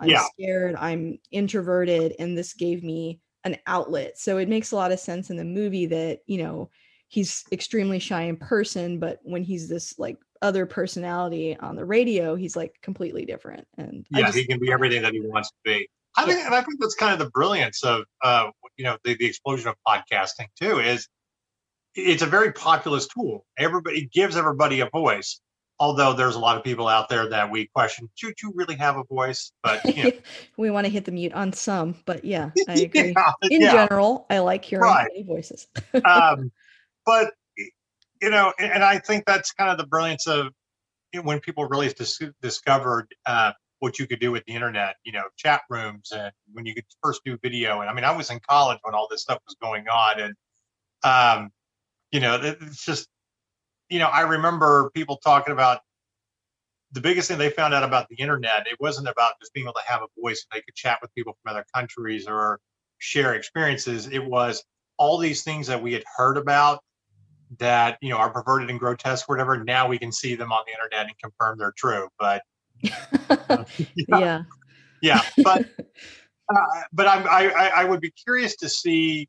i'm 0.00 0.08
Yeah. 0.08 0.24
scared 0.34 0.76
i'm 0.76 1.18
introverted 1.30 2.14
and 2.18 2.36
this 2.36 2.52
gave 2.54 2.82
me 2.82 3.20
an 3.44 3.56
outlet 3.66 4.18
so 4.18 4.38
it 4.38 4.48
makes 4.48 4.72
a 4.72 4.76
lot 4.76 4.92
of 4.92 5.00
sense 5.00 5.30
in 5.30 5.36
the 5.36 5.44
movie 5.44 5.86
that 5.86 6.20
you 6.26 6.42
know 6.42 6.70
he's 7.08 7.44
extremely 7.52 7.98
shy 7.98 8.22
in 8.22 8.36
person 8.36 8.98
but 8.98 9.18
when 9.22 9.42
he's 9.42 9.68
this 9.68 9.98
like 9.98 10.18
other 10.42 10.66
personality 10.66 11.56
on 11.60 11.74
the 11.76 11.84
radio 11.84 12.34
he's 12.34 12.54
like 12.56 12.74
completely 12.82 13.24
different 13.24 13.66
and 13.78 14.06
yeah, 14.10 14.26
just- 14.26 14.36
he 14.38 14.46
can 14.46 14.58
be 14.60 14.70
everything 14.72 15.02
that 15.02 15.12
he 15.12 15.20
wants 15.20 15.48
to 15.50 15.56
be. 15.64 15.88
I 16.16 16.24
think, 16.24 16.44
and 16.44 16.54
I 16.54 16.62
think 16.62 16.80
that's 16.80 16.96
kind 16.96 17.12
of 17.12 17.20
the 17.20 17.30
brilliance 17.30 17.84
of, 17.84 18.02
uh, 18.24 18.50
you 18.76 18.84
know, 18.84 18.96
the, 19.04 19.14
the 19.18 19.26
explosion 19.26 19.68
of 19.68 19.76
podcasting 19.86 20.46
too. 20.60 20.80
Is 20.80 21.06
it's 21.94 22.22
a 22.22 22.26
very 22.26 22.50
populist 22.52 23.12
tool. 23.12 23.46
Everybody 23.56 23.98
it 24.02 24.10
gives 24.12 24.36
everybody 24.36 24.80
a 24.80 24.88
voice. 24.90 25.40
Although 25.80 26.12
there's 26.14 26.34
a 26.34 26.40
lot 26.40 26.56
of 26.56 26.64
people 26.64 26.88
out 26.88 27.08
there 27.08 27.28
that 27.28 27.50
we 27.50 27.66
question, 27.74 28.10
do 28.20 28.32
you 28.42 28.52
really 28.54 28.74
have 28.76 28.96
a 28.96 29.04
voice? 29.04 29.52
But 29.62 29.96
you 29.96 30.04
know, 30.04 30.10
we 30.56 30.70
want 30.70 30.86
to 30.86 30.92
hit 30.92 31.04
the 31.04 31.12
mute 31.12 31.32
on 31.32 31.52
some 31.52 31.94
but 32.04 32.24
yeah 32.24 32.50
i 32.68 32.74
agree 32.78 33.14
yeah, 33.16 33.32
in 33.50 33.62
yeah. 33.62 33.72
general 33.72 34.26
i 34.30 34.38
like 34.38 34.64
hearing 34.64 34.84
Right. 34.84 35.08
many 35.12 35.22
voices 35.22 35.68
um, 36.04 36.50
but 37.06 37.32
you 38.20 38.30
know, 38.30 38.52
and, 38.58 38.82
I 38.82 38.98
think 38.98 39.24
that's 39.26 39.52
kind 39.52 39.70
of 39.70 39.78
the 39.78 39.86
brilliance 39.86 40.26
of 40.26 40.48
when 41.22 41.40
people 41.40 41.66
really 41.66 41.88
dis- 41.88 42.20
discovered 42.42 43.06
uh, 43.26 43.52
what 43.78 43.98
you 43.98 44.06
could 44.06 44.20
do 44.20 44.32
with 44.32 44.44
the 44.46 44.54
internet. 44.54 44.96
You 45.04 45.12
know, 45.12 45.22
chat 45.36 45.62
rooms, 45.70 46.10
and 46.12 46.32
when 46.52 46.66
you 46.66 46.74
could 46.74 46.84
first 47.02 47.20
do 47.24 47.38
video. 47.42 47.80
And 47.80 47.88
I 47.88 47.94
mean, 47.94 48.04
I 48.04 48.10
was 48.10 48.30
in 48.30 48.40
college 48.48 48.78
when 48.82 48.94
all 48.94 49.06
this 49.10 49.22
stuff 49.22 49.38
was 49.46 49.56
going 49.62 49.86
on, 49.88 50.20
and 50.20 50.34
um, 51.04 51.50
you 52.10 52.20
know, 52.20 52.34
it- 52.34 52.58
it's 52.60 52.84
just 52.84 53.08
you 53.88 53.98
know, 53.98 54.08
I 54.08 54.20
remember 54.20 54.90
people 54.94 55.16
talking 55.18 55.52
about 55.52 55.80
the 56.92 57.00
biggest 57.00 57.28
thing 57.28 57.38
they 57.38 57.50
found 57.50 57.74
out 57.74 57.82
about 57.82 58.08
the 58.08 58.16
internet. 58.16 58.66
It 58.66 58.78
wasn't 58.80 59.08
about 59.08 59.34
just 59.40 59.52
being 59.52 59.66
able 59.66 59.74
to 59.74 59.82
have 59.86 60.00
a 60.02 60.20
voice 60.20 60.46
and 60.50 60.58
they 60.58 60.62
could 60.62 60.74
chat 60.74 60.98
with 61.02 61.14
people 61.14 61.36
from 61.42 61.52
other 61.52 61.64
countries 61.74 62.26
or 62.26 62.60
share 62.98 63.34
experiences. 63.34 64.08
It 64.08 64.24
was 64.24 64.64
all 64.96 65.18
these 65.18 65.42
things 65.42 65.66
that 65.66 65.82
we 65.82 65.92
had 65.92 66.02
heard 66.16 66.36
about 66.36 66.80
that 67.58 67.96
you 68.02 68.10
know 68.10 68.16
are 68.16 68.30
perverted 68.30 68.70
and 68.70 68.78
grotesque, 68.78 69.28
whatever. 69.28 69.62
Now 69.62 69.88
we 69.88 69.98
can 69.98 70.12
see 70.12 70.34
them 70.34 70.52
on 70.52 70.62
the 70.66 70.72
internet 70.72 71.06
and 71.06 71.18
confirm 71.18 71.58
they're 71.58 71.74
true. 71.76 72.08
But 72.18 72.42
yeah. 72.82 73.64
yeah, 74.08 74.42
yeah, 75.00 75.22
but 75.42 75.66
uh, 76.54 76.82
but 76.92 77.06
I'm, 77.06 77.26
I 77.28 77.70
I 77.76 77.84
would 77.84 78.00
be 78.00 78.10
curious 78.10 78.56
to 78.56 78.68
see 78.68 79.28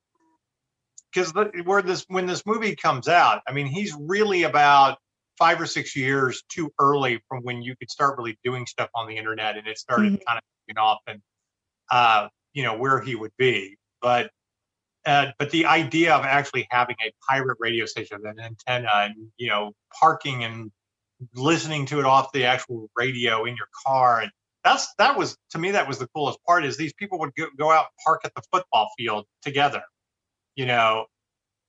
because 1.14 1.34
where 1.66 1.82
this 1.82 2.06
when 2.08 2.26
this 2.26 2.46
movie 2.46 2.76
comes 2.76 3.08
out, 3.08 3.42
I 3.48 3.52
mean, 3.52 3.68
he's 3.68 3.96
really 4.00 4.44
about 4.44 4.98
five 5.38 5.60
or 5.60 5.66
six 5.66 5.96
years 5.96 6.44
too 6.50 6.72
early 6.80 7.22
from 7.28 7.42
when 7.44 7.62
you 7.62 7.76
could 7.78 7.90
start 7.90 8.18
really 8.18 8.38
doing 8.44 8.66
stuff 8.66 8.90
on 8.94 9.08
the 9.08 9.18
internet, 9.18 9.58
and 9.58 9.68
it 9.68 9.78
started 9.78 10.14
mm-hmm. 10.14 10.24
kind 10.28 10.38
of 10.38 10.44
taking 10.68 10.80
off 10.80 11.00
and 11.08 11.22
uh, 11.92 12.28
you 12.54 12.64
know 12.64 12.78
where 12.78 13.02
he 13.02 13.16
would 13.16 13.32
be. 13.38 13.78
But 14.02 14.30
uh, 15.06 15.28
but 15.40 15.50
the 15.52 15.66
idea 15.66 16.14
of 16.14 16.26
actually 16.26 16.68
having 16.70 16.96
a 17.06 17.12
pirate 17.28 17.58
radio 17.60 17.86
station, 17.86 18.20
with 18.22 18.32
an 18.38 18.40
antenna, 18.44 18.90
and 18.94 19.16
you 19.38 19.50
know 19.50 19.72
parking 20.00 20.44
and 20.44 20.72
listening 21.36 21.86
to 21.88 22.00
it 22.00 22.06
off 22.06 22.32
the 22.32 22.46
actual 22.46 22.90
radio 22.96 23.44
in 23.44 23.56
your 23.56 23.68
car 23.86 24.22
and 24.22 24.32
that's 24.64 24.94
that 24.98 25.18
was 25.18 25.38
to 25.50 25.58
me 25.58 25.72
that 25.72 25.88
was 25.88 26.00
the 26.00 26.08
coolest 26.16 26.40
part 26.46 26.66
is 26.66 26.78
these 26.78 26.94
people 26.94 27.20
would 27.20 27.34
go, 27.36 27.48
go 27.58 27.72
out 27.72 27.88
park 28.06 28.22
at 28.24 28.34
the 28.36 28.42
football 28.52 28.90
field 28.98 29.26
together 29.42 29.82
you 30.60 30.66
know 30.66 31.06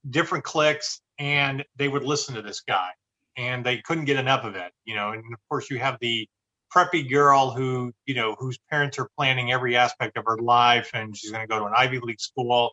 different 0.09 0.43
clicks 0.43 0.99
and 1.17 1.63
they 1.77 1.87
would 1.87 2.03
listen 2.03 2.35
to 2.35 2.41
this 2.41 2.59
guy 2.59 2.89
and 3.37 3.65
they 3.65 3.77
couldn't 3.77 4.03
get 4.03 4.17
enough 4.17 4.43
of 4.43 4.55
it 4.55 4.73
you 4.83 4.93
know 4.93 5.11
and 5.11 5.23
of 5.33 5.39
course 5.47 5.69
you 5.69 5.79
have 5.79 5.97
the 6.01 6.27
preppy 6.75 7.09
girl 7.09 7.51
who 7.51 7.93
you 8.05 8.13
know 8.13 8.35
whose 8.37 8.57
parents 8.69 8.99
are 8.99 9.07
planning 9.17 9.53
every 9.53 9.77
aspect 9.77 10.17
of 10.17 10.25
her 10.25 10.37
life 10.39 10.89
and 10.93 11.15
she's 11.15 11.31
going 11.31 11.41
to 11.41 11.47
go 11.47 11.59
to 11.59 11.65
an 11.65 11.73
ivy 11.77 11.99
league 11.99 12.19
school 12.19 12.71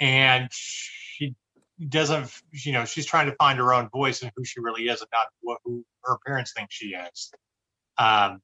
and 0.00 0.48
she 0.50 1.34
doesn't 1.90 2.30
you 2.52 2.72
know 2.72 2.86
she's 2.86 3.04
trying 3.04 3.26
to 3.26 3.36
find 3.36 3.58
her 3.58 3.74
own 3.74 3.90
voice 3.90 4.22
and 4.22 4.32
who 4.36 4.44
she 4.44 4.60
really 4.60 4.88
is 4.88 5.02
and 5.02 5.10
not 5.12 5.26
what 5.42 5.58
who 5.64 5.84
her 6.04 6.16
parents 6.24 6.52
think 6.56 6.68
she 6.70 6.94
is. 6.94 7.30
Um, 7.98 8.40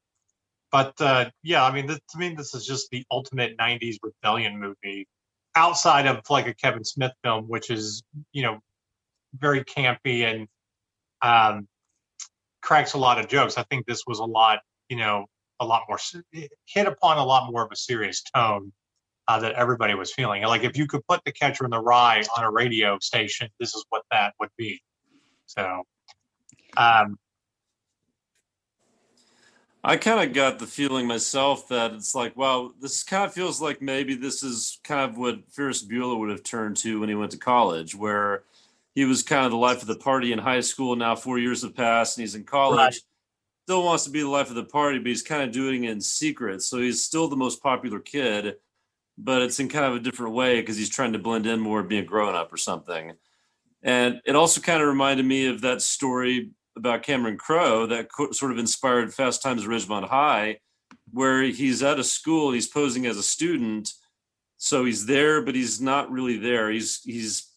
but 0.70 1.00
uh, 1.00 1.30
yeah, 1.42 1.64
I 1.64 1.72
mean, 1.72 1.86
this, 1.86 2.00
to 2.10 2.18
me, 2.18 2.34
this 2.34 2.54
is 2.54 2.66
just 2.66 2.90
the 2.90 3.04
ultimate 3.10 3.56
'90s 3.58 3.96
rebellion 4.02 4.58
movie, 4.58 5.06
outside 5.54 6.06
of 6.06 6.20
like 6.30 6.46
a 6.46 6.54
Kevin 6.54 6.84
Smith 6.84 7.12
film, 7.22 7.44
which 7.46 7.70
is 7.70 8.02
you 8.32 8.42
know 8.42 8.58
very 9.38 9.64
campy 9.64 10.24
and 10.24 10.48
um, 11.22 11.68
cracks 12.60 12.94
a 12.94 12.98
lot 12.98 13.18
of 13.18 13.28
jokes. 13.28 13.58
I 13.58 13.64
think 13.64 13.86
this 13.86 14.02
was 14.06 14.18
a 14.18 14.24
lot, 14.24 14.60
you 14.88 14.96
know, 14.96 15.26
a 15.60 15.64
lot 15.64 15.82
more 15.88 15.98
hit 16.66 16.86
upon 16.86 17.18
a 17.18 17.24
lot 17.24 17.50
more 17.50 17.64
of 17.64 17.70
a 17.72 17.76
serious 17.76 18.22
tone 18.34 18.72
uh, 19.28 19.38
that 19.40 19.54
everybody 19.54 19.94
was 19.94 20.12
feeling. 20.12 20.42
Like 20.42 20.64
if 20.64 20.76
you 20.76 20.86
could 20.86 21.06
put 21.08 21.20
the 21.24 21.32
Catcher 21.32 21.64
in 21.64 21.70
the 21.70 21.80
Rye 21.80 22.24
on 22.36 22.44
a 22.44 22.50
radio 22.50 22.98
station, 23.00 23.48
this 23.60 23.74
is 23.74 23.84
what 23.90 24.02
that 24.10 24.34
would 24.40 24.50
be. 24.56 24.80
So, 25.46 25.82
um, 26.76 27.16
I 29.84 29.96
kind 29.96 30.20
of 30.20 30.34
got 30.34 30.60
the 30.60 30.66
feeling 30.66 31.08
myself 31.08 31.66
that 31.68 31.92
it's 31.92 32.14
like, 32.14 32.36
well, 32.36 32.72
this 32.80 33.02
kind 33.02 33.24
of 33.24 33.34
feels 33.34 33.60
like 33.60 33.82
maybe 33.82 34.14
this 34.14 34.44
is 34.44 34.78
kind 34.84 35.10
of 35.10 35.18
what 35.18 35.40
Ferris 35.50 35.84
Bueller 35.84 36.16
would 36.18 36.30
have 36.30 36.44
turned 36.44 36.76
to 36.78 37.00
when 37.00 37.08
he 37.08 37.16
went 37.16 37.32
to 37.32 37.38
college, 37.38 37.94
where 37.94 38.44
he 38.94 39.04
was 39.04 39.24
kind 39.24 39.44
of 39.44 39.50
the 39.50 39.56
life 39.56 39.82
of 39.82 39.88
the 39.88 39.96
party 39.96 40.32
in 40.32 40.38
high 40.38 40.60
school. 40.60 40.94
Now 40.94 41.16
four 41.16 41.38
years 41.38 41.62
have 41.62 41.74
passed 41.74 42.16
and 42.16 42.22
he's 42.22 42.36
in 42.36 42.44
college. 42.44 42.78
Right. 42.78 42.94
Still 43.66 43.84
wants 43.84 44.04
to 44.04 44.10
be 44.10 44.20
the 44.20 44.28
life 44.28 44.50
of 44.50 44.54
the 44.56 44.64
party, 44.64 44.98
but 44.98 45.08
he's 45.08 45.22
kind 45.22 45.42
of 45.42 45.50
doing 45.50 45.84
it 45.84 45.90
in 45.90 46.00
secret. 46.00 46.62
So 46.62 46.78
he's 46.78 47.02
still 47.02 47.26
the 47.26 47.36
most 47.36 47.60
popular 47.60 47.98
kid, 47.98 48.56
but 49.18 49.42
it's 49.42 49.58
in 49.58 49.68
kind 49.68 49.84
of 49.84 49.96
a 49.96 50.00
different 50.00 50.34
way 50.34 50.60
because 50.60 50.76
he's 50.76 50.90
trying 50.90 51.12
to 51.12 51.18
blend 51.18 51.46
in 51.46 51.58
more, 51.58 51.82
being 51.82 52.04
grown 52.04 52.36
up 52.36 52.52
or 52.52 52.56
something. 52.56 53.14
And 53.82 54.20
it 54.24 54.36
also 54.36 54.60
kind 54.60 54.80
of 54.80 54.88
reminded 54.88 55.26
me 55.26 55.46
of 55.46 55.62
that 55.62 55.82
story 55.82 56.50
about 56.76 57.02
Cameron 57.02 57.36
Crowe 57.36 57.86
that 57.86 58.10
co- 58.10 58.32
sort 58.32 58.52
of 58.52 58.58
inspired 58.58 59.12
Fast 59.12 59.42
Times 59.42 59.64
at 59.64 59.68
Ridgemont 59.68 60.08
High, 60.08 60.58
where 61.12 61.42
he's 61.42 61.82
at 61.82 61.98
a 61.98 62.04
school, 62.04 62.52
he's 62.52 62.68
posing 62.68 63.06
as 63.06 63.16
a 63.16 63.22
student, 63.22 63.92
so 64.56 64.84
he's 64.84 65.06
there, 65.06 65.42
but 65.42 65.54
he's 65.54 65.80
not 65.80 66.10
really 66.10 66.38
there. 66.38 66.70
He's 66.70 67.02
he's 67.02 67.50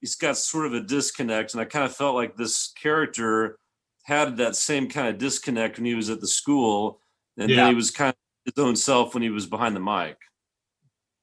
he's 0.00 0.14
got 0.14 0.36
sort 0.36 0.66
of 0.66 0.74
a 0.74 0.80
disconnect, 0.80 1.52
and 1.52 1.60
I 1.60 1.64
kind 1.64 1.84
of 1.84 1.94
felt 1.94 2.14
like 2.14 2.36
this 2.36 2.72
character 2.80 3.58
had 4.04 4.36
that 4.36 4.54
same 4.54 4.88
kind 4.88 5.08
of 5.08 5.18
disconnect 5.18 5.78
when 5.78 5.86
he 5.86 5.94
was 5.94 6.10
at 6.10 6.20
the 6.20 6.28
school, 6.28 7.00
and 7.36 7.50
yeah. 7.50 7.56
then 7.56 7.68
he 7.68 7.74
was 7.74 7.90
kind 7.90 8.10
of 8.10 8.54
his 8.54 8.62
own 8.62 8.76
self 8.76 9.14
when 9.14 9.22
he 9.22 9.30
was 9.30 9.46
behind 9.46 9.74
the 9.74 9.80
mic. 9.80 10.16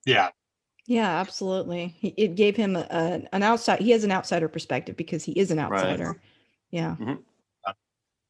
Yeah. 0.04 0.30
Yeah, 0.86 1.20
absolutely. 1.20 1.96
It 2.02 2.34
gave 2.34 2.56
him 2.56 2.74
a, 2.74 2.86
a, 2.90 3.22
an 3.32 3.42
outside. 3.42 3.80
He 3.80 3.92
has 3.92 4.02
an 4.02 4.10
outsider 4.10 4.48
perspective 4.48 4.96
because 4.96 5.22
he 5.22 5.32
is 5.32 5.52
an 5.52 5.60
outsider. 5.60 6.08
Right. 6.08 6.16
Yeah. 6.72 6.96
Mm-hmm. 6.98 7.14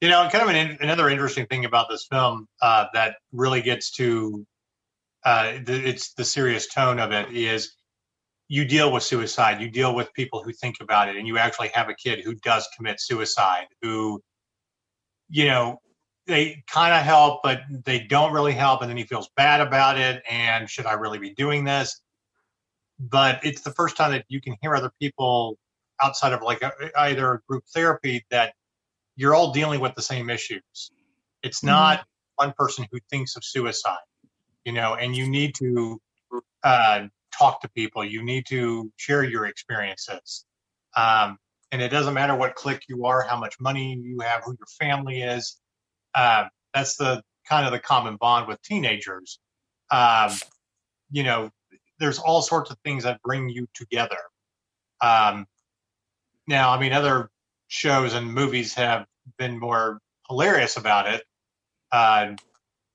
You 0.03 0.09
know, 0.09 0.29
kind 0.33 0.43
of 0.43 0.51
an, 0.51 0.79
another 0.81 1.09
interesting 1.09 1.47
thing 1.47 1.65
about 1.65 1.89
this 1.89 2.09
film 2.11 2.49
uh, 2.61 2.87
that 2.93 3.19
really 3.31 3.63
gets 3.63 3.93
to 3.93 4.45
uh, 5.25 5.53
the, 5.65 5.81
it's 5.89 6.13
the 6.15 6.25
serious 6.25 6.67
tone 6.67 6.99
of 6.99 7.13
it 7.13 7.31
is 7.31 7.77
you 8.49 8.65
deal 8.65 8.91
with 8.93 9.05
suicide, 9.05 9.61
you 9.61 9.71
deal 9.71 9.95
with 9.95 10.13
people 10.13 10.43
who 10.43 10.53
think 10.53 10.79
about 10.81 11.09
it, 11.09 11.15
and 11.15 11.29
you 11.29 11.39
actually 11.39 11.71
have 11.73 11.89
a 11.89 11.95
kid 11.95 12.19
who 12.25 12.35
does 12.35 12.69
commit 12.77 13.01
suicide, 13.01 13.67
who, 13.81 14.21
you 15.31 15.45
know, 15.45 15.79
they 16.27 16.65
kind 16.67 16.93
of 16.93 17.03
help, 17.03 17.41
but 17.45 17.61
they 17.85 18.01
don't 18.01 18.33
really 18.33 18.55
help, 18.55 18.81
and 18.81 18.91
then 18.91 18.97
he 18.97 19.05
feels 19.05 19.31
bad 19.37 19.61
about 19.61 19.99
it. 19.99 20.21
And 20.29 20.69
should 20.69 20.87
I 20.87 20.95
really 20.95 21.21
be 21.21 21.33
doing 21.35 21.63
this? 21.63 22.01
But 22.99 23.39
it's 23.45 23.61
the 23.61 23.71
first 23.71 23.97
time 23.97 24.11
that 24.11 24.25
you 24.27 24.41
can 24.41 24.57
hear 24.63 24.75
other 24.75 24.91
people 25.01 25.59
outside 26.03 26.33
of 26.33 26.43
like 26.43 26.61
a, 26.61 26.73
either 26.99 27.41
group 27.49 27.63
therapy 27.73 28.27
that 28.33 28.55
you're 29.23 29.37
all 29.37 29.53
dealing 29.53 29.81
with 29.81 29.95
the 29.95 30.03
same 30.03 30.29
issues. 30.29 30.91
It's 31.45 31.59
mm-hmm. 31.59 31.69
not 31.69 31.99
mm-hmm. 32.01 32.47
one 32.47 32.55
person 32.59 32.87
who 32.91 32.99
thinks 33.09 33.37
of 33.37 33.45
suicide, 33.45 33.97
you 34.65 34.73
know, 34.73 34.97
and 34.97 35.17
you 35.17 35.29
need 35.31 35.55
to 35.55 36.01
uh, 36.65 37.07
talk 37.33 37.61
to 37.63 37.69
people. 37.71 38.05
You 38.05 38.25
need 38.25 38.47
to 38.47 38.93
share 38.97 39.23
your 39.23 39.47
experiences. 39.47 40.45
Um, 40.97 41.39
and 41.71 41.81
it 41.81 41.89
doesn't 41.89 42.15
matter 42.15 42.35
what 42.35 42.57
clique 42.57 42.83
you 42.89 43.07
are, 43.07 43.23
how 43.23 43.39
much 43.39 43.55
money 43.61 43.97
you 44.03 44.19
have, 44.21 44.43
who 44.45 44.57
your 44.59 44.67
family 44.79 45.23
is. 45.23 45.57
Uh, 46.15 46.47
that's 46.75 46.97
the 46.97 47.23
kind 47.49 47.65
of 47.65 47.73
the 47.73 47.79
common 47.79 48.17
bond 48.17 48.49
with 48.49 48.61
teenagers. 48.63 49.39
Um, 49.91 50.33
you 51.11 51.23
know, 51.23 51.51
there's 52.01 52.19
all 52.19 52.43
sorts 52.43 52.71
of 52.73 52.79
things 52.85 53.05
that 53.05 53.23
bring 53.23 53.49
you 53.49 53.69
together. 53.73 54.19
Um, 55.01 55.47
now, 56.49 56.71
I 56.71 56.81
mean, 56.81 56.93
other 56.93 57.31
shows 57.69 58.15
and 58.15 58.35
movies 58.35 58.75
have 58.75 59.07
been 59.39 59.59
more 59.59 59.99
hilarious 60.29 60.77
about 60.77 61.07
it. 61.13 61.23
Uh, 61.91 62.35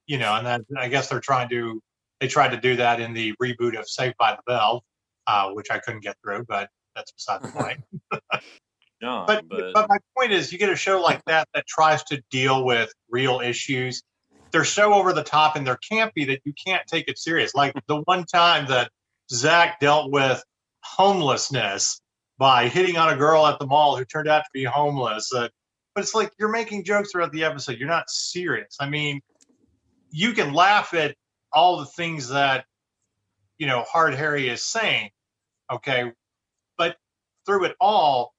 you 0.05 0.17
know, 0.17 0.35
and 0.35 0.45
then 0.45 0.65
I 0.77 0.87
guess 0.87 1.09
they're 1.09 1.19
trying 1.19 1.49
to 1.49 1.81
they 2.19 2.27
tried 2.27 2.49
to 2.49 2.57
do 2.57 2.75
that 2.77 2.99
in 2.99 3.13
the 3.13 3.33
reboot 3.41 3.77
of 3.77 3.87
Saved 3.87 4.15
by 4.17 4.31
the 4.31 4.41
Bell, 4.47 4.83
uh, 5.27 5.49
which 5.51 5.67
I 5.69 5.79
couldn't 5.79 6.01
get 6.01 6.15
through, 6.23 6.45
but 6.47 6.69
that's 6.95 7.11
beside 7.11 7.43
the 7.43 7.49
point. 7.49 7.83
no, 9.01 9.23
but, 9.27 9.47
but 9.47 9.73
but 9.73 9.89
my 9.89 9.97
point 10.17 10.31
is, 10.31 10.51
you 10.51 10.57
get 10.57 10.69
a 10.69 10.75
show 10.75 11.01
like 11.01 11.21
that 11.25 11.47
that 11.53 11.67
tries 11.67 12.03
to 12.05 12.21
deal 12.31 12.65
with 12.65 12.91
real 13.09 13.41
issues. 13.41 14.01
They're 14.51 14.65
so 14.65 14.93
over 14.93 15.13
the 15.13 15.23
top 15.23 15.55
and 15.57 15.67
they're 15.67 15.79
campy 15.91 16.25
that 16.27 16.39
you 16.45 16.53
can't 16.65 16.85
take 16.87 17.07
it 17.09 17.19
serious. 17.19 17.53
Like 17.53 17.73
the 17.87 18.01
one 18.05 18.25
time 18.25 18.65
that 18.67 18.89
Zach 19.29 19.79
dealt 19.79 20.11
with 20.11 20.41
homelessness 20.83 21.99
by 22.37 22.69
hitting 22.69 22.97
on 22.97 23.09
a 23.09 23.17
girl 23.17 23.45
at 23.45 23.59
the 23.59 23.65
mall 23.65 23.97
who 23.97 24.05
turned 24.05 24.29
out 24.29 24.39
to 24.39 24.49
be 24.53 24.63
homeless. 24.63 25.33
Uh, 25.33 25.49
but 25.97 26.03
it's 26.03 26.13
like 26.13 26.31
you're 26.38 26.51
making 26.51 26.83
jokes 26.83 27.12
throughout 27.12 27.31
the 27.31 27.43
episode. 27.43 27.79
You're 27.79 27.89
not 27.89 28.07
serious. 28.07 28.77
I 28.79 28.88
mean, 28.88 29.19
you 30.12 30.31
can 30.33 30.53
laugh 30.53 30.93
at 30.93 31.15
all 31.51 31.79
the 31.79 31.88
things 31.88 32.29
that 32.29 32.65
you 33.57 33.65
know 33.65 33.83
Hard 33.91 34.13
Harry 34.13 34.47
is 34.47 34.63
saying, 34.63 35.10
okay, 35.73 36.12
but 36.77 36.97
through 37.47 37.65
it 37.65 37.75
all, 37.81 38.36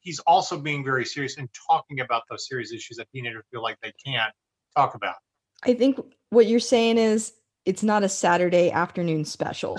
he's 0.00 0.20
also 0.20 0.58
being 0.58 0.82
very 0.82 1.04
serious 1.04 1.36
and 1.36 1.50
talking 1.70 2.00
about 2.00 2.22
those 2.30 2.48
serious 2.48 2.72
issues 2.72 2.96
that 2.96 3.08
teenagers 3.14 3.44
feel 3.50 3.62
like 3.62 3.76
they 3.82 3.92
can't 4.02 4.32
talk 4.74 4.94
about. 4.94 5.16
I 5.64 5.74
think 5.74 6.00
what 6.30 6.46
you're 6.46 6.60
saying 6.60 6.96
is 6.96 7.34
it's 7.66 7.82
not 7.82 8.02
a 8.02 8.08
Saturday 8.08 8.70
afternoon 8.70 9.26
special. 9.26 9.76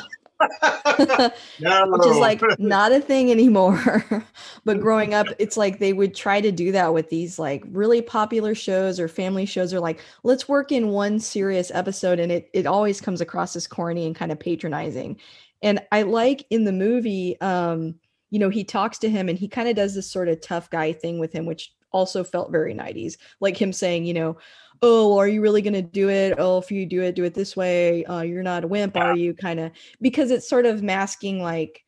no. 1.60 1.86
which 1.88 2.08
is 2.08 2.18
like 2.18 2.42
not 2.60 2.92
a 2.92 3.00
thing 3.00 3.32
anymore. 3.32 4.26
but 4.66 4.80
growing 4.80 5.14
up, 5.14 5.28
it's 5.40 5.58
like 5.58 5.80
they 5.80 5.94
would 5.94 6.16
try 6.16 6.42
to 6.42 6.52
do 6.52 6.72
that 6.72 6.94
with 6.94 7.10
these 7.10 7.40
like 7.40 7.64
really 7.70 8.02
popular 8.02 8.56
shows 8.56 9.00
or 9.00 9.08
family 9.08 9.46
shows, 9.46 9.74
or 9.74 9.80
like, 9.80 10.02
let's 10.24 10.48
work 10.48 10.72
in 10.72 10.90
one 10.90 11.20
serious 11.20 11.72
episode. 11.74 12.20
And 12.20 12.32
it, 12.32 12.50
it 12.54 12.66
always 12.66 13.02
comes 13.02 13.22
across 13.22 13.56
as 13.56 13.68
corny 13.68 14.06
and 14.06 14.16
kind 14.16 14.32
of 14.32 14.40
patronizing. 14.40 15.20
And 15.62 15.80
I 15.92 16.02
like 16.02 16.46
in 16.50 16.66
the 16.66 16.74
movie, 16.74 17.40
um, 17.40 17.96
you 18.30 18.40
know, 18.40 18.50
he 18.50 18.64
talks 18.64 18.98
to 19.00 19.10
him 19.10 19.30
and 19.30 19.38
he 19.38 19.48
kind 19.48 19.70
of 19.70 19.76
does 19.76 19.96
this 19.96 20.10
sort 20.10 20.28
of 20.28 20.42
tough 20.42 20.70
guy 20.70 20.92
thing 20.92 21.20
with 21.20 21.32
him, 21.32 21.46
which 21.46 21.72
also 21.92 22.24
felt 22.24 22.52
very 22.52 22.74
90s. 22.74 23.16
Like 23.40 23.62
him 23.62 23.72
saying, 23.72 24.06
you 24.06 24.14
know, 24.14 24.38
oh, 24.84 25.18
are 25.18 25.30
you 25.30 25.42
really 25.42 25.62
going 25.62 25.74
to 25.74 25.82
do 25.82 26.10
it? 26.10 26.36
Oh, 26.38 26.58
if 26.58 26.70
you 26.70 26.86
do 26.86 27.02
it, 27.02 27.16
do 27.16 27.24
it 27.24 27.34
this 27.34 27.56
way. 27.56 28.04
Uh, 28.04 28.22
you're 28.22 28.44
not 28.44 28.66
a 28.66 28.68
wimp, 28.68 28.98
are 28.98 29.16
you? 29.16 29.34
Kind 29.34 29.62
of 29.62 29.72
because 30.02 30.30
it's 30.30 30.48
sort 30.48 30.66
of 30.66 30.84
masking 30.84 31.42
like 31.42 31.84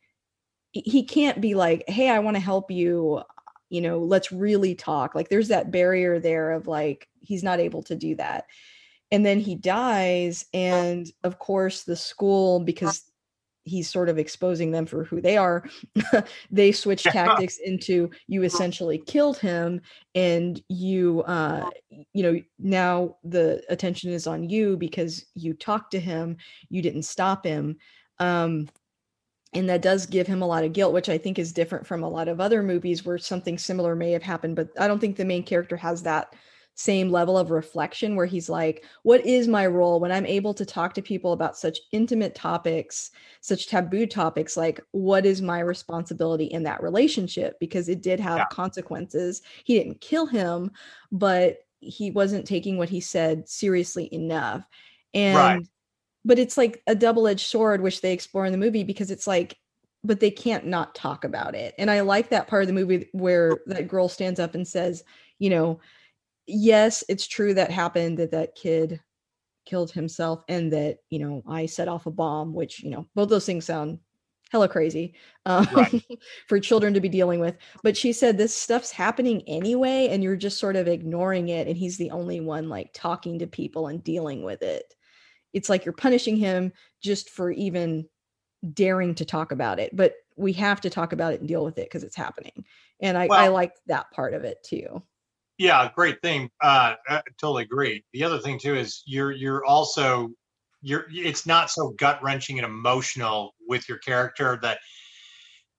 he 0.72 1.04
can't 1.04 1.40
be 1.40 1.54
like, 1.54 1.84
hey, 1.88 2.08
I 2.08 2.18
want 2.18 2.36
to 2.36 2.42
help 2.42 2.70
you. 2.70 3.22
You 3.68 3.80
know, 3.82 3.98
let's 3.98 4.32
really 4.32 4.74
talk. 4.74 5.14
Like 5.14 5.28
there's 5.28 5.48
that 5.48 5.70
barrier 5.70 6.18
there 6.18 6.52
of 6.52 6.66
like, 6.66 7.08
he's 7.20 7.42
not 7.42 7.60
able 7.60 7.82
to 7.84 7.96
do 7.96 8.14
that. 8.16 8.46
And 9.10 9.24
then 9.24 9.40
he 9.40 9.54
dies. 9.54 10.44
And 10.54 11.06
of 11.22 11.38
course, 11.38 11.84
the 11.84 11.96
school, 11.96 12.60
because 12.60 13.04
he's 13.66 13.90
sort 13.90 14.08
of 14.08 14.16
exposing 14.16 14.70
them 14.70 14.86
for 14.86 15.04
who 15.04 15.20
they 15.20 15.36
are 15.36 15.64
they 16.50 16.72
switch 16.72 17.02
tactics 17.02 17.58
into 17.58 18.08
you 18.28 18.44
essentially 18.44 18.96
killed 18.96 19.36
him 19.38 19.80
and 20.14 20.62
you 20.68 21.22
uh 21.22 21.68
you 22.14 22.22
know 22.22 22.40
now 22.58 23.16
the 23.24 23.62
attention 23.68 24.10
is 24.10 24.26
on 24.26 24.48
you 24.48 24.76
because 24.76 25.26
you 25.34 25.52
talked 25.52 25.90
to 25.90 26.00
him 26.00 26.36
you 26.70 26.80
didn't 26.80 27.02
stop 27.02 27.44
him 27.44 27.76
um 28.20 28.68
and 29.52 29.68
that 29.68 29.82
does 29.82 30.06
give 30.06 30.26
him 30.26 30.42
a 30.42 30.46
lot 30.46 30.64
of 30.64 30.72
guilt 30.72 30.92
which 30.92 31.08
i 31.08 31.18
think 31.18 31.38
is 31.38 31.52
different 31.52 31.86
from 31.86 32.02
a 32.02 32.08
lot 32.08 32.28
of 32.28 32.40
other 32.40 32.62
movies 32.62 33.04
where 33.04 33.18
something 33.18 33.58
similar 33.58 33.96
may 33.96 34.12
have 34.12 34.22
happened 34.22 34.54
but 34.54 34.68
i 34.78 34.86
don't 34.86 35.00
think 35.00 35.16
the 35.16 35.24
main 35.24 35.42
character 35.42 35.76
has 35.76 36.02
that 36.04 36.34
same 36.76 37.10
level 37.10 37.38
of 37.38 37.50
reflection 37.50 38.16
where 38.16 38.26
he's 38.26 38.50
like, 38.50 38.84
what 39.02 39.24
is 39.24 39.48
my 39.48 39.66
role 39.66 39.98
when 39.98 40.12
I'm 40.12 40.26
able 40.26 40.52
to 40.54 40.66
talk 40.66 40.92
to 40.94 41.02
people 41.02 41.32
about 41.32 41.56
such 41.56 41.80
intimate 41.90 42.34
topics, 42.34 43.10
such 43.40 43.66
taboo 43.66 44.06
topics? 44.06 44.58
Like, 44.58 44.80
what 44.92 45.24
is 45.24 45.40
my 45.40 45.60
responsibility 45.60 46.44
in 46.44 46.62
that 46.64 46.82
relationship? 46.82 47.58
Because 47.60 47.88
it 47.88 48.02
did 48.02 48.20
have 48.20 48.36
yeah. 48.36 48.46
consequences. 48.50 49.40
He 49.64 49.78
didn't 49.78 50.02
kill 50.02 50.26
him, 50.26 50.70
but 51.10 51.60
he 51.80 52.10
wasn't 52.10 52.46
taking 52.46 52.76
what 52.76 52.90
he 52.90 53.00
said 53.00 53.48
seriously 53.48 54.12
enough. 54.12 54.66
And, 55.14 55.36
right. 55.36 55.66
but 56.26 56.38
it's 56.38 56.58
like 56.58 56.82
a 56.86 56.94
double 56.94 57.26
edged 57.26 57.46
sword, 57.46 57.80
which 57.80 58.02
they 58.02 58.12
explore 58.12 58.44
in 58.44 58.52
the 58.52 58.58
movie 58.58 58.84
because 58.84 59.10
it's 59.10 59.26
like, 59.26 59.56
but 60.04 60.20
they 60.20 60.30
can't 60.30 60.66
not 60.66 60.94
talk 60.94 61.24
about 61.24 61.54
it. 61.54 61.74
And 61.78 61.90
I 61.90 62.00
like 62.00 62.28
that 62.28 62.48
part 62.48 62.62
of 62.62 62.66
the 62.68 62.74
movie 62.74 63.08
where 63.12 63.56
that 63.64 63.88
girl 63.88 64.10
stands 64.10 64.38
up 64.38 64.54
and 64.54 64.68
says, 64.68 65.02
you 65.38 65.48
know, 65.48 65.80
yes, 66.46 67.04
it's 67.08 67.26
true 67.26 67.54
that 67.54 67.70
happened 67.70 68.18
that 68.18 68.30
that 68.32 68.54
kid 68.54 69.00
killed 69.64 69.90
himself 69.90 70.42
and 70.48 70.72
that, 70.72 70.98
you 71.10 71.18
know, 71.18 71.42
I 71.46 71.66
set 71.66 71.88
off 71.88 72.06
a 72.06 72.10
bomb, 72.10 72.54
which, 72.54 72.82
you 72.82 72.90
know, 72.90 73.06
both 73.14 73.28
those 73.28 73.46
things 73.46 73.64
sound 73.64 73.98
hella 74.50 74.68
crazy 74.68 75.14
um, 75.44 75.68
right. 75.74 76.04
for 76.46 76.60
children 76.60 76.94
to 76.94 77.00
be 77.00 77.08
dealing 77.08 77.40
with. 77.40 77.56
But 77.82 77.96
she 77.96 78.12
said 78.12 78.38
this 78.38 78.54
stuff's 78.54 78.92
happening 78.92 79.42
anyway, 79.46 80.08
and 80.10 80.22
you're 80.22 80.36
just 80.36 80.58
sort 80.58 80.76
of 80.76 80.88
ignoring 80.88 81.48
it. 81.48 81.66
And 81.66 81.76
he's 81.76 81.98
the 81.98 82.10
only 82.10 82.40
one 82.40 82.68
like 82.68 82.90
talking 82.94 83.38
to 83.40 83.46
people 83.46 83.88
and 83.88 84.02
dealing 84.02 84.42
with 84.42 84.62
it. 84.62 84.94
It's 85.52 85.68
like 85.68 85.84
you're 85.84 85.92
punishing 85.92 86.36
him 86.36 86.72
just 87.02 87.30
for 87.30 87.50
even 87.50 88.06
daring 88.72 89.14
to 89.16 89.24
talk 89.24 89.52
about 89.52 89.78
it. 89.78 89.94
But 89.94 90.14
we 90.36 90.52
have 90.54 90.80
to 90.82 90.90
talk 90.90 91.12
about 91.12 91.32
it 91.32 91.40
and 91.40 91.48
deal 91.48 91.64
with 91.64 91.78
it 91.78 91.86
because 91.86 92.04
it's 92.04 92.16
happening. 92.16 92.64
And 93.00 93.16
I, 93.16 93.26
well, 93.26 93.38
I 93.38 93.48
like 93.48 93.72
that 93.86 94.10
part 94.10 94.34
of 94.34 94.44
it 94.44 94.58
too. 94.62 95.02
Yeah, 95.58 95.90
great 95.94 96.20
thing. 96.20 96.50
Uh, 96.62 96.94
I 97.08 97.22
totally 97.40 97.62
agree. 97.64 98.04
The 98.12 98.24
other 98.24 98.38
thing 98.38 98.58
too 98.58 98.74
is 98.74 99.02
you're 99.06 99.32
you're 99.32 99.64
also 99.64 100.30
you're 100.82 101.06
it's 101.10 101.46
not 101.46 101.70
so 101.70 101.90
gut 101.98 102.22
wrenching 102.22 102.58
and 102.58 102.66
emotional 102.66 103.54
with 103.66 103.88
your 103.88 103.98
character 103.98 104.58
that 104.62 104.78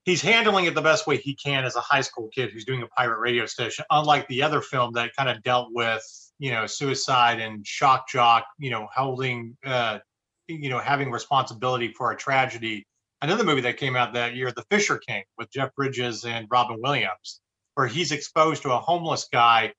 he's 0.04 0.22
handling 0.22 0.66
it 0.66 0.74
the 0.74 0.82
best 0.82 1.06
way 1.06 1.18
he 1.18 1.36
can 1.36 1.63
as 1.63 1.76
a 1.76 1.82
high 1.82 2.02
school 2.02 2.30
kid 2.34 2.52
who's 2.52 2.66
doing 2.66 2.82
a 2.82 2.88
pirate 2.88 3.20
radio 3.20 3.46
station. 3.46 3.86
Unlike 3.92 4.28
the 4.30 4.42
other 4.42 4.62
film 4.62 4.94
that 4.94 5.16
kind 5.16 5.30
of 5.30 5.44
dealt 5.44 5.70
with 5.72 6.02
you 6.40 6.52
know 6.52 6.66
suicide 6.66 7.40
and 7.40 7.66
shock 7.66 8.10
jock, 8.10 8.46
you 8.58 8.72
know, 8.72 8.88
holding 8.96 9.56
uh, 9.63 10.00
you 10.48 10.70
know 10.70 10.80
having 10.80 11.12
responsibility 11.12 11.94
for 11.94 12.12
a 12.12 12.18
tragedy. 12.18 12.88
Another 13.22 13.44
movie 13.44 13.62
that 13.62 13.78
came 13.78 13.96
out 13.96 14.13
that 14.13 14.36
year, 14.36 14.52
The 14.52 14.63
Fisher 14.70 15.00
King, 15.00 15.24
with 15.38 15.52
Jeff 15.52 15.74
Bridges 15.76 16.24
and 16.24 16.48
Robin 16.52 16.78
Williams 16.82 17.42
where 17.78 17.86
he's 17.86 18.12
exposed 18.12 18.63
to 18.63 18.72
a 18.72 18.80
homeless 18.80 19.30
guy 19.32 19.72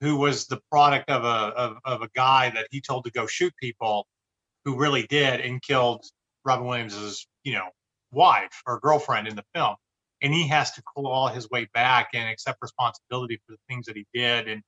who 0.00 0.16
was 0.16 0.48
the 0.48 0.58
product 0.68 1.08
of 1.08 1.22
a 1.22 1.54
of, 1.54 1.76
of 1.84 2.02
a 2.02 2.08
guy 2.12 2.50
that 2.50 2.66
he 2.72 2.80
told 2.80 3.04
to 3.04 3.10
go 3.12 3.24
shoot 3.24 3.54
people 3.62 4.04
who 4.64 4.76
really 4.76 5.06
did 5.06 5.40
and 5.40 5.62
killed 5.62 6.04
Robin 6.44 6.66
Williams's, 6.66 7.28
you 7.44 7.52
know, 7.52 7.68
wife 8.10 8.62
or 8.66 8.80
girlfriend 8.80 9.28
in 9.28 9.36
the 9.36 9.44
film. 9.54 9.76
And 10.22 10.34
he 10.34 10.48
has 10.48 10.72
to 10.72 10.82
claw 10.82 11.28
his 11.28 11.48
way 11.48 11.68
back 11.72 12.08
and 12.14 12.28
accept 12.28 12.58
responsibility 12.60 13.40
for 13.46 13.52
the 13.52 13.58
things 13.68 13.86
that 13.86 13.94
he 13.94 14.06
did. 14.12 14.48
And, 14.48 14.60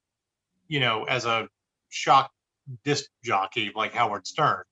you 0.69 0.79
know, 0.79 1.03
as 1.03 1.25
a 1.25 1.49
shock 1.89 2.31
disc 2.85 3.11
jockey 3.25 3.73
like 3.75 3.93
Howard 3.93 4.25
Stern. 4.25 4.63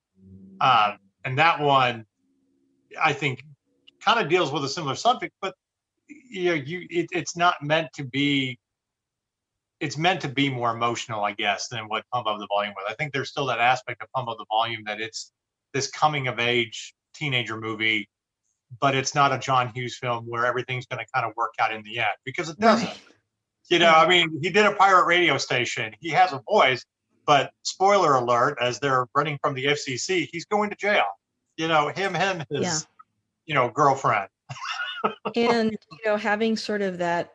Uh, 0.61 0.93
and 1.25 1.37
that 1.39 1.59
one, 1.59 2.07
I 3.03 3.15
think, 3.15 3.43
kind 4.01 4.21
of 4.21 4.29
deals 4.29 4.53
with 4.53 4.65
a 4.65 4.69
similar 4.69 4.95
subject, 4.95 5.35
but 5.43 5.57
you 6.09 6.45
know 6.47 6.55
you 6.55 6.87
it, 6.91 7.09
it's 7.13 7.37
not 7.37 7.63
meant 7.63 7.89
to 7.95 8.05
be 8.05 8.59
it's 9.81 9.99
meant 9.99 10.21
to 10.21 10.29
be 10.29 10.49
more 10.49 10.75
emotional 10.75 11.25
i 11.25 11.33
guess 11.33 11.69
than 11.69 11.89
what 11.89 12.05
pump 12.13 12.27
up 12.27 12.39
the 12.39 12.47
volume 12.47 12.75
was. 12.77 12.85
I 12.89 12.95
think 12.95 13.13
there's 13.13 13.31
still 13.31 13.47
that 13.47 13.61
aspect 13.61 14.03
of 14.03 14.11
pump 14.13 14.29
up 14.29 14.39
the 14.39 14.47
volume 14.49 14.83
that 14.87 15.01
it's 15.01 15.33
this 15.75 15.91
coming 15.91 16.29
of 16.29 16.39
age 16.39 16.95
teenager 17.15 17.59
movie 17.59 18.09
but 18.81 18.95
it's 18.95 19.15
not 19.15 19.33
a 19.33 19.39
john 19.39 19.69
hughes 19.75 19.97
film 19.97 20.25
where 20.27 20.47
everything's 20.47 20.87
going 20.87 21.05
to 21.05 21.11
kind 21.15 21.27
of 21.27 21.33
work 21.37 21.55
out 21.61 21.73
in 21.73 21.83
the 21.83 21.99
end 21.99 22.09
because 22.25 22.49
it 22.49 22.59
doesn't. 22.59 22.87
Right. 22.87 23.01
you 23.71 23.79
know 23.79 23.93
i 23.93 24.07
mean 24.07 24.39
he 24.43 24.51
did 24.51 24.67
a 24.67 24.73
pirate 24.73 25.07
radio 25.07 25.39
station. 25.39 25.95
He 26.01 26.11
has 26.11 26.33
a 26.33 26.43
voice 26.49 26.85
but 27.27 27.51
spoiler 27.63 28.15
alert 28.15 28.57
as 28.61 28.79
they're 28.79 29.07
running 29.15 29.39
from 29.43 29.55
the 29.55 29.65
fcc 29.67 30.29
he's 30.31 30.45
going 30.45 30.71
to 30.71 30.77
jail. 30.77 31.05
You 31.57 31.69
know 31.69 31.89
him 31.89 32.15
him 32.15 32.45
his 32.51 32.61
yeah. 32.61 32.79
you 33.47 33.55
know 33.55 33.71
girlfriend 33.71 34.29
and 35.35 35.71
you 35.71 35.99
know 36.05 36.17
having 36.17 36.57
sort 36.57 36.83
of 36.83 36.99
that 36.99 37.33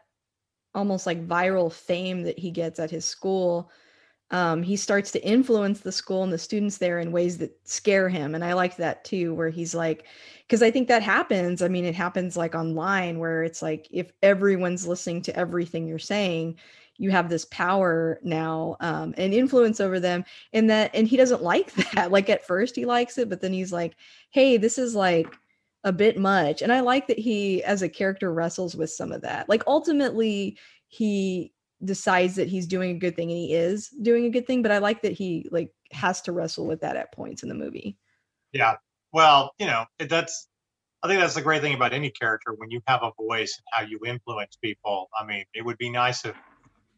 almost 0.73 1.05
like 1.05 1.27
viral 1.27 1.71
fame 1.71 2.23
that 2.23 2.39
he 2.39 2.51
gets 2.51 2.79
at 2.79 2.91
his 2.91 3.05
school 3.05 3.71
um, 4.31 4.63
he 4.63 4.77
starts 4.77 5.11
to 5.11 5.25
influence 5.27 5.81
the 5.81 5.91
school 5.91 6.23
and 6.23 6.31
the 6.31 6.37
students 6.37 6.77
there 6.77 6.99
in 6.99 7.11
ways 7.11 7.37
that 7.37 7.51
scare 7.65 8.07
him 8.07 8.33
and 8.33 8.43
i 8.43 8.53
like 8.53 8.77
that 8.77 9.03
too 9.03 9.33
where 9.33 9.49
he's 9.49 9.75
like 9.75 10.05
because 10.47 10.63
i 10.63 10.71
think 10.71 10.87
that 10.87 11.03
happens 11.03 11.61
i 11.61 11.67
mean 11.67 11.85
it 11.85 11.95
happens 11.95 12.37
like 12.37 12.55
online 12.55 13.19
where 13.19 13.43
it's 13.43 13.61
like 13.61 13.87
if 13.91 14.11
everyone's 14.23 14.87
listening 14.87 15.21
to 15.21 15.35
everything 15.35 15.87
you're 15.87 15.99
saying 15.99 16.57
you 16.97 17.09
have 17.09 17.29
this 17.29 17.45
power 17.45 18.19
now 18.21 18.77
um, 18.79 19.13
and 19.17 19.33
influence 19.33 19.79
over 19.79 19.99
them 19.99 20.23
and 20.53 20.69
that 20.69 20.91
and 20.93 21.07
he 21.07 21.17
doesn't 21.17 21.43
like 21.43 21.73
that 21.93 22.11
like 22.11 22.29
at 22.29 22.45
first 22.45 22.75
he 22.75 22.85
likes 22.85 23.17
it 23.17 23.29
but 23.29 23.41
then 23.41 23.51
he's 23.51 23.73
like 23.73 23.95
hey 24.29 24.55
this 24.55 24.77
is 24.77 24.95
like 24.95 25.35
a 25.83 25.91
bit 25.91 26.17
much. 26.17 26.61
And 26.61 26.71
I 26.71 26.81
like 26.81 27.07
that 27.07 27.19
he, 27.19 27.63
as 27.63 27.81
a 27.81 27.89
character, 27.89 28.33
wrestles 28.33 28.75
with 28.75 28.91
some 28.91 29.11
of 29.11 29.21
that. 29.21 29.49
Like 29.49 29.63
ultimately, 29.67 30.57
he 30.87 31.53
decides 31.83 32.35
that 32.35 32.47
he's 32.47 32.67
doing 32.67 32.91
a 32.91 32.99
good 32.99 33.15
thing 33.15 33.31
and 33.31 33.37
he 33.37 33.53
is 33.53 33.89
doing 34.01 34.25
a 34.25 34.29
good 34.29 34.45
thing. 34.45 34.61
But 34.61 34.71
I 34.71 34.77
like 34.77 35.01
that 35.01 35.13
he 35.13 35.47
like 35.51 35.73
has 35.91 36.21
to 36.21 36.31
wrestle 36.31 36.67
with 36.67 36.81
that 36.81 36.97
at 36.97 37.11
points 37.11 37.43
in 37.43 37.49
the 37.49 37.55
movie. 37.55 37.97
Yeah. 38.53 38.75
Well, 39.13 39.53
you 39.59 39.65
know, 39.65 39.85
that's 39.97 40.47
I 41.03 41.07
think 41.07 41.19
that's 41.19 41.33
the 41.33 41.41
great 41.41 41.61
thing 41.61 41.73
about 41.73 41.93
any 41.93 42.11
character 42.11 42.53
when 42.57 42.69
you 42.69 42.79
have 42.85 43.01
a 43.01 43.11
voice 43.19 43.57
and 43.57 43.65
how 43.71 43.89
you 43.89 43.99
influence 44.05 44.55
people. 44.63 45.09
I 45.19 45.25
mean, 45.25 45.45
it 45.55 45.65
would 45.65 45.79
be 45.79 45.89
nice 45.89 46.25
if 46.25 46.35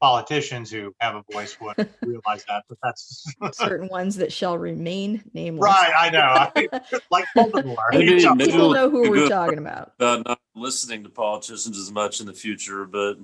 politicians 0.03 0.69
who 0.69 0.93
have 0.99 1.15
a 1.15 1.23
voice 1.31 1.57
would 1.61 1.77
realize 2.01 2.43
that, 2.49 2.65
but 2.67 2.77
that's 2.83 3.33
certain 3.53 3.87
ones 3.87 4.17
that 4.17 4.33
shall 4.33 4.57
remain 4.57 5.23
nameless. 5.33 5.63
Right, 5.63 5.93
I 5.97 6.09
know. 6.09 6.19
I, 6.19 6.99
like 7.11 7.23
Voldemort. 7.37 7.77
maybe, 7.91 8.19
people 8.43 8.73
know 8.73 8.89
who 8.89 9.09
we're 9.09 9.29
talking 9.29 9.59
about. 9.59 9.93
About 9.97 10.25
not 10.25 10.41
listening 10.55 11.03
to 11.03 11.09
politicians 11.09 11.77
as 11.77 11.89
much 11.89 12.19
in 12.19 12.25
the 12.25 12.33
future, 12.33 12.83
but 12.83 13.17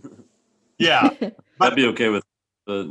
yeah, 0.78 1.10
I'd 1.60 1.76
be 1.76 1.88
okay 1.88 2.08
with. 2.08 2.24
But 2.66 2.88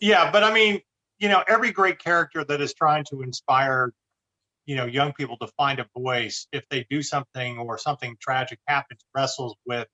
yeah, 0.00 0.30
but 0.30 0.44
I 0.44 0.52
mean, 0.52 0.82
you 1.18 1.30
know, 1.30 1.42
every 1.48 1.72
great 1.72 1.98
character 1.98 2.44
that 2.44 2.60
is 2.60 2.74
trying 2.74 3.06
to 3.08 3.22
inspire, 3.22 3.90
you 4.66 4.76
know, 4.76 4.84
young 4.84 5.14
people 5.14 5.38
to 5.38 5.46
find 5.56 5.78
a 5.78 5.86
voice 5.96 6.46
if 6.52 6.68
they 6.68 6.86
do 6.90 7.02
something 7.02 7.56
or 7.58 7.78
something 7.78 8.18
tragic 8.20 8.58
happens, 8.66 9.00
wrestles 9.14 9.56
with 9.64 9.88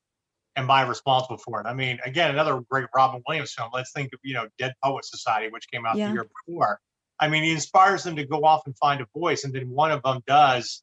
am 0.56 0.70
I 0.70 0.82
responsible 0.82 1.38
for 1.38 1.60
it? 1.60 1.66
I 1.66 1.74
mean, 1.74 1.98
again, 2.04 2.30
another 2.30 2.60
great 2.70 2.86
Robin 2.94 3.22
Williams 3.26 3.52
film. 3.52 3.70
Let's 3.72 3.92
think 3.92 4.12
of, 4.12 4.20
you 4.22 4.34
know, 4.34 4.46
Dead 4.58 4.72
Poet 4.82 5.04
Society, 5.04 5.50
which 5.50 5.70
came 5.70 5.84
out 5.86 5.96
yeah. 5.96 6.08
the 6.08 6.14
year 6.14 6.26
before. 6.46 6.80
I 7.18 7.28
mean, 7.28 7.44
he 7.44 7.52
inspires 7.52 8.04
them 8.04 8.16
to 8.16 8.26
go 8.26 8.44
off 8.44 8.62
and 8.66 8.76
find 8.78 9.00
a 9.00 9.06
voice, 9.16 9.44
and 9.44 9.52
then 9.52 9.70
one 9.70 9.90
of 9.90 10.02
them 10.02 10.20
does, 10.26 10.82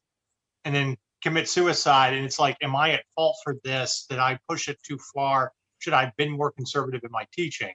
and 0.64 0.74
then 0.74 0.96
commit 1.22 1.48
suicide. 1.48 2.14
And 2.14 2.24
it's 2.24 2.38
like, 2.38 2.56
am 2.62 2.74
I 2.74 2.92
at 2.92 3.04
fault 3.14 3.36
for 3.44 3.56
this? 3.64 4.06
Did 4.08 4.18
I 4.18 4.38
push 4.48 4.68
it 4.68 4.78
too 4.82 4.98
far? 5.14 5.52
Should 5.78 5.92
I 5.92 6.04
have 6.04 6.16
been 6.16 6.30
more 6.30 6.50
conservative 6.50 7.02
in 7.04 7.10
my 7.10 7.26
teaching? 7.32 7.72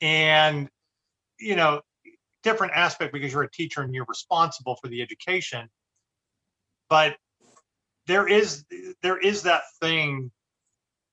And, 0.00 0.68
you 1.38 1.56
know, 1.56 1.82
different 2.42 2.72
aspect 2.74 3.12
because 3.12 3.32
you're 3.32 3.42
a 3.42 3.50
teacher 3.50 3.82
and 3.82 3.94
you're 3.94 4.06
responsible 4.08 4.76
for 4.76 4.88
the 4.88 5.02
education. 5.02 5.68
But 6.88 7.16
there 8.06 8.26
is 8.26 8.64
there 9.02 9.18
is 9.18 9.42
that 9.42 9.62
thing 9.80 10.30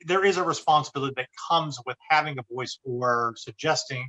there 0.05 0.23
is 0.23 0.37
a 0.37 0.43
responsibility 0.43 1.13
that 1.17 1.27
comes 1.49 1.79
with 1.85 1.97
having 2.09 2.37
a 2.39 2.43
voice 2.53 2.79
or 2.83 3.33
suggesting 3.37 4.07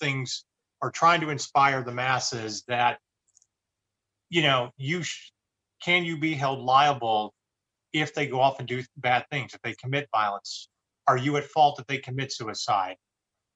things 0.00 0.44
or 0.80 0.90
trying 0.90 1.20
to 1.20 1.30
inspire 1.30 1.82
the 1.82 1.92
masses 1.92 2.64
that 2.68 2.98
you 4.30 4.42
know 4.42 4.70
you 4.76 5.02
sh- 5.02 5.30
can 5.82 6.04
you 6.04 6.18
be 6.18 6.34
held 6.34 6.60
liable 6.60 7.34
if 7.92 8.14
they 8.14 8.26
go 8.26 8.40
off 8.40 8.58
and 8.58 8.68
do 8.68 8.82
bad 8.96 9.24
things 9.30 9.54
if 9.54 9.62
they 9.62 9.74
commit 9.74 10.08
violence? 10.12 10.68
Are 11.06 11.16
you 11.16 11.36
at 11.36 11.44
fault 11.44 11.78
if 11.78 11.86
they 11.86 11.98
commit 11.98 12.32
suicide? 12.32 12.96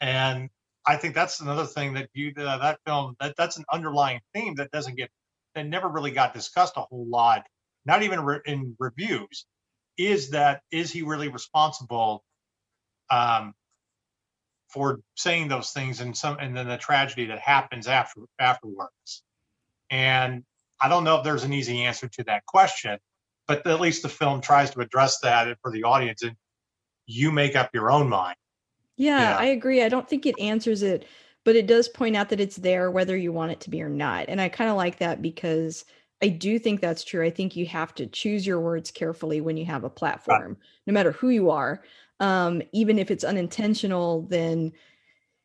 And 0.01 0.51
i 0.87 0.97
think 0.97 1.15
that's 1.15 1.41
another 1.41 1.65
thing 1.65 1.95
that 1.95 2.09
you 2.15 2.33
uh, 2.37 2.59
that 2.59 2.79
film 2.87 3.15
that 3.21 3.35
that's 3.37 3.57
an 3.57 3.65
underlying 3.73 4.21
theme 4.35 4.55
that 4.57 4.71
doesn't 4.71 4.97
get 4.97 5.11
that 5.55 5.67
never 5.67 5.89
really 5.89 6.11
got 6.11 6.35
discussed 6.35 6.75
a 6.77 6.81
whole 6.81 7.07
lot 7.09 7.47
not 7.85 8.03
even 8.03 8.21
re- 8.21 8.41
in 8.47 8.75
reviews 8.79 9.47
is 9.97 10.31
that 10.31 10.63
is 10.71 10.91
he 10.91 11.03
really 11.03 11.29
responsible 11.29 12.25
um, 13.11 13.55
for 14.69 15.01
saying 15.17 15.49
those 15.49 15.71
things 15.71 16.01
and 16.01 16.17
some 16.17 16.39
and 16.39 16.57
then 16.57 16.69
the 16.69 16.77
tragedy 16.77 17.27
that 17.27 17.39
happens 17.39 17.87
after 17.87 18.21
afterwards? 18.39 19.23
And 19.91 20.45
i 20.81 20.89
don't 20.89 21.05
know 21.05 21.17
if 21.17 21.25
there's 21.25 21.45
an 21.45 21.53
easy 21.53 21.83
answer 21.85 22.09
to 22.09 22.25
that 22.25 22.45
question 22.47 22.99
but 23.47 23.67
at 23.67 23.81
least 23.81 24.03
the 24.03 24.09
film 24.09 24.41
tries 24.41 24.71
to 24.71 24.81
address 24.81 25.19
that 25.21 25.57
for 25.63 25.71
the 25.71 25.85
audience 25.85 26.23
and 26.23 26.35
you 27.07 27.33
make 27.33 27.57
up 27.57 27.71
your 27.75 27.91
own 27.91 28.09
mind. 28.09 28.37
Yeah, 28.97 29.21
yeah. 29.21 29.37
i 29.37 29.45
agree. 29.47 29.83
I 29.83 29.89
don't 29.89 30.09
think 30.09 30.27
it 30.27 30.39
answers 30.39 30.83
it 30.83 31.07
but 31.45 31.57
it 31.57 31.67
does 31.67 31.89
point 31.89 32.17
out 32.17 32.29
that 32.29 32.41
it's 32.41 32.57
there 32.57 32.91
whether 32.91 33.17
you 33.17 33.33
want 33.33 33.53
it 33.53 33.61
to 33.61 33.71
be 33.71 33.83
or 33.83 33.89
not 33.89 34.27
and 34.29 34.41
i 34.41 34.49
kind 34.49 34.71
of 34.71 34.77
like 34.77 34.99
that 34.99 35.23
because 35.23 35.85
I 36.23 36.29
do 36.29 36.59
think 36.59 36.81
that's 36.81 37.03
true. 37.03 37.25
I 37.25 37.31
think 37.31 37.57
you 37.57 37.67
have 37.67 37.95
to 37.97 38.07
choose 38.07 38.47
your 38.47 38.61
words 38.61 38.91
carefully 38.93 39.41
when 39.41 39.57
you 39.57 39.65
have 39.67 39.83
a 39.83 39.91
platform, 39.91 40.51
right. 40.51 40.57
no 40.87 40.93
matter 40.93 41.13
who 41.13 41.31
you 41.31 41.51
are. 41.51 41.83
Um, 42.21 42.63
even 42.73 42.99
if 42.99 43.11
it's 43.11 43.25
unintentional, 43.25 44.23
then 44.23 44.73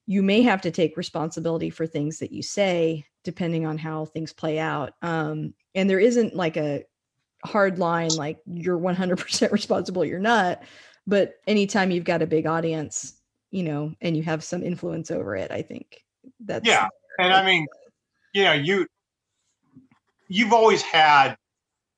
you 0.05 0.21
may 0.21 0.43
have 0.43 0.61
to 0.61 0.71
take 0.71 0.95
responsibility 0.95 1.71
for 1.71 1.87
things 1.87 2.19
that 2.19 2.31
you 2.31 2.43
say, 2.43 3.05
depending 3.23 3.65
on 3.65 3.79
how 3.79 4.05
things 4.05 4.31
play 4.31 4.59
out. 4.59 4.93
Um, 5.01 5.55
and 5.73 5.89
there 5.89 5.99
isn't 5.99 6.35
like 6.35 6.57
a 6.57 6.83
hard 7.43 7.79
line, 7.79 8.09
like 8.15 8.39
you're 8.45 8.79
100% 8.79 9.51
responsible, 9.51 10.05
you're 10.05 10.19
not. 10.19 10.61
But 11.07 11.39
anytime 11.47 11.89
you've 11.89 12.03
got 12.03 12.21
a 12.21 12.27
big 12.27 12.45
audience, 12.45 13.15
you 13.49 13.63
know, 13.63 13.95
and 14.01 14.15
you 14.15 14.21
have 14.23 14.43
some 14.43 14.61
influence 14.61 15.09
over 15.09 15.35
it, 15.35 15.51
I 15.51 15.63
think 15.63 16.03
that's. 16.39 16.67
Yeah. 16.67 16.87
And 17.17 17.33
I 17.33 17.43
mean, 17.43 17.65
you 18.33 18.43
know, 18.43 18.53
you 18.53 18.87
you've 20.27 20.53
always 20.53 20.81
had 20.81 21.35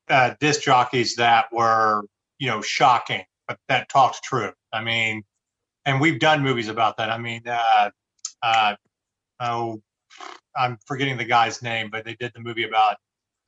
uh, 0.08 0.34
disc 0.40 0.62
jockeys 0.62 1.16
that 1.16 1.46
were, 1.52 2.02
you 2.38 2.48
know, 2.48 2.60
shocking, 2.62 3.22
but 3.46 3.58
that 3.68 3.88
talks 3.88 4.20
true. 4.20 4.52
I 4.72 4.82
mean, 4.82 5.22
and 5.84 6.00
we've 6.00 6.20
done 6.20 6.42
movies 6.42 6.68
about 6.68 6.96
that. 6.98 7.10
I 7.10 7.18
mean, 7.18 7.42
uh, 7.46 7.90
uh, 8.42 8.74
oh, 9.40 9.80
I'm 10.56 10.78
forgetting 10.86 11.16
the 11.16 11.24
guy's 11.24 11.62
name, 11.62 11.88
but 11.90 12.04
they 12.04 12.14
did 12.14 12.32
the 12.34 12.40
movie 12.40 12.64
about 12.64 12.96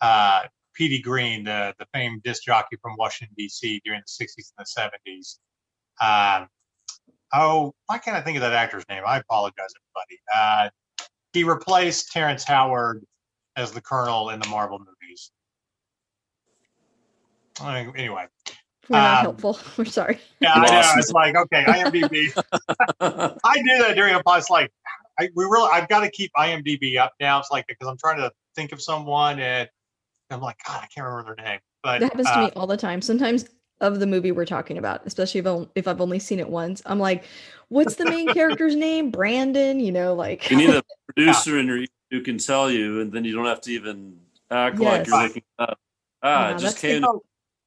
uh, 0.01 0.43
Petey 0.75 1.01
Greene, 1.01 1.45
the 1.45 1.75
the 1.79 1.87
famed 1.93 2.23
disc 2.23 2.43
jockey 2.45 2.77
from 2.81 2.95
Washington 2.97 3.35
D.C. 3.37 3.81
during 3.85 4.01
the 4.01 4.25
60s 4.25 4.53
and 4.57 4.67
the 4.67 5.11
70s. 5.11 5.39
Um, 6.01 6.49
oh, 7.35 7.75
why 7.87 7.99
can't 7.99 8.17
I 8.17 8.21
think 8.21 8.37
of 8.37 8.43
that 8.43 8.53
actor's 8.53 8.85
name? 8.89 9.03
I 9.07 9.19
apologize, 9.19 9.71
everybody. 9.97 10.21
Uh, 10.35 10.71
he 11.33 11.45
replaced 11.45 12.13
Terrence 12.13 12.45
Howard 12.45 13.05
as 13.57 13.73
the 13.73 13.81
Colonel 13.81 14.31
in 14.31 14.41
the 14.41 14.49
Marvel 14.49 14.79
movies. 14.79 15.31
Anyway. 17.61 18.27
We're 18.89 18.99
not 18.99 19.19
um, 19.19 19.23
helpful. 19.23 19.59
We're 19.77 19.85
sorry. 19.85 20.19
Yeah, 20.41 20.53
I 20.55 20.67
know. 20.67 20.93
It's 20.97 21.13
like, 21.13 21.37
okay, 21.37 21.65
IMDb. 21.65 22.33
I 23.45 23.57
do 23.57 23.79
that 23.79 23.95
during 23.95 24.15
a 24.15 24.21
podcast. 24.21 24.51
Like, 24.51 24.73
I, 25.19 25.29
we 25.37 25.45
really, 25.45 25.71
I've 25.73 25.89
got 25.89 26.01
to 26.01 26.11
keep 26.11 26.33
IMDb 26.37 26.99
up 26.99 27.13
now. 27.21 27.39
It's 27.39 27.51
like, 27.51 27.67
because 27.69 27.89
I'm 27.89 27.97
trying 27.97 28.19
to 28.19 28.33
think 28.57 28.73
of 28.73 28.83
someone 28.83 29.39
and 29.39 29.69
I'm 30.31 30.41
like, 30.41 30.57
God, 30.67 30.81
I 30.83 30.87
can't 30.87 31.07
remember 31.07 31.37
their 31.37 31.45
name. 31.45 31.61
But 31.83 32.01
that 32.01 32.11
happens 32.11 32.27
uh, 32.29 32.35
to 32.35 32.41
me 32.47 32.53
all 32.57 32.67
the 32.67 32.77
time. 32.77 33.03
Sometimes 33.03 33.47
of 33.81 34.01
the 34.01 34.07
movie 34.07 34.33
we're 34.33 34.47
talking 34.47 34.79
about, 34.79 35.03
especially 35.07 35.41
if, 35.41 35.47
i 35.47 35.67
if 35.75 35.89
I've 35.89 36.01
only 36.01 36.19
seen 36.19 36.41
it 36.41 36.49
once, 36.49 36.83
I'm 36.87 36.99
like, 36.99 37.25
what's 37.69 37.97
the 37.97 38.05
main 38.05 38.29
character's 38.35 38.77
name? 38.77 39.11
Brandon, 39.11 39.81
you 39.81 39.93
know, 39.93 40.15
like. 40.15 40.51
You 40.51 40.57
need 40.57 40.71
a 40.71 40.83
producer 41.07 41.55
yeah. 41.55 41.61
in 41.61 41.67
your 41.67 41.85
who 42.13 42.21
can 42.21 42.37
tell 42.39 42.71
you, 42.71 43.01
and 43.01 43.11
then 43.11 43.25
you 43.25 43.35
don't 43.35 43.47
have 43.47 43.63
to 43.63 43.73
even 43.73 44.19
act 44.51 44.79
yes. 44.79 44.85
like 44.85 45.07
you're 45.07 45.23
looking 45.23 45.43
up. 45.59 45.79
Ah, 46.23 46.51
yeah, 46.51 46.55
it 46.55 46.59
just 46.59 46.79
came 46.79 47.01
the, 47.01 47.19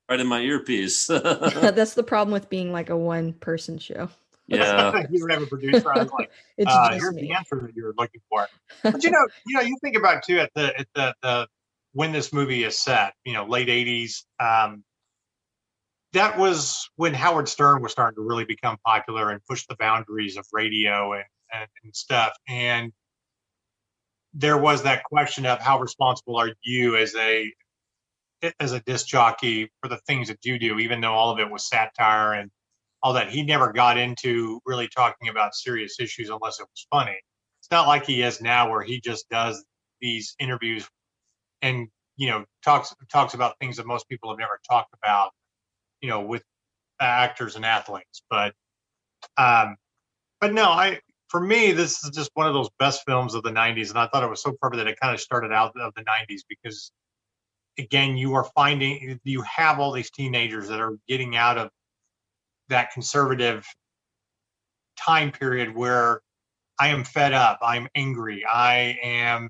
right 0.08 0.20
in 0.20 0.28
my 0.28 0.40
earpiece. 0.40 1.08
that's 1.08 1.96
the 1.96 2.04
problem 2.04 2.32
with 2.32 2.48
being 2.48 2.72
like 2.72 2.90
a 2.92 2.96
one 2.96 3.34
person 3.34 3.80
show. 3.80 4.08
Yeah, 4.48 5.02
you 5.10 5.20
don't 5.20 5.32
have 5.32 5.42
a 5.42 5.48
producer. 5.48 5.92
I 5.92 6.04
was 6.04 6.12
like, 6.12 6.32
it's 6.58 6.72
uh, 6.72 6.92
here's 6.92 7.16
me. 7.16 7.24
the 7.24 7.34
answer 7.34 7.60
that 7.60 7.76
you're 7.76 7.96
looking 7.98 8.22
for. 8.30 8.48
But 8.84 9.04
you 9.04 9.10
know, 9.10 9.28
you 9.48 9.58
know, 9.58 9.64
you 9.64 9.76
think 9.82 9.98
about 9.98 10.24
too 10.24 10.40
at 10.40 10.52
the 10.54 10.80
at 10.80 10.88
the, 10.94 11.16
the 11.24 11.48
when 11.94 12.12
this 12.12 12.32
movie 12.32 12.64
is 12.64 12.78
set, 12.78 13.16
you 13.26 13.34
know, 13.34 13.46
late 13.46 13.68
'80s. 13.68 14.26
Um, 14.40 14.84
that 16.14 16.38
was 16.38 16.88
when 16.98 17.16
Howard 17.16 17.50
Stern 17.50 17.82
was 17.82 17.92
starting 17.92 18.16
to 18.16 18.22
really 18.22 18.46
become 18.46 18.78
popular 18.86 19.32
and 19.32 19.44
push 19.50 19.66
the 19.68 19.76
boundaries 19.76 20.38
of 20.38 20.46
radio 20.54 21.14
and, 21.14 21.26
and, 21.52 21.68
and 21.84 21.96
stuff. 21.96 22.32
And 22.48 22.94
there 24.36 24.58
was 24.58 24.84
that 24.84 25.04
question 25.06 25.45
of 25.45 25.60
how 25.60 25.80
responsible 25.80 26.38
are 26.38 26.52
you 26.63 26.98
as 26.98 27.15
a 27.15 27.52
as 28.60 28.74
a 28.74 28.82
disc 28.82 29.08
jockey 29.08 29.71
for 29.82 29.88
the 29.88 29.98
things 30.08 30.28
that 30.28 30.43
you 30.43 30.60
do, 30.60 30.78
even 30.78 31.02
though 31.02 31.13
all 31.13 31.32
of 31.32 31.39
it 31.39 31.50
was 31.50 31.67
satire 31.67 32.34
and 32.34 32.52
all 33.02 33.13
that. 33.13 33.30
He 33.30 33.43
never 33.43 33.71
got 33.71 33.98
into 33.98 34.60
really 34.65 34.89
talking 34.89 35.30
about 35.30 35.56
serious 35.56 36.00
issues 36.00 36.30
unless 36.30 36.60
it 36.60 36.67
was 36.69 36.88
funny. 36.91 37.17
It's 37.62 37.71
not 37.71 37.88
like 37.88 38.06
he 38.06 38.21
is 38.21 38.41
now, 38.41 38.69
where 38.69 38.84
he 38.84 39.00
just 39.00 39.28
does 39.30 39.63
these 40.02 40.36
interviews 40.38 40.88
and 41.62 41.88
you 42.17 42.30
know 42.30 42.43
talks 42.63 42.93
talks 43.12 43.34
about 43.34 43.58
things 43.60 43.78
that 43.78 43.88
most 43.88 44.08
people 44.10 44.30
have 44.30 44.38
never 44.38 44.60
talked 44.69 44.93
about, 45.02 45.32
you 46.02 46.10
know, 46.10 46.21
with 46.21 46.43
actors 47.00 47.56
and 47.56 47.65
athletes. 47.65 48.21
But 48.30 48.54
um, 49.38 49.78
but 50.41 50.54
no, 50.54 50.65
I 50.65 51.00
for 51.28 51.40
me, 51.40 51.72
this 51.72 52.04
is 52.04 52.12
just 52.12 52.32
one 52.34 52.48
of 52.48 52.54
those 52.54 52.70
best 52.80 53.04
films 53.06 53.34
of 53.34 53.44
the 53.44 53.52
90s. 53.52 53.90
And 53.90 54.00
I 54.00 54.08
thought 54.08 54.24
it 54.24 54.30
was 54.30 54.42
so 54.42 54.54
perfect 54.62 54.78
that 54.78 54.88
it 54.88 55.00
kind 55.00 55.14
of 55.14 55.20
started 55.20 55.52
out 55.52 55.74
of 55.80 55.94
the 55.96 56.04
90s 56.04 56.42
because, 56.48 56.92
again, 57.80 58.18
you 58.18 58.34
are 58.36 58.46
finding, 58.56 59.20
you 59.24 59.42
have 59.42 59.80
all 59.80 59.92
these 59.92 60.12
teenagers 60.12 60.70
that 60.70 60.80
are 60.80 60.98
getting 61.08 61.36
out 61.36 61.58
of 61.58 61.70
that 62.70 62.92
conservative 62.92 63.66
time 64.98 65.32
period 65.32 65.76
where 65.76 66.22
I 66.80 66.90
am 66.90 67.04
fed 67.04 67.34
up, 67.34 67.60
I'm 67.62 67.88
angry, 67.96 68.46
I 68.46 68.98
am, 69.02 69.50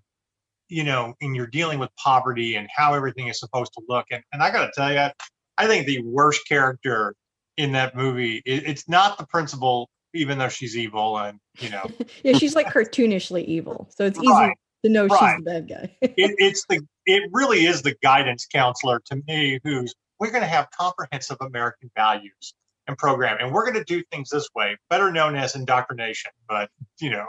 you 0.69 0.83
know, 0.83 1.13
and 1.21 1.35
you're 1.35 1.47
dealing 1.47 1.79
with 1.79 1.89
poverty 1.97 2.55
and 2.55 2.67
how 2.75 2.93
everything 2.93 3.27
is 3.27 3.39
supposed 3.39 3.73
to 3.73 3.81
look. 3.87 4.05
And, 4.11 4.23
and 4.31 4.41
I 4.41 4.51
got 4.51 4.65
to 4.65 4.71
tell 4.75 4.91
you, 4.91 5.09
I 5.57 5.67
think 5.67 5.85
the 5.85 6.01
worst 6.03 6.47
character 6.47 7.15
in 7.57 7.71
that 7.73 7.95
movie, 7.95 8.41
it, 8.45 8.63
it's 8.67 8.87
not 8.87 9.17
the 9.17 9.25
principal 9.25 9.89
even 10.15 10.37
though 10.37 10.49
she's 10.49 10.75
evil 10.77 11.17
and 11.17 11.39
you 11.59 11.69
know. 11.69 11.85
Yeah 12.23 12.33
she's 12.37 12.55
like 12.55 12.67
cartoonishly 12.67 13.45
evil 13.45 13.87
so 13.95 14.05
it's 14.05 14.19
easy 14.19 14.53
to 14.83 14.89
know 14.89 15.07
right. 15.07 15.35
she's 15.35 15.43
the 15.43 15.51
bad 15.51 15.67
guy. 15.67 15.97
It, 16.01 16.35
it's 16.37 16.65
the 16.67 16.81
it 17.05 17.29
really 17.31 17.65
is 17.65 17.81
the 17.81 17.95
guidance 18.01 18.47
counselor 18.51 19.01
to 19.07 19.21
me 19.27 19.59
who's 19.63 19.93
we're 20.19 20.31
going 20.31 20.41
to 20.41 20.47
have 20.47 20.69
comprehensive 20.71 21.37
american 21.41 21.91
values 21.95 22.53
and 22.87 22.97
program 22.97 23.37
and 23.39 23.51
we're 23.51 23.63
going 23.63 23.83
to 23.83 23.83
do 23.83 24.03
things 24.11 24.29
this 24.29 24.47
way 24.55 24.77
better 24.89 25.11
known 25.11 25.35
as 25.35 25.55
indoctrination 25.55 26.31
but 26.47 26.69
you 26.99 27.09
know. 27.09 27.25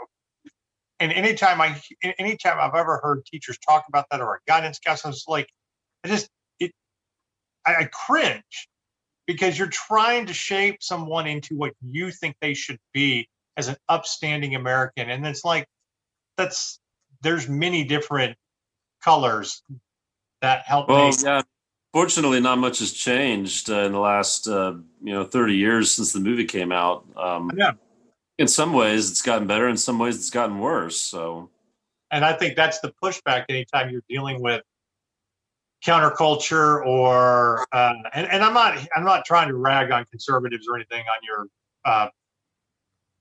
And 0.99 1.11
anytime 1.11 1.61
i 1.61 1.79
anytime 2.17 2.57
i've 2.59 2.75
ever 2.75 2.99
heard 3.03 3.25
teachers 3.25 3.57
talk 3.59 3.85
about 3.87 4.05
that 4.11 4.19
or 4.21 4.35
a 4.35 4.39
guidance 4.47 4.79
counselor 4.79 5.11
it's 5.11 5.25
like 5.27 5.47
i 6.03 6.07
just 6.07 6.27
it 6.59 6.71
I, 7.65 7.75
I 7.75 7.83
cringe 7.91 8.67
because 9.27 9.59
you're 9.59 9.67
trying 9.67 10.25
to 10.25 10.33
shape 10.33 10.81
someone 10.81 11.27
into 11.27 11.55
what 11.55 11.73
you 11.81 12.11
think 12.11 12.35
they 12.41 12.53
should 12.53 12.79
be 12.93 13.29
as 13.57 13.67
an 13.67 13.75
upstanding 13.89 14.55
American. 14.55 15.09
And 15.09 15.27
it's 15.27 15.43
like, 15.43 15.67
that's, 16.37 16.79
there's 17.21 17.47
many 17.49 17.83
different 17.83 18.37
colors 19.03 19.61
that 20.41 20.63
help. 20.65 20.87
Well, 20.87 21.09
make- 21.09 21.21
yeah. 21.21 21.41
Fortunately, 21.93 22.39
not 22.39 22.59
much 22.59 22.79
has 22.79 22.91
changed 22.91 23.69
uh, 23.71 23.79
in 23.79 23.91
the 23.91 23.99
last, 23.99 24.47
uh, 24.47 24.73
you 25.01 25.13
know, 25.13 25.23
30 25.23 25.55
years 25.55 25.89
since 25.89 26.13
the 26.13 26.19
movie 26.19 26.45
came 26.45 26.71
out. 26.71 27.05
Um, 27.15 27.51
yeah. 27.57 27.71
In 28.37 28.47
some 28.47 28.73
ways, 28.73 29.09
it's 29.09 29.21
gotten 29.21 29.47
better. 29.47 29.67
In 29.67 29.77
some 29.77 29.97
ways, 29.97 30.15
it's 30.15 30.29
gotten 30.29 30.59
worse. 30.59 30.99
So, 30.99 31.49
and 32.11 32.23
I 32.23 32.33
think 32.33 32.55
that's 32.55 32.79
the 32.81 32.93
pushback 33.03 33.45
anytime 33.49 33.89
you're 33.89 34.03
dealing 34.07 34.41
with 34.41 34.61
counterculture 35.85 36.85
or 36.85 37.65
uh, 37.71 37.93
and, 38.13 38.27
and 38.27 38.43
I'm 38.43 38.53
not 38.53 38.77
I'm 38.95 39.03
not 39.03 39.25
trying 39.25 39.47
to 39.49 39.55
rag 39.55 39.91
on 39.91 40.05
conservatives 40.05 40.67
or 40.67 40.75
anything 40.75 41.01
on 41.01 41.19
your 41.23 41.47
uh, 41.85 42.09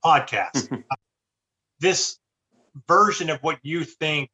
podcast. 0.05 0.83
this 1.81 2.19
version 2.89 3.31
of 3.31 3.39
what 3.43 3.59
you 3.63 3.85
think 3.85 4.31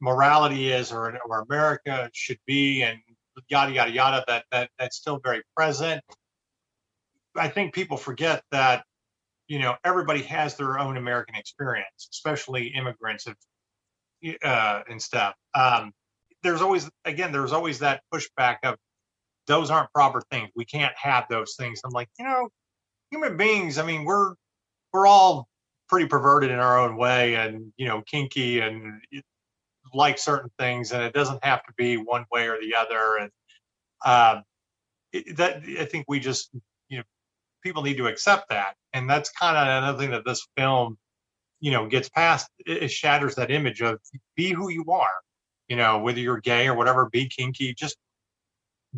morality 0.00 0.70
is 0.70 0.92
or, 0.92 1.16
or 1.28 1.40
America 1.48 2.10
should 2.12 2.38
be 2.46 2.82
and 2.82 2.98
yada 3.48 3.72
yada 3.72 3.90
yada 3.90 4.24
that 4.26 4.44
that 4.50 4.70
that's 4.78 4.96
still 4.96 5.20
very 5.22 5.42
present. 5.56 6.02
I 7.36 7.48
think 7.48 7.74
people 7.74 7.96
forget 7.96 8.42
that 8.50 8.84
you 9.46 9.58
know 9.58 9.76
everybody 9.84 10.22
has 10.22 10.56
their 10.56 10.78
own 10.78 10.96
American 10.96 11.36
experience, 11.36 12.08
especially 12.10 12.68
immigrants 12.68 13.26
of, 13.26 13.36
uh, 14.44 14.82
and 14.88 15.00
stuff. 15.00 15.34
Um, 15.54 15.92
there's 16.42 16.62
always 16.62 16.88
again 17.04 17.32
there's 17.32 17.52
always 17.52 17.78
that 17.80 18.02
pushback 18.12 18.58
of 18.64 18.76
those 19.46 19.70
aren't 19.70 19.92
proper 19.92 20.20
things. 20.30 20.50
We 20.54 20.64
can't 20.64 20.94
have 20.96 21.24
those 21.28 21.54
things. 21.58 21.80
I'm 21.84 21.90
like, 21.90 22.08
you 22.18 22.24
know, 22.24 22.48
human 23.10 23.36
beings. 23.36 23.78
I 23.78 23.84
mean, 23.84 24.04
we're 24.04 24.34
we're 24.92 25.06
all 25.06 25.48
pretty 25.88 26.06
perverted 26.06 26.50
in 26.50 26.58
our 26.58 26.78
own 26.78 26.96
way, 26.96 27.34
and 27.36 27.72
you 27.76 27.86
know, 27.86 28.02
kinky 28.02 28.60
and 28.60 29.00
like 29.94 30.18
certain 30.18 30.50
things, 30.58 30.92
and 30.92 31.02
it 31.02 31.12
doesn't 31.12 31.44
have 31.44 31.62
to 31.64 31.72
be 31.76 31.96
one 31.96 32.24
way 32.32 32.48
or 32.48 32.58
the 32.60 32.74
other. 32.74 33.18
And 33.20 33.30
um, 34.04 34.42
it, 35.12 35.36
that 35.36 35.62
I 35.78 35.84
think 35.84 36.06
we 36.08 36.20
just 36.20 36.50
you 36.88 36.98
know 36.98 37.04
people 37.62 37.82
need 37.82 37.96
to 37.98 38.06
accept 38.06 38.48
that, 38.50 38.74
and 38.92 39.08
that's 39.08 39.30
kind 39.30 39.56
of 39.56 39.66
another 39.66 39.98
thing 39.98 40.10
that 40.10 40.24
this 40.24 40.46
film 40.56 40.98
you 41.60 41.70
know 41.72 41.88
gets 41.88 42.08
past. 42.08 42.48
It 42.64 42.90
shatters 42.90 43.34
that 43.36 43.50
image 43.50 43.82
of 43.82 43.98
be 44.36 44.52
who 44.52 44.70
you 44.70 44.84
are. 44.90 45.14
You 45.72 45.76
know, 45.76 46.00
whether 46.00 46.20
you're 46.20 46.38
gay 46.38 46.68
or 46.68 46.74
whatever, 46.74 47.08
be 47.08 47.30
kinky. 47.30 47.72
Just 47.72 47.96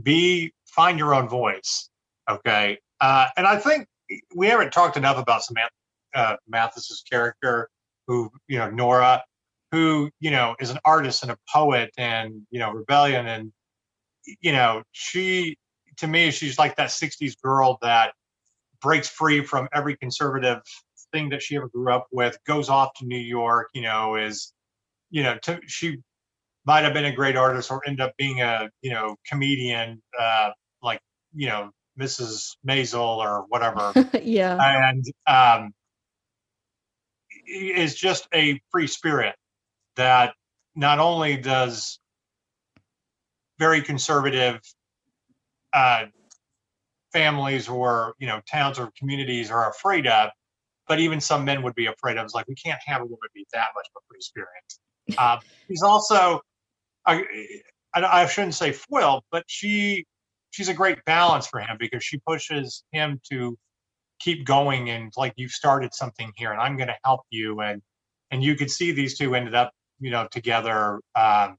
be 0.02 0.52
find 0.66 0.98
your 0.98 1.14
own 1.14 1.28
voice. 1.28 1.88
Okay, 2.28 2.78
uh, 3.00 3.26
and 3.36 3.46
I 3.46 3.58
think 3.58 3.86
we 4.34 4.48
haven't 4.48 4.72
talked 4.72 4.96
enough 4.96 5.16
about 5.16 5.44
Samantha 5.44 5.70
uh, 6.16 6.34
Mathis's 6.48 7.04
character, 7.08 7.68
who 8.08 8.28
you 8.48 8.58
know 8.58 8.70
Nora, 8.70 9.22
who 9.70 10.10
you 10.18 10.32
know 10.32 10.56
is 10.58 10.70
an 10.70 10.80
artist 10.84 11.22
and 11.22 11.30
a 11.30 11.38
poet 11.48 11.92
and 11.96 12.42
you 12.50 12.58
know 12.58 12.72
rebellion 12.72 13.28
and 13.28 13.52
you 14.40 14.50
know 14.50 14.82
she 14.90 15.56
to 15.98 16.08
me 16.08 16.32
she's 16.32 16.58
like 16.58 16.74
that 16.74 16.88
60s 16.88 17.40
girl 17.40 17.78
that 17.82 18.14
breaks 18.82 19.06
free 19.06 19.44
from 19.44 19.68
every 19.72 19.96
conservative 19.96 20.58
thing 21.12 21.28
that 21.28 21.40
she 21.40 21.56
ever 21.56 21.68
grew 21.68 21.92
up 21.92 22.08
with 22.10 22.36
goes 22.44 22.68
off 22.68 22.94
to 22.96 23.04
new 23.04 23.16
york 23.16 23.68
you 23.74 23.82
know 23.82 24.16
is 24.16 24.52
you 25.10 25.22
know 25.22 25.36
to, 25.42 25.60
she 25.66 25.98
might 26.66 26.82
have 26.84 26.94
been 26.94 27.04
a 27.04 27.12
great 27.12 27.36
artist 27.36 27.70
or 27.70 27.80
end 27.86 28.00
up 28.00 28.12
being 28.16 28.40
a 28.40 28.68
you 28.82 28.90
know 28.90 29.16
comedian 29.28 30.02
uh 30.18 30.50
like 30.82 31.00
you 31.34 31.46
know 31.46 31.70
mrs 31.98 32.56
maisel 32.66 33.18
or 33.18 33.44
whatever 33.48 33.92
yeah 34.22 34.88
and 34.90 35.04
um 35.26 35.72
is 37.46 37.94
just 37.94 38.26
a 38.34 38.60
free 38.70 38.86
spirit 38.86 39.34
that 39.96 40.34
not 40.74 40.98
only 40.98 41.36
does 41.36 41.98
very 43.58 43.82
conservative 43.82 44.60
uh, 45.72 46.06
families 47.12 47.68
or 47.68 48.14
you 48.18 48.26
know 48.26 48.40
towns 48.50 48.78
or 48.78 48.90
communities 48.98 49.50
are 49.50 49.70
afraid 49.70 50.06
of, 50.06 50.30
but 50.88 50.98
even 50.98 51.20
some 51.20 51.44
men 51.44 51.62
would 51.62 51.74
be 51.74 51.86
afraid 51.86 52.16
of. 52.16 52.24
It's 52.24 52.34
like 52.34 52.48
we 52.48 52.54
can't 52.54 52.80
have 52.84 53.00
a 53.00 53.04
woman 53.04 53.28
be 53.34 53.46
that 53.52 53.68
much 53.74 53.86
of 53.94 54.02
a 54.02 54.04
free 54.08 54.20
spirit. 54.20 55.18
Uh, 55.18 55.38
he's 55.68 55.82
also, 55.82 56.40
I, 57.06 57.24
I 57.94 58.26
shouldn't 58.26 58.54
say 58.54 58.72
foil, 58.72 59.22
but 59.30 59.44
she 59.46 60.06
she's 60.50 60.68
a 60.68 60.74
great 60.74 61.04
balance 61.04 61.46
for 61.46 61.60
him 61.60 61.76
because 61.78 62.04
she 62.04 62.18
pushes 62.26 62.84
him 62.92 63.20
to 63.30 63.56
keep 64.20 64.46
going 64.46 64.90
and 64.90 65.12
like 65.16 65.32
you've 65.36 65.50
started 65.50 65.92
something 65.92 66.32
here 66.36 66.52
and 66.52 66.60
I'm 66.60 66.76
going 66.76 66.88
to 66.88 66.96
help 67.04 67.22
you. 67.30 67.60
And 67.60 67.82
and 68.30 68.42
you 68.42 68.54
could 68.54 68.70
see 68.70 68.92
these 68.92 69.18
two 69.18 69.34
ended 69.34 69.54
up 69.54 69.72
you 70.00 70.10
know 70.10 70.26
together 70.30 71.00
um, 71.16 71.56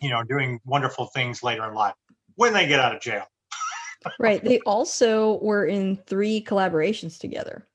you 0.00 0.10
know 0.10 0.22
doing 0.22 0.60
wonderful 0.64 1.06
things 1.06 1.42
later 1.42 1.66
in 1.68 1.74
life 1.74 1.94
when 2.36 2.52
they 2.52 2.66
get 2.66 2.80
out 2.80 2.94
of 2.94 3.00
jail. 3.00 3.24
Right. 4.18 4.44
They 4.44 4.60
also 4.66 5.38
were 5.40 5.64
in 5.64 5.96
three 5.96 6.44
collaborations 6.44 7.18
together. 7.18 7.66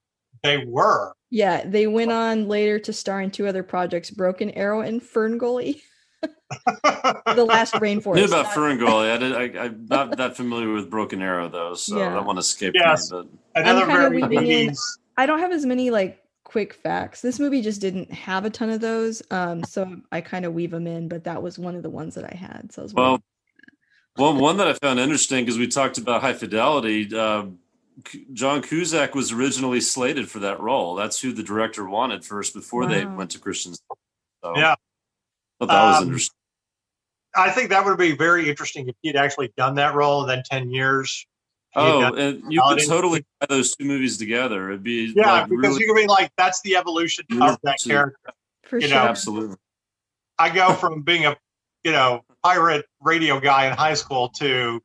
They 0.43 0.63
were. 0.63 1.13
Yeah. 1.31 1.65
They 1.65 1.87
went 1.87 2.11
on 2.11 2.47
later 2.47 2.77
to 2.77 2.93
star 2.93 3.19
in 3.19 3.31
two 3.31 3.47
other 3.47 3.63
projects 3.63 4.11
broken 4.11 4.51
arrow 4.51 4.81
and 4.81 5.01
ferngully 5.01 5.81
the 6.49 7.45
last 7.47 7.73
rainforest. 7.75 8.17
I 8.17 8.19
knew 8.21 8.25
about 8.25 8.47
Ferngully. 8.47 9.11
I, 9.11 9.17
did, 9.17 9.57
I, 9.57 9.65
am 9.65 9.85
not 9.89 10.17
that 10.17 10.35
familiar 10.35 10.71
with 10.71 10.89
Broken 10.89 11.21
Arrow 11.21 11.47
though, 11.49 11.75
so 11.75 11.97
yeah. 11.97 12.11
that 12.11 12.25
one 12.25 12.37
escaped 12.37 12.75
yes. 12.79 13.11
me. 13.11 13.23
But 13.53 13.67
another 13.67 13.85
very 13.85 14.65
in, 14.65 14.75
I 15.17 15.25
don't 15.25 15.39
have 15.39 15.51
as 15.51 15.65
many 15.65 15.91
like 15.91 16.23
quick 16.43 16.73
facts. 16.73 17.21
This 17.21 17.39
movie 17.39 17.61
just 17.61 17.81
didn't 17.81 18.11
have 18.11 18.45
a 18.45 18.49
ton 18.49 18.69
of 18.69 18.81
those, 18.81 19.21
um, 19.31 19.63
so 19.63 20.01
I 20.11 20.21
kind 20.21 20.45
of 20.45 20.53
weave 20.53 20.71
them 20.71 20.87
in. 20.87 21.07
But 21.07 21.23
that 21.25 21.41
was 21.41 21.59
one 21.59 21.75
of 21.75 21.83
the 21.83 21.89
ones 21.89 22.15
that 22.15 22.25
I 22.25 22.35
had. 22.35 22.71
So 22.71 22.83
I 22.83 22.87
well, 22.93 23.21
well, 24.17 24.33
one 24.35 24.57
that 24.57 24.67
I 24.67 24.73
found 24.73 24.99
interesting 24.99 25.45
because 25.45 25.59
we 25.59 25.67
talked 25.67 25.97
about 25.97 26.21
High 26.21 26.33
Fidelity. 26.33 27.15
Uh, 27.15 27.45
John 28.33 28.61
Cusack 28.61 29.13
was 29.13 29.31
originally 29.31 29.81
slated 29.81 30.29
for 30.29 30.39
that 30.39 30.59
role. 30.59 30.95
That's 30.95 31.19
who 31.19 31.33
the 31.33 31.43
director 31.43 31.87
wanted 31.87 32.25
first 32.25 32.53
before 32.53 32.83
wow. 32.83 32.87
they 32.87 33.05
went 33.05 33.31
to 33.31 33.39
Christian. 33.39 33.73
So, 33.73 34.53
yeah, 34.55 34.75
that 35.59 35.67
was 35.67 35.97
um, 35.97 36.03
interesting. 36.05 36.38
I 37.35 37.51
think 37.51 37.69
that 37.69 37.85
would 37.85 37.97
be 37.97 38.15
very 38.15 38.49
interesting 38.49 38.87
if 38.87 38.95
he 39.01 39.09
had 39.09 39.15
actually 39.15 39.53
done 39.55 39.75
that 39.75 39.93
role 39.93 40.21
and 40.21 40.29
then 40.29 40.43
10 40.49 40.71
years. 40.71 41.27
Oh, 41.75 42.13
and 42.15 42.41
you 42.51 42.61
could 42.67 42.79
totally 42.87 43.25
tie 43.39 43.47
those 43.47 43.75
two 43.75 43.85
movies 43.85 44.17
together. 44.17 44.69
It'd 44.69 44.83
be 44.83 45.13
yeah, 45.15 45.33
like 45.33 45.49
because 45.49 45.63
really, 45.63 45.81
you 45.81 45.93
could 45.93 46.01
be 46.01 46.07
like, 46.07 46.31
that's 46.35 46.61
the 46.63 46.75
evolution 46.75 47.25
of 47.41 47.59
that 47.63 47.77
character. 47.83 48.17
For 48.63 48.79
you 48.79 48.87
sure. 48.87 48.97
know, 48.97 49.03
absolutely. 49.03 49.55
I 50.39 50.49
go 50.49 50.73
from 50.73 51.03
being 51.03 51.25
a 51.25 51.37
you 51.83 51.91
know 51.91 52.21
pirate 52.43 52.85
radio 53.01 53.39
guy 53.39 53.67
in 53.67 53.73
high 53.73 53.93
school 53.93 54.29
to 54.29 54.81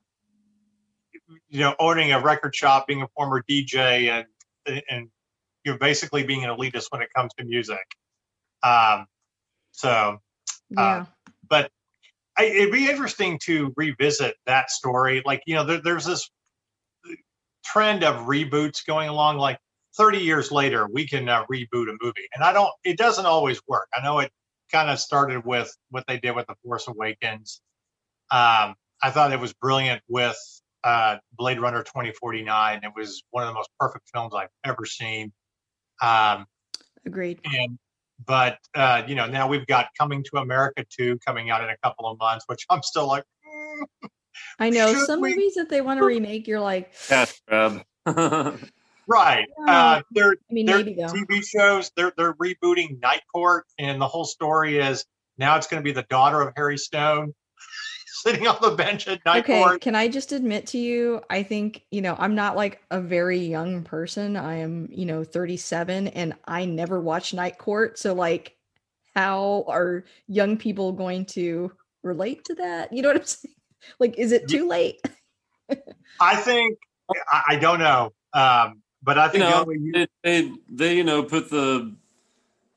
you 1.48 1.60
know 1.60 1.74
owning 1.78 2.12
a 2.12 2.20
record 2.20 2.54
shop, 2.54 2.86
being 2.86 3.00
a 3.00 3.08
former 3.16 3.42
DJ, 3.48 4.10
and 4.66 4.82
and 4.90 5.08
you 5.64 5.72
know 5.72 5.78
basically 5.78 6.22
being 6.22 6.44
an 6.44 6.50
elitist 6.50 6.86
when 6.90 7.00
it 7.00 7.08
comes 7.14 7.32
to 7.38 7.44
music. 7.44 7.96
Um, 8.62 9.06
so, 9.72 9.90
uh, 9.90 10.80
yeah. 10.80 11.06
But 11.48 11.70
I, 12.36 12.44
it'd 12.44 12.72
be 12.72 12.88
interesting 12.88 13.38
to 13.44 13.72
revisit 13.76 14.36
that 14.46 14.70
story. 14.70 15.22
Like, 15.24 15.42
you 15.46 15.54
know, 15.54 15.64
there, 15.64 15.80
there's 15.80 16.04
this 16.04 16.28
trend 17.64 18.04
of 18.04 18.26
reboots 18.26 18.84
going 18.86 19.08
along. 19.08 19.38
Like 19.38 19.58
30 19.96 20.18
years 20.18 20.50
later, 20.50 20.88
we 20.92 21.06
can 21.06 21.28
uh, 21.28 21.44
reboot 21.46 21.88
a 21.88 21.96
movie, 22.00 22.28
and 22.34 22.42
I 22.42 22.52
don't. 22.52 22.70
It 22.84 22.98
doesn't 22.98 23.26
always 23.26 23.60
work. 23.68 23.88
I 23.96 24.02
know 24.02 24.18
it 24.18 24.30
kind 24.72 24.90
of 24.90 24.98
started 24.98 25.44
with 25.44 25.74
what 25.90 26.04
they 26.08 26.18
did 26.18 26.34
with 26.34 26.46
the 26.46 26.54
Force 26.64 26.88
Awakens. 26.88 27.60
Um, 28.30 28.74
I 29.02 29.10
thought 29.10 29.32
it 29.32 29.40
was 29.40 29.52
brilliant 29.52 30.02
with 30.08 30.36
uh, 30.82 31.18
Blade 31.36 31.60
Runner 31.60 31.82
2049. 31.82 32.80
It 32.82 32.92
was 32.96 33.22
one 33.30 33.44
of 33.44 33.48
the 33.48 33.54
most 33.54 33.70
perfect 33.78 34.08
films 34.12 34.34
I've 34.34 34.48
ever 34.64 34.84
seen. 34.84 35.32
Um, 36.02 36.46
Agreed. 37.06 37.40
And 37.44 37.78
but 38.24 38.58
uh, 38.74 39.02
you 39.06 39.14
know, 39.14 39.26
now 39.26 39.48
we've 39.48 39.66
got 39.66 39.88
Coming 39.98 40.24
to 40.32 40.38
America 40.38 40.84
2 40.96 41.18
coming 41.26 41.50
out 41.50 41.62
in 41.62 41.70
a 41.70 41.76
couple 41.82 42.06
of 42.06 42.18
months, 42.18 42.44
which 42.46 42.64
I'm 42.70 42.82
still 42.82 43.06
like. 43.06 43.24
Mm, 43.46 44.08
I 44.58 44.70
know 44.70 44.94
some 44.94 45.20
we? 45.20 45.30
movies 45.30 45.54
that 45.54 45.68
they 45.68 45.80
want 45.80 46.00
to 46.00 46.04
remake. 46.04 46.46
You're 46.48 46.60
like, 46.60 46.92
yeah, 47.10 47.26
right. 49.06 49.46
Uh, 49.66 50.02
they're, 50.10 50.32
I 50.32 50.52
mean, 50.52 50.66
they're 50.66 50.78
maybe 50.78 50.96
TV 50.96 51.44
shows. 51.44 51.90
They're 51.96 52.12
they're 52.16 52.34
rebooting 52.34 53.00
Night 53.00 53.22
Court, 53.32 53.64
and 53.78 54.00
the 54.00 54.08
whole 54.08 54.24
story 54.24 54.78
is 54.78 55.04
now 55.38 55.56
it's 55.56 55.66
going 55.66 55.82
to 55.82 55.84
be 55.84 55.92
the 55.92 56.06
daughter 56.08 56.40
of 56.40 56.52
Harry 56.56 56.78
Stone 56.78 57.34
sitting 58.24 58.46
on 58.46 58.56
the 58.62 58.70
bench 58.70 59.06
at 59.06 59.24
night 59.26 59.44
okay, 59.44 59.62
court. 59.62 59.80
Can 59.80 59.94
I 59.94 60.08
just 60.08 60.32
admit 60.32 60.66
to 60.68 60.78
you, 60.78 61.22
I 61.28 61.42
think, 61.42 61.84
you 61.90 62.00
know, 62.00 62.16
I'm 62.18 62.34
not 62.34 62.56
like 62.56 62.82
a 62.90 63.00
very 63.00 63.38
young 63.38 63.82
person. 63.82 64.36
I 64.36 64.56
am, 64.56 64.88
you 64.90 65.04
know, 65.04 65.24
37 65.24 66.08
and 66.08 66.34
I 66.46 66.64
never 66.64 67.00
watched 67.00 67.34
Night 67.34 67.58
Court. 67.58 67.98
So 67.98 68.14
like 68.14 68.56
how 69.14 69.64
are 69.68 70.04
young 70.26 70.56
people 70.56 70.92
going 70.92 71.26
to 71.26 71.70
relate 72.02 72.44
to 72.46 72.54
that? 72.56 72.92
You 72.92 73.02
know 73.02 73.08
what 73.10 73.18
I'm 73.18 73.24
saying? 73.26 73.54
Like, 74.00 74.18
is 74.18 74.32
it 74.32 74.48
too 74.48 74.66
late? 74.66 75.00
I 76.20 76.36
think 76.36 76.78
I 77.48 77.56
don't 77.56 77.78
know. 77.78 78.12
Um, 78.32 78.82
but 79.02 79.18
I 79.18 79.28
think 79.28 79.44
you 79.44 79.50
know, 79.50 79.66
you- 79.70 79.92
they, 79.92 80.06
they, 80.22 80.52
they, 80.70 80.96
you 80.96 81.04
know, 81.04 81.22
put 81.22 81.50
the 81.50 81.94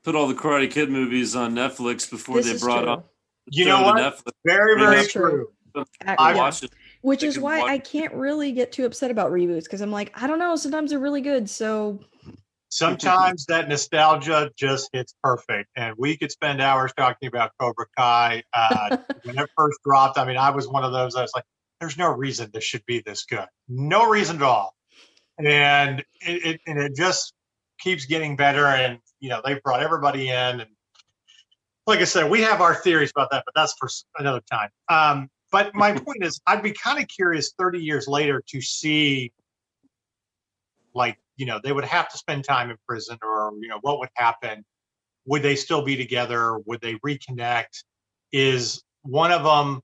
put 0.04 0.14
all 0.14 0.28
the 0.28 0.34
Karate 0.34 0.70
Kid 0.70 0.90
movies 0.90 1.34
on 1.34 1.54
Netflix 1.54 2.08
before 2.08 2.36
this 2.36 2.52
they 2.52 2.58
brought 2.58 2.86
up 2.86 3.12
you 3.50 3.64
know 3.64 3.82
what? 3.82 3.96
Netflix. 3.96 4.32
Very, 4.44 4.78
very 4.78 5.06
true. 5.06 5.48
I 6.06 6.34
watched 6.34 6.64
it. 6.64 6.70
Which 7.02 7.22
is 7.22 7.38
why 7.38 7.60
I 7.60 7.78
can't 7.78 8.12
really 8.14 8.52
get 8.52 8.72
too 8.72 8.84
upset 8.84 9.10
about 9.10 9.30
reboots 9.30 9.64
because 9.64 9.80
I'm 9.80 9.92
like, 9.92 10.10
I 10.20 10.26
don't 10.26 10.38
know. 10.38 10.56
Sometimes 10.56 10.90
they're 10.90 10.98
really 10.98 11.20
good. 11.20 11.48
So 11.48 12.00
sometimes 12.70 13.46
that 13.46 13.68
nostalgia 13.68 14.50
just 14.56 14.90
hits 14.92 15.14
perfect. 15.22 15.68
And 15.76 15.94
we 15.96 16.16
could 16.16 16.30
spend 16.30 16.60
hours 16.60 16.92
talking 16.96 17.28
about 17.28 17.52
Cobra 17.60 17.86
Kai. 17.96 18.42
Uh, 18.52 18.96
when 19.24 19.38
it 19.38 19.48
first 19.56 19.78
dropped, 19.84 20.18
I 20.18 20.24
mean, 20.24 20.36
I 20.36 20.50
was 20.50 20.68
one 20.68 20.84
of 20.84 20.92
those. 20.92 21.14
I 21.14 21.22
was 21.22 21.32
like, 21.34 21.44
there's 21.80 21.96
no 21.96 22.10
reason 22.10 22.50
this 22.52 22.64
should 22.64 22.84
be 22.86 23.00
this 23.04 23.24
good. 23.24 23.46
No 23.68 24.08
reason 24.08 24.36
at 24.36 24.42
all. 24.42 24.74
And 25.38 26.00
it, 26.20 26.46
it 26.46 26.60
and 26.66 26.78
it 26.80 26.96
just 26.96 27.32
keeps 27.78 28.06
getting 28.06 28.34
better. 28.34 28.66
And 28.66 28.98
you 29.20 29.28
know, 29.28 29.40
they've 29.44 29.62
brought 29.62 29.82
everybody 29.82 30.28
in 30.28 30.60
and 30.60 30.70
like 31.88 32.00
I 32.00 32.04
said, 32.04 32.30
we 32.30 32.42
have 32.42 32.60
our 32.60 32.74
theories 32.74 33.10
about 33.16 33.30
that, 33.30 33.44
but 33.46 33.54
that's 33.54 33.74
for 33.78 33.88
another 34.18 34.42
time. 34.52 34.68
Um, 34.90 35.30
but 35.50 35.74
my 35.74 35.92
point 35.98 36.22
is, 36.22 36.38
I'd 36.46 36.62
be 36.62 36.72
kind 36.72 37.02
of 37.02 37.08
curious 37.08 37.54
30 37.58 37.78
years 37.78 38.06
later 38.06 38.44
to 38.48 38.60
see, 38.60 39.32
like, 40.94 41.16
you 41.36 41.46
know, 41.46 41.58
they 41.64 41.72
would 41.72 41.86
have 41.86 42.10
to 42.10 42.18
spend 42.18 42.44
time 42.44 42.70
in 42.70 42.76
prison, 42.86 43.16
or 43.22 43.54
you 43.58 43.68
know, 43.68 43.78
what 43.80 44.00
would 44.00 44.10
happen? 44.16 44.64
Would 45.24 45.42
they 45.42 45.56
still 45.56 45.82
be 45.82 45.96
together? 45.96 46.58
Would 46.66 46.82
they 46.82 46.94
reconnect? 46.96 47.84
Is 48.32 48.82
one 49.02 49.32
of 49.32 49.42
them 49.42 49.80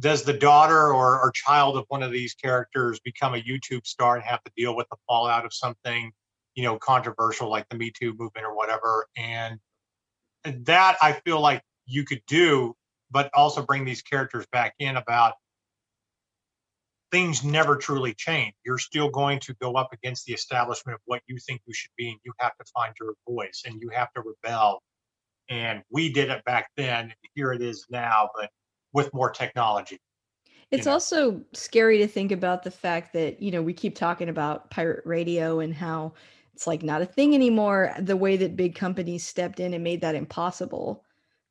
does 0.00 0.24
the 0.24 0.32
daughter 0.32 0.92
or, 0.92 1.20
or 1.20 1.30
child 1.32 1.76
of 1.76 1.84
one 1.88 2.02
of 2.02 2.10
these 2.10 2.34
characters 2.34 2.98
become 3.00 3.34
a 3.34 3.40
YouTube 3.40 3.86
star 3.86 4.16
and 4.16 4.24
have 4.24 4.42
to 4.42 4.52
deal 4.56 4.74
with 4.74 4.88
the 4.90 4.96
fallout 5.06 5.44
of 5.46 5.54
something, 5.54 6.10
you 6.56 6.64
know, 6.64 6.76
controversial 6.76 7.48
like 7.48 7.68
the 7.68 7.76
Me 7.76 7.92
Too 7.92 8.14
movement 8.18 8.44
or 8.44 8.56
whatever? 8.56 9.06
And 9.16 9.60
that 10.66 10.96
I 11.00 11.12
feel 11.12 11.40
like 11.40 11.62
you 11.86 12.04
could 12.04 12.22
do, 12.26 12.74
but 13.10 13.30
also 13.34 13.62
bring 13.62 13.84
these 13.84 14.02
characters 14.02 14.46
back 14.52 14.74
in 14.78 14.96
about 14.96 15.34
things 17.12 17.44
never 17.44 17.76
truly 17.76 18.14
change. 18.14 18.54
You're 18.64 18.78
still 18.78 19.08
going 19.08 19.38
to 19.40 19.54
go 19.54 19.74
up 19.74 19.92
against 19.92 20.26
the 20.26 20.32
establishment 20.32 20.94
of 20.94 21.00
what 21.06 21.22
you 21.26 21.38
think 21.38 21.62
you 21.66 21.74
should 21.74 21.90
be, 21.96 22.08
and 22.08 22.18
you 22.24 22.32
have 22.38 22.56
to 22.58 22.64
find 22.74 22.94
your 23.00 23.14
voice 23.28 23.62
and 23.66 23.80
you 23.80 23.90
have 23.90 24.12
to 24.14 24.22
rebel. 24.22 24.82
And 25.48 25.82
we 25.90 26.12
did 26.12 26.30
it 26.30 26.44
back 26.44 26.70
then. 26.76 27.14
Here 27.34 27.52
it 27.52 27.62
is 27.62 27.86
now, 27.90 28.28
but 28.34 28.50
with 28.92 29.12
more 29.14 29.30
technology. 29.30 29.98
It's 30.72 30.86
you 30.86 30.90
know? 30.90 30.94
also 30.94 31.40
scary 31.52 31.98
to 31.98 32.08
think 32.08 32.32
about 32.32 32.64
the 32.64 32.72
fact 32.72 33.12
that, 33.12 33.40
you 33.40 33.52
know, 33.52 33.62
we 33.62 33.72
keep 33.72 33.94
talking 33.94 34.28
about 34.28 34.70
pirate 34.70 35.06
radio 35.06 35.60
and 35.60 35.72
how 35.72 36.14
it's 36.56 36.66
like 36.66 36.82
not 36.82 37.02
a 37.02 37.06
thing 37.06 37.34
anymore. 37.34 37.94
The 37.98 38.16
way 38.16 38.38
that 38.38 38.56
big 38.56 38.74
companies 38.74 39.26
stepped 39.26 39.60
in 39.60 39.74
and 39.74 39.84
made 39.84 40.00
that 40.00 40.14
impossible. 40.14 41.04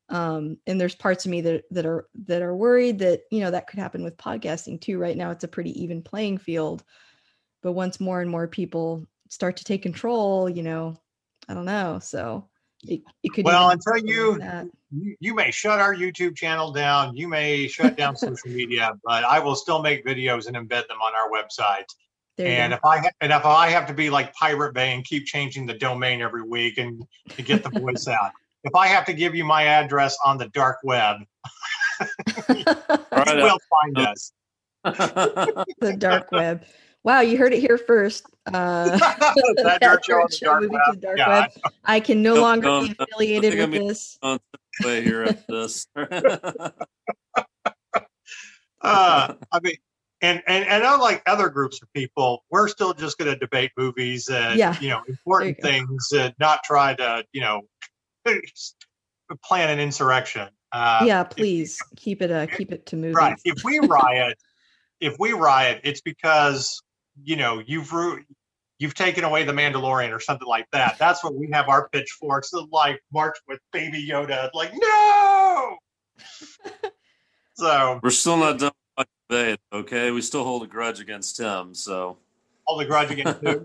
Um, 0.08 0.58
and 0.66 0.80
there's 0.80 0.96
parts 0.96 1.24
of 1.24 1.30
me 1.30 1.40
that 1.42 1.62
that 1.70 1.86
are 1.86 2.08
that 2.26 2.42
are 2.42 2.56
worried 2.56 2.98
that 2.98 3.20
you 3.30 3.38
know 3.38 3.52
that 3.52 3.68
could 3.68 3.78
happen 3.78 4.02
with 4.02 4.16
podcasting 4.16 4.80
too. 4.80 4.98
Right 4.98 5.16
now, 5.16 5.30
it's 5.30 5.44
a 5.44 5.48
pretty 5.48 5.80
even 5.80 6.02
playing 6.02 6.38
field, 6.38 6.82
but 7.62 7.72
once 7.72 8.00
more 8.00 8.20
and 8.20 8.28
more 8.28 8.48
people 8.48 9.06
start 9.28 9.56
to 9.58 9.64
take 9.64 9.82
control, 9.82 10.50
you 10.50 10.64
know, 10.64 10.96
I 11.48 11.54
don't 11.54 11.66
know. 11.66 12.00
So 12.00 12.48
it, 12.82 13.02
it 13.22 13.32
could. 13.32 13.44
Well, 13.44 13.70
until 13.70 13.98
you, 13.98 14.40
you 14.90 15.16
you 15.20 15.34
may 15.36 15.52
shut 15.52 15.78
our 15.78 15.94
YouTube 15.94 16.34
channel 16.34 16.72
down, 16.72 17.16
you 17.16 17.28
may 17.28 17.68
shut 17.68 17.96
down 17.96 18.16
social 18.16 18.50
media, 18.50 18.98
but 19.04 19.22
I 19.22 19.38
will 19.38 19.54
still 19.54 19.82
make 19.82 20.04
videos 20.04 20.48
and 20.48 20.56
embed 20.56 20.88
them 20.88 20.98
on 21.00 21.12
our 21.14 21.30
website. 21.30 21.86
And 22.38 22.72
if 22.72 22.84
I 22.84 23.10
and 23.20 23.32
if 23.32 23.44
I 23.44 23.70
have 23.70 23.86
to 23.86 23.94
be 23.94 24.10
like 24.10 24.34
Pirate 24.34 24.74
Bay 24.74 24.94
and 24.94 25.04
keep 25.04 25.26
changing 25.26 25.66
the 25.66 25.74
domain 25.74 26.20
every 26.20 26.42
week 26.42 26.78
and 26.78 27.02
to 27.30 27.42
get 27.42 27.62
the 27.62 27.70
voice 27.70 28.08
out, 28.22 28.32
if 28.64 28.74
I 28.74 28.86
have 28.88 29.04
to 29.06 29.12
give 29.12 29.34
you 29.34 29.44
my 29.44 29.64
address 29.64 30.16
on 30.24 30.38
the 30.38 30.48
dark 30.48 30.78
web, 30.84 31.18
you 32.48 32.64
will 33.16 33.58
find 33.70 33.98
us. 33.98 34.32
the 34.84 35.94
dark 35.96 36.30
web. 36.32 36.64
Wow, 37.02 37.20
you 37.20 37.38
heard 37.38 37.52
it 37.52 37.60
here 37.60 37.78
first. 37.78 38.26
Uh, 38.46 38.96
that, 38.98 39.78
dark 39.80 40.04
show 40.04 40.16
on 40.16 40.28
the 40.28 40.68
dark, 40.68 40.70
web. 40.70 41.00
dark 41.00 41.18
yeah, 41.18 41.28
web. 41.28 41.50
I, 41.84 41.96
I, 41.96 42.00
can 42.00 42.20
no 42.20 42.34
longer 42.34 42.68
um, 42.68 42.86
be 42.86 42.96
affiliated 42.98 43.56
with 43.58 43.70
this. 43.70 44.18
Way 44.84 45.02
here 45.02 45.22
at 45.22 45.46
this. 45.46 45.86
uh, 45.94 46.08
I 48.82 49.60
mean, 49.62 49.76
and, 50.22 50.42
and 50.46 50.64
and 50.66 50.82
unlike 50.84 51.22
other 51.26 51.48
groups 51.48 51.82
of 51.82 51.92
people, 51.92 52.44
we're 52.50 52.68
still 52.68 52.94
just 52.94 53.18
going 53.18 53.30
to 53.30 53.38
debate 53.38 53.72
movies 53.76 54.28
and 54.28 54.58
yeah. 54.58 54.78
you 54.80 54.88
know 54.88 55.02
important 55.08 55.56
you 55.58 55.62
things 55.62 56.08
and 56.12 56.34
not 56.38 56.60
try 56.64 56.94
to 56.94 57.24
you 57.32 57.40
know 57.40 57.62
plan 59.44 59.70
an 59.70 59.78
insurrection. 59.78 60.48
Uh, 60.72 61.02
yeah, 61.04 61.22
please 61.22 61.78
if, 61.92 61.98
keep 61.98 62.22
it 62.22 62.30
uh, 62.30 62.46
keep 62.56 62.72
it 62.72 62.86
to 62.86 62.96
movies. 62.96 63.14
Right. 63.14 63.36
If 63.44 63.62
we 63.64 63.78
riot, 63.82 64.38
if 65.00 65.16
we 65.18 65.32
riot, 65.32 65.80
it's 65.84 66.00
because 66.00 66.82
you 67.22 67.36
know 67.36 67.62
you've 67.66 67.92
you've 68.78 68.94
taken 68.94 69.24
away 69.24 69.44
the 69.44 69.52
Mandalorian 69.52 70.14
or 70.14 70.20
something 70.20 70.48
like 70.48 70.66
that. 70.72 70.96
That's 70.98 71.22
what 71.22 71.34
we 71.34 71.50
have 71.52 71.68
our 71.68 71.88
pitchforks 71.90 72.50
to 72.50 72.66
like 72.70 73.00
march 73.12 73.36
with 73.46 73.60
Baby 73.72 74.06
Yoda, 74.08 74.50
like 74.54 74.72
no. 74.74 75.76
so 77.54 78.00
we're 78.02 78.10
still 78.10 78.38
not 78.38 78.58
done. 78.58 78.72
Bay, 79.28 79.56
okay, 79.72 80.10
we 80.10 80.22
still 80.22 80.44
hold 80.44 80.62
a 80.62 80.66
grudge 80.66 81.00
against 81.00 81.38
him. 81.38 81.74
So 81.74 82.18
hold 82.64 82.82
a 82.82 82.84
grudge 82.84 83.10
against 83.10 83.40
who? 83.40 83.64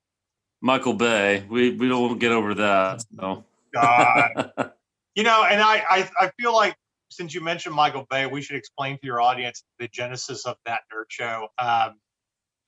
Michael 0.60 0.94
Bay. 0.94 1.44
We 1.48 1.70
we 1.70 1.88
don't 1.88 2.18
get 2.18 2.32
over 2.32 2.54
that. 2.54 3.04
So. 3.18 3.44
God. 3.72 4.52
you 5.14 5.22
know, 5.22 5.44
and 5.44 5.60
I, 5.60 5.82
I 5.88 6.10
I 6.18 6.30
feel 6.40 6.54
like 6.54 6.76
since 7.10 7.34
you 7.34 7.40
mentioned 7.40 7.74
Michael 7.74 8.06
Bay, 8.10 8.26
we 8.26 8.42
should 8.42 8.56
explain 8.56 8.96
to 8.98 9.06
your 9.06 9.20
audience 9.20 9.62
the 9.78 9.88
genesis 9.88 10.44
of 10.44 10.56
that 10.64 10.80
nerd 10.92 11.04
show. 11.08 11.48
Um, 11.58 11.94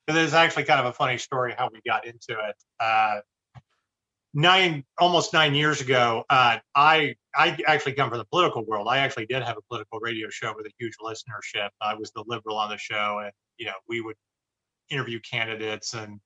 it's 0.07 0.33
actually 0.33 0.63
kind 0.63 0.79
of 0.79 0.87
a 0.87 0.93
funny 0.93 1.17
story 1.17 1.53
how 1.57 1.69
we 1.71 1.81
got 1.85 2.05
into 2.05 2.31
it. 2.31 2.55
Uh, 2.79 3.19
nine 4.33 4.83
almost 4.99 5.33
nine 5.33 5.55
years 5.55 5.81
ago, 5.81 6.23
uh, 6.29 6.57
I 6.75 7.15
I 7.35 7.57
actually 7.67 7.93
come 7.93 8.09
from 8.09 8.19
the 8.19 8.25
political 8.25 8.65
world. 8.65 8.87
I 8.89 8.99
actually 8.99 9.25
did 9.25 9.43
have 9.43 9.57
a 9.57 9.61
political 9.67 9.99
radio 9.99 10.29
show 10.29 10.53
with 10.55 10.65
a 10.65 10.71
huge 10.77 10.93
listenership. 11.01 11.69
I 11.81 11.95
was 11.95 12.11
the 12.11 12.23
liberal 12.27 12.57
on 12.57 12.69
the 12.69 12.77
show, 12.77 13.21
and 13.23 13.31
you 13.57 13.65
know 13.65 13.73
we 13.87 14.01
would 14.01 14.15
interview 14.89 15.19
candidates, 15.19 15.93
and 15.93 16.19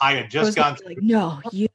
I 0.00 0.14
had 0.14 0.30
just 0.30 0.56
gone. 0.56 0.76
Like, 0.84 0.98
no, 1.00 1.40
you. 1.50 1.68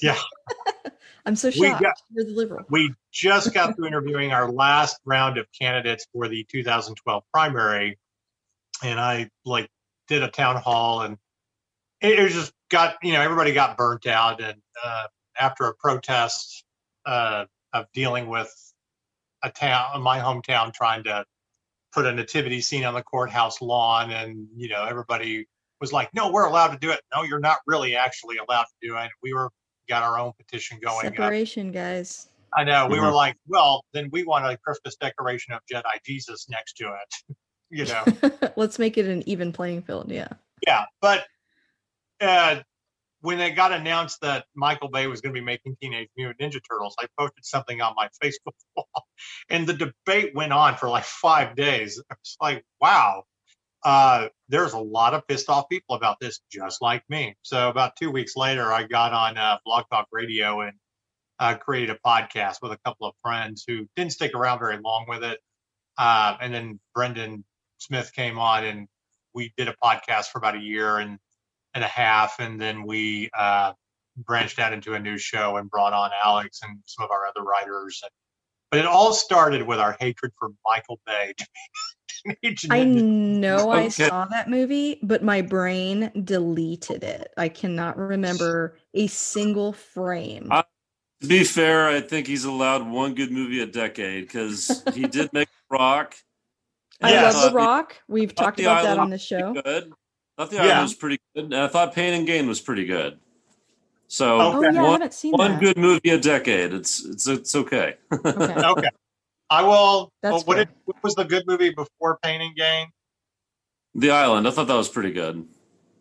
Yeah. 0.00 0.18
I'm 1.26 1.36
so 1.36 1.50
shocked. 1.50 1.82
Got, 1.82 1.94
You're 2.12 2.24
the 2.24 2.32
liberal. 2.32 2.66
We 2.68 2.92
just 3.10 3.54
got 3.54 3.76
through 3.76 3.86
interviewing 3.86 4.32
our 4.32 4.50
last 4.50 4.98
round 5.06 5.38
of 5.38 5.46
candidates 5.58 6.06
for 6.12 6.28
the 6.28 6.44
2012 6.50 7.22
primary, 7.32 7.98
and 8.82 9.00
I 9.00 9.30
like 9.44 9.68
did 10.08 10.22
a 10.22 10.28
town 10.28 10.56
hall, 10.56 11.02
and 11.02 11.16
it, 12.00 12.18
it 12.18 12.22
was 12.22 12.34
just 12.34 12.52
got 12.70 12.96
you 13.02 13.12
know 13.12 13.20
everybody 13.20 13.52
got 13.52 13.76
burnt 13.76 14.06
out, 14.06 14.42
and 14.42 14.60
uh, 14.82 15.06
after 15.38 15.64
a 15.64 15.74
protest 15.74 16.64
uh, 17.06 17.44
of 17.72 17.86
dealing 17.92 18.28
with 18.28 18.52
a 19.42 19.50
town, 19.50 20.00
my 20.02 20.18
hometown, 20.18 20.72
trying 20.72 21.04
to 21.04 21.24
put 21.92 22.06
a 22.06 22.12
nativity 22.12 22.60
scene 22.60 22.84
on 22.84 22.94
the 22.94 23.02
courthouse 23.02 23.60
lawn, 23.60 24.10
and 24.10 24.48
you 24.56 24.68
know 24.68 24.84
everybody 24.84 25.46
was 25.80 25.92
like, 25.92 26.08
"No, 26.14 26.30
we're 26.30 26.46
allowed 26.46 26.68
to 26.68 26.78
do 26.78 26.90
it." 26.90 27.00
No, 27.14 27.22
you're 27.22 27.40
not 27.40 27.58
really 27.66 27.94
actually 27.94 28.36
allowed 28.38 28.64
to 28.64 28.88
do 28.88 28.96
it. 28.96 29.10
We 29.22 29.34
were 29.34 29.50
got 29.88 30.02
our 30.02 30.18
own 30.18 30.32
petition 30.38 30.78
going. 30.82 31.02
Separation, 31.02 31.68
up. 31.68 31.74
guys. 31.74 32.28
I 32.56 32.64
know. 32.64 32.86
We 32.86 32.96
mm-hmm. 32.96 33.06
were 33.06 33.12
like, 33.12 33.36
well, 33.48 33.84
then 33.92 34.08
we 34.12 34.24
want 34.24 34.46
a 34.46 34.56
Christmas 34.56 34.96
decoration 34.96 35.54
of 35.54 35.60
Jedi 35.70 35.82
Jesus 36.04 36.48
next 36.48 36.74
to 36.74 36.84
it. 36.84 37.36
you 37.70 37.84
know, 37.86 38.50
let's 38.56 38.78
make 38.78 38.96
it 38.96 39.06
an 39.06 39.28
even 39.28 39.52
playing 39.52 39.82
field. 39.82 40.10
Yeah. 40.10 40.28
Yeah, 40.66 40.84
but 41.00 41.24
uh, 42.20 42.60
when 43.24 43.40
it 43.40 43.56
got 43.56 43.72
announced 43.72 44.20
that 44.20 44.44
Michael 44.54 44.90
Bay 44.90 45.06
was 45.06 45.22
going 45.22 45.34
to 45.34 45.40
be 45.40 45.44
making 45.44 45.78
Teenage 45.80 46.10
Mutant 46.14 46.38
Ninja 46.40 46.60
Turtles, 46.70 46.94
I 47.00 47.06
posted 47.18 47.42
something 47.42 47.80
on 47.80 47.94
my 47.96 48.10
Facebook 48.22 48.52
wall, 48.76 48.86
and 49.48 49.66
the 49.66 49.72
debate 49.72 50.34
went 50.34 50.52
on 50.52 50.76
for 50.76 50.90
like 50.90 51.04
five 51.04 51.56
days. 51.56 52.02
It's 52.10 52.36
like, 52.38 52.62
wow, 52.82 53.24
uh, 53.82 54.28
there's 54.50 54.74
a 54.74 54.78
lot 54.78 55.14
of 55.14 55.26
pissed 55.26 55.48
off 55.48 55.70
people 55.70 55.96
about 55.96 56.18
this, 56.20 56.40
just 56.52 56.82
like 56.82 57.02
me. 57.08 57.34
So 57.40 57.70
about 57.70 57.96
two 57.96 58.10
weeks 58.10 58.36
later, 58.36 58.70
I 58.70 58.82
got 58.82 59.14
on 59.14 59.38
uh, 59.38 59.56
Blog 59.64 59.86
Talk 59.90 60.06
Radio 60.12 60.60
and 60.60 60.74
uh, 61.40 61.54
created 61.54 61.96
a 61.96 61.98
podcast 62.06 62.56
with 62.60 62.72
a 62.72 62.78
couple 62.84 63.06
of 63.06 63.14
friends 63.22 63.64
who 63.66 63.86
didn't 63.96 64.12
stick 64.12 64.34
around 64.34 64.58
very 64.58 64.78
long 64.84 65.06
with 65.08 65.24
it. 65.24 65.40
Uh, 65.96 66.36
and 66.42 66.52
then 66.52 66.78
Brendan 66.94 67.42
Smith 67.78 68.12
came 68.12 68.38
on, 68.38 68.64
and 68.64 68.86
we 69.32 69.54
did 69.56 69.68
a 69.68 69.74
podcast 69.82 70.26
for 70.26 70.36
about 70.36 70.56
a 70.56 70.60
year 70.60 70.98
and 70.98 71.18
and 71.74 71.84
a 71.84 71.88
half, 71.88 72.38
and 72.38 72.60
then 72.60 72.84
we 72.86 73.30
uh, 73.36 73.72
branched 74.16 74.58
out 74.58 74.72
into 74.72 74.94
a 74.94 74.98
new 74.98 75.18
show 75.18 75.56
and 75.56 75.70
brought 75.70 75.92
on 75.92 76.10
Alex 76.24 76.60
and 76.66 76.78
some 76.86 77.04
of 77.04 77.10
our 77.10 77.26
other 77.26 77.42
writers. 77.42 78.02
But 78.70 78.80
it 78.80 78.86
all 78.86 79.12
started 79.12 79.62
with 79.62 79.78
our 79.78 79.96
hatred 80.00 80.32
for 80.38 80.50
Michael 80.64 81.00
Bay. 81.06 81.34
I 82.70 82.84
know. 82.84 83.70
I 83.70 83.88
saw 83.88 84.24
that 84.26 84.48
movie, 84.48 84.98
but 85.02 85.22
my 85.22 85.42
brain 85.42 86.10
deleted 86.24 87.04
it. 87.04 87.32
I 87.36 87.48
cannot 87.48 87.98
remember 87.98 88.78
a 88.94 89.06
single 89.08 89.72
frame. 89.72 90.48
Uh, 90.50 90.62
to 91.20 91.28
be 91.28 91.44
fair, 91.44 91.88
I 91.88 92.00
think 92.00 92.26
he's 92.26 92.44
allowed 92.44 92.86
one 92.86 93.14
good 93.14 93.30
movie 93.30 93.60
a 93.60 93.66
decade 93.66 94.24
because 94.24 94.82
he 94.94 95.06
did 95.06 95.30
make 95.32 95.48
Rock. 95.70 96.14
I 97.02 97.10
yes. 97.10 97.34
love 97.34 97.52
The 97.52 97.56
Rock. 97.56 97.96
We've 98.08 98.34
talked 98.34 98.60
about 98.60 98.84
that 98.84 98.98
on 98.98 99.10
the 99.10 99.18
show. 99.18 99.54
Good. 99.54 99.92
I 100.36 100.42
thought 100.42 100.50
The 100.50 100.56
yeah. 100.56 100.62
Island 100.62 100.82
was 100.82 100.94
pretty 100.94 101.18
good. 101.34 101.44
And 101.44 101.54
I 101.54 101.68
thought 101.68 101.94
Pain 101.94 102.14
and 102.14 102.26
Gain 102.26 102.46
was 102.46 102.60
pretty 102.60 102.84
good. 102.84 103.18
So 104.08 104.40
oh, 104.40 104.62
yeah, 104.62 104.68
one, 104.68 104.76
I 104.76 104.92
haven't 104.92 105.14
seen 105.14 105.32
one 105.32 105.52
that. 105.52 105.60
good 105.60 105.78
movie 105.78 106.10
a 106.10 106.18
decade. 106.18 106.72
It's 106.72 107.04
it's 107.04 107.26
it's 107.26 107.54
okay. 107.54 107.96
Okay. 108.12 108.28
okay. 108.64 108.88
I 109.50 109.62
will. 109.62 110.12
That's 110.22 110.44
what, 110.46 110.56
did, 110.56 110.68
what 110.84 111.02
was 111.02 111.14
the 111.14 111.24
good 111.24 111.44
movie 111.46 111.70
before 111.70 112.18
Pain 112.22 112.40
and 112.40 112.54
Gain? 112.54 112.88
The 113.94 114.10
Island. 114.10 114.48
I 114.48 114.50
thought 114.50 114.66
that 114.68 114.74
was 114.74 114.88
pretty 114.88 115.12
good. 115.12 115.46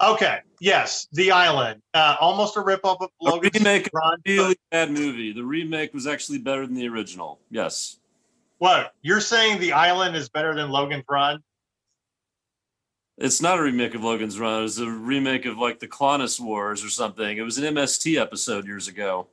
Okay. 0.02 0.40
Yes, 0.60 1.08
The 1.12 1.32
Island. 1.32 1.82
Uh, 1.94 2.16
almost 2.20 2.58
a 2.58 2.62
ripoff 2.62 2.98
of 3.02 3.10
Logan. 3.22 3.52
A 3.54 3.60
remake. 3.60 3.90
Run, 3.94 4.18
really 4.26 4.48
but... 4.50 4.58
bad 4.72 4.92
movie. 4.92 5.34
The 5.34 5.44
remake 5.44 5.94
was 5.94 6.08
actually 6.08 6.40
better 6.40 6.66
than 6.66 6.76
the 6.76 6.88
original. 6.88 7.40
Yes. 7.50 8.00
What 8.58 8.94
you're 9.02 9.22
saying? 9.22 9.60
The 9.60 9.74
Island 9.74 10.16
is 10.16 10.30
better 10.30 10.56
than 10.56 10.70
Logan's 10.70 11.04
Run? 11.10 11.44
It's 13.18 13.42
not 13.42 13.60
a 13.60 13.62
remake 13.62 13.94
of 13.94 14.04
Logan's 14.04 14.40
Run. 14.40 14.60
It 14.60 14.64
was 14.64 14.80
a 14.80 14.90
remake 14.90 15.46
of 15.46 15.58
like 15.58 15.80
the 15.80 15.88
Clonus 15.88 16.40
Wars 16.40 16.84
or 16.84 16.90
something. 16.90 17.38
It 17.38 17.42
was 17.42 17.58
an 17.58 17.76
MST 17.76 18.20
episode 18.20 18.66
years 18.66 18.88
ago. 18.88 19.28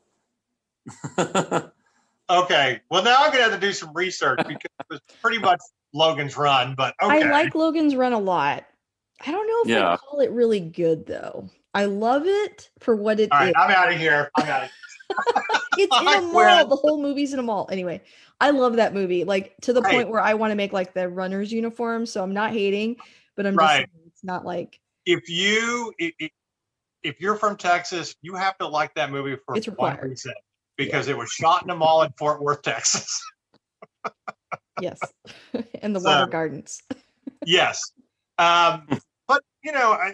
okay. 1.18 2.80
Well, 2.90 3.02
now 3.02 3.16
I'm 3.20 3.30
gonna 3.30 3.44
have 3.44 3.52
to 3.52 3.58
do 3.58 3.72
some 3.72 3.92
research 3.94 4.38
because 4.46 4.70
it 4.80 4.86
was 4.90 5.00
pretty 5.22 5.38
much 5.38 5.60
Logan's 5.94 6.36
Run. 6.36 6.74
But 6.74 6.94
okay. 7.02 7.22
I 7.22 7.30
like 7.30 7.54
Logan's 7.54 7.96
Run 7.96 8.12
a 8.12 8.18
lot. 8.18 8.66
I 9.24 9.32
don't 9.32 9.46
know 9.46 9.60
if 9.64 9.68
yeah. 9.68 9.92
I 9.92 9.96
call 9.96 10.20
it 10.20 10.30
really 10.30 10.60
good 10.60 11.06
though. 11.06 11.48
I 11.72 11.84
love 11.84 12.24
it 12.26 12.70
for 12.80 12.96
what 12.96 13.20
it 13.20 13.30
All 13.32 13.38
right, 13.38 13.48
is. 13.48 13.54
I'm 13.56 13.70
out 13.70 13.92
of 13.92 13.98
here. 13.98 14.30
I'm 14.36 14.48
out 14.48 14.64
of 14.64 14.70
here. 14.70 15.44
it's 15.78 16.00
in 16.00 16.06
a 16.06 16.20
mall. 16.20 16.66
The 16.66 16.76
whole 16.76 17.00
movie's 17.00 17.32
in 17.32 17.38
a 17.38 17.42
mall. 17.42 17.68
Anyway, 17.70 18.02
I 18.40 18.50
love 18.50 18.76
that 18.76 18.94
movie. 18.94 19.24
Like 19.24 19.54
to 19.62 19.72
the 19.72 19.80
right. 19.82 19.94
point 19.94 20.10
where 20.10 20.20
I 20.20 20.34
want 20.34 20.50
to 20.50 20.56
make 20.56 20.72
like 20.72 20.94
the 20.94 21.08
runner's 21.08 21.52
uniform. 21.52 22.06
So 22.06 22.22
I'm 22.22 22.34
not 22.34 22.52
hating, 22.52 22.96
but 23.40 23.46
I'm 23.46 23.56
right. 23.56 23.86
just 23.86 24.06
it's 24.06 24.22
not 24.22 24.44
like 24.44 24.78
if 25.06 25.30
you 25.30 25.94
if, 25.98 27.22
you're 27.22 27.36
from 27.36 27.56
Texas, 27.56 28.14
you 28.20 28.34
have 28.34 28.58
to 28.58 28.66
like 28.66 28.92
that 28.96 29.10
movie 29.10 29.38
for 29.46 29.56
it's 29.56 29.66
one 29.66 29.96
reason 29.96 30.34
because 30.76 31.08
yeah. 31.08 31.14
it 31.14 31.16
was 31.16 31.30
shot 31.30 31.62
in 31.62 31.70
a 31.70 31.74
mall 31.74 32.02
in 32.02 32.12
Fort 32.18 32.42
Worth, 32.42 32.60
Texas. 32.60 33.18
yes, 34.82 35.00
in 35.82 35.94
the 35.94 36.00
so, 36.00 36.10
water 36.10 36.30
gardens. 36.30 36.82
yes, 37.46 37.80
um, 38.36 38.86
but 39.26 39.42
you 39.64 39.72
know, 39.72 39.92
I, 39.92 40.12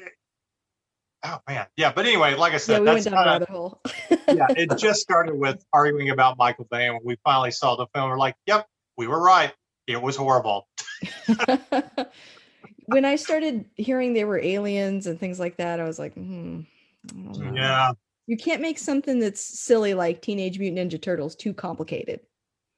oh 1.25 1.39
man, 1.49 1.67
yeah. 1.77 1.91
But 1.93 2.07
anyway, 2.07 2.37
like 2.37 2.53
I 2.53 2.59
said, 2.59 2.85
yeah, 2.85 2.95
we 2.95 3.01
that's 3.01 3.13
rabbit 3.13 3.49
hole. 3.49 3.81
yeah, 4.29 4.47
it 4.51 4.79
just 4.79 5.01
started 5.01 5.35
with 5.35 5.65
arguing 5.73 6.11
about 6.11 6.39
Michael 6.39 6.69
Bay, 6.71 6.87
and 6.87 6.95
when 6.95 7.03
we 7.05 7.17
finally 7.25 7.51
saw 7.51 7.75
the 7.75 7.89
film, 7.93 8.09
we're 8.09 8.19
like, 8.19 8.37
"Yep, 8.47 8.69
we 8.97 9.09
were 9.09 9.21
right. 9.21 9.53
It 9.89 10.01
was 10.01 10.15
horrible." 10.15 10.69
When 12.87 13.05
I 13.05 13.17
started 13.17 13.65
hearing 13.77 14.13
they 14.13 14.25
were 14.25 14.39
aliens 14.39 15.07
and 15.07 15.19
things 15.19 15.39
like 15.39 15.57
that, 15.57 15.81
I 15.81 15.85
was 15.85 15.99
like, 15.99 16.15
hmm, 16.15 16.61
yeah. 17.53 17.93
You 18.27 18.37
can't 18.37 18.61
make 18.61 18.79
something 18.79 19.21
that's 19.21 19.41
silly 19.41 19.95
like 19.95 20.21
Teenage 20.21 20.59
Mutant 20.59 20.93
Ninja 20.93 21.01
Turtles 21.01 21.37
too 21.37 21.55
complicated. 21.55 22.21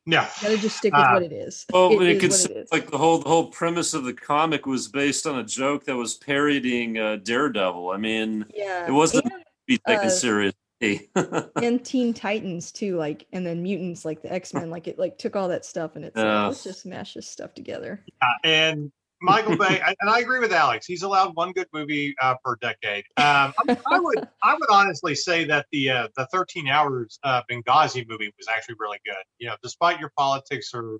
No, 0.08 0.22
you 0.22 0.28
gotta 0.42 0.56
just 0.56 0.78
stick 0.78 0.94
with 0.94 1.02
uh, 1.02 1.12
what 1.12 1.22
it 1.22 1.32
is. 1.32 1.66
Well, 1.70 2.00
it, 2.00 2.16
it 2.16 2.20
could 2.20 2.32
like 2.72 2.90
the 2.90 2.96
whole 2.96 3.18
the 3.18 3.28
whole 3.28 3.48
premise 3.48 3.92
of 3.92 4.04
the 4.04 4.14
comic 4.14 4.64
was 4.64 4.88
based 4.88 5.26
on 5.26 5.38
a 5.38 5.44
joke 5.44 5.84
that 5.84 5.96
was 5.96 6.14
parodying 6.14 6.96
uh, 6.96 7.16
Daredevil. 7.16 7.90
I 7.90 7.98
mean, 7.98 8.46
yeah, 8.54 8.86
it 8.88 8.90
wasn't 8.90 9.26
and, 9.26 9.44
be 9.66 9.76
taken 9.86 10.06
uh, 10.06 10.10
seriously. 10.10 10.56
and 11.62 11.84
Teen 11.84 12.14
Titans 12.14 12.72
too, 12.72 12.96
like, 12.96 13.26
and 13.34 13.44
then 13.44 13.62
mutants 13.62 14.06
like 14.06 14.22
the 14.22 14.32
X 14.32 14.54
Men, 14.54 14.70
like 14.70 14.88
it 14.88 14.98
like 14.98 15.18
took 15.18 15.36
all 15.36 15.48
that 15.48 15.66
stuff 15.66 15.96
and 15.96 16.06
it's 16.06 16.16
yeah. 16.16 16.40
like, 16.40 16.48
let's 16.48 16.64
just 16.64 16.86
mash 16.86 17.12
this 17.12 17.28
stuff 17.28 17.52
together. 17.52 18.02
Yeah, 18.06 18.50
and 18.50 18.92
Michael 19.20 19.56
Bay, 19.56 19.80
and 20.00 20.10
I 20.10 20.20
agree 20.20 20.38
with 20.38 20.52
Alex. 20.52 20.86
He's 20.86 21.02
allowed 21.02 21.34
one 21.34 21.52
good 21.52 21.66
movie 21.72 22.14
uh, 22.20 22.34
per 22.44 22.56
decade. 22.56 23.04
Um, 23.16 23.52
I, 23.68 23.76
I, 23.86 23.98
would, 23.98 24.28
I 24.42 24.54
would 24.54 24.70
honestly 24.70 25.14
say 25.14 25.44
that 25.44 25.66
the 25.72 25.90
uh, 25.90 26.08
the 26.16 26.26
13 26.32 26.68
Hours 26.68 27.18
uh, 27.24 27.42
Benghazi 27.50 28.06
movie 28.08 28.32
was 28.38 28.48
actually 28.48 28.76
really 28.78 28.98
good. 29.04 29.16
You 29.38 29.48
know, 29.48 29.56
despite 29.62 30.00
your 30.00 30.12
politics 30.16 30.72
or 30.74 30.98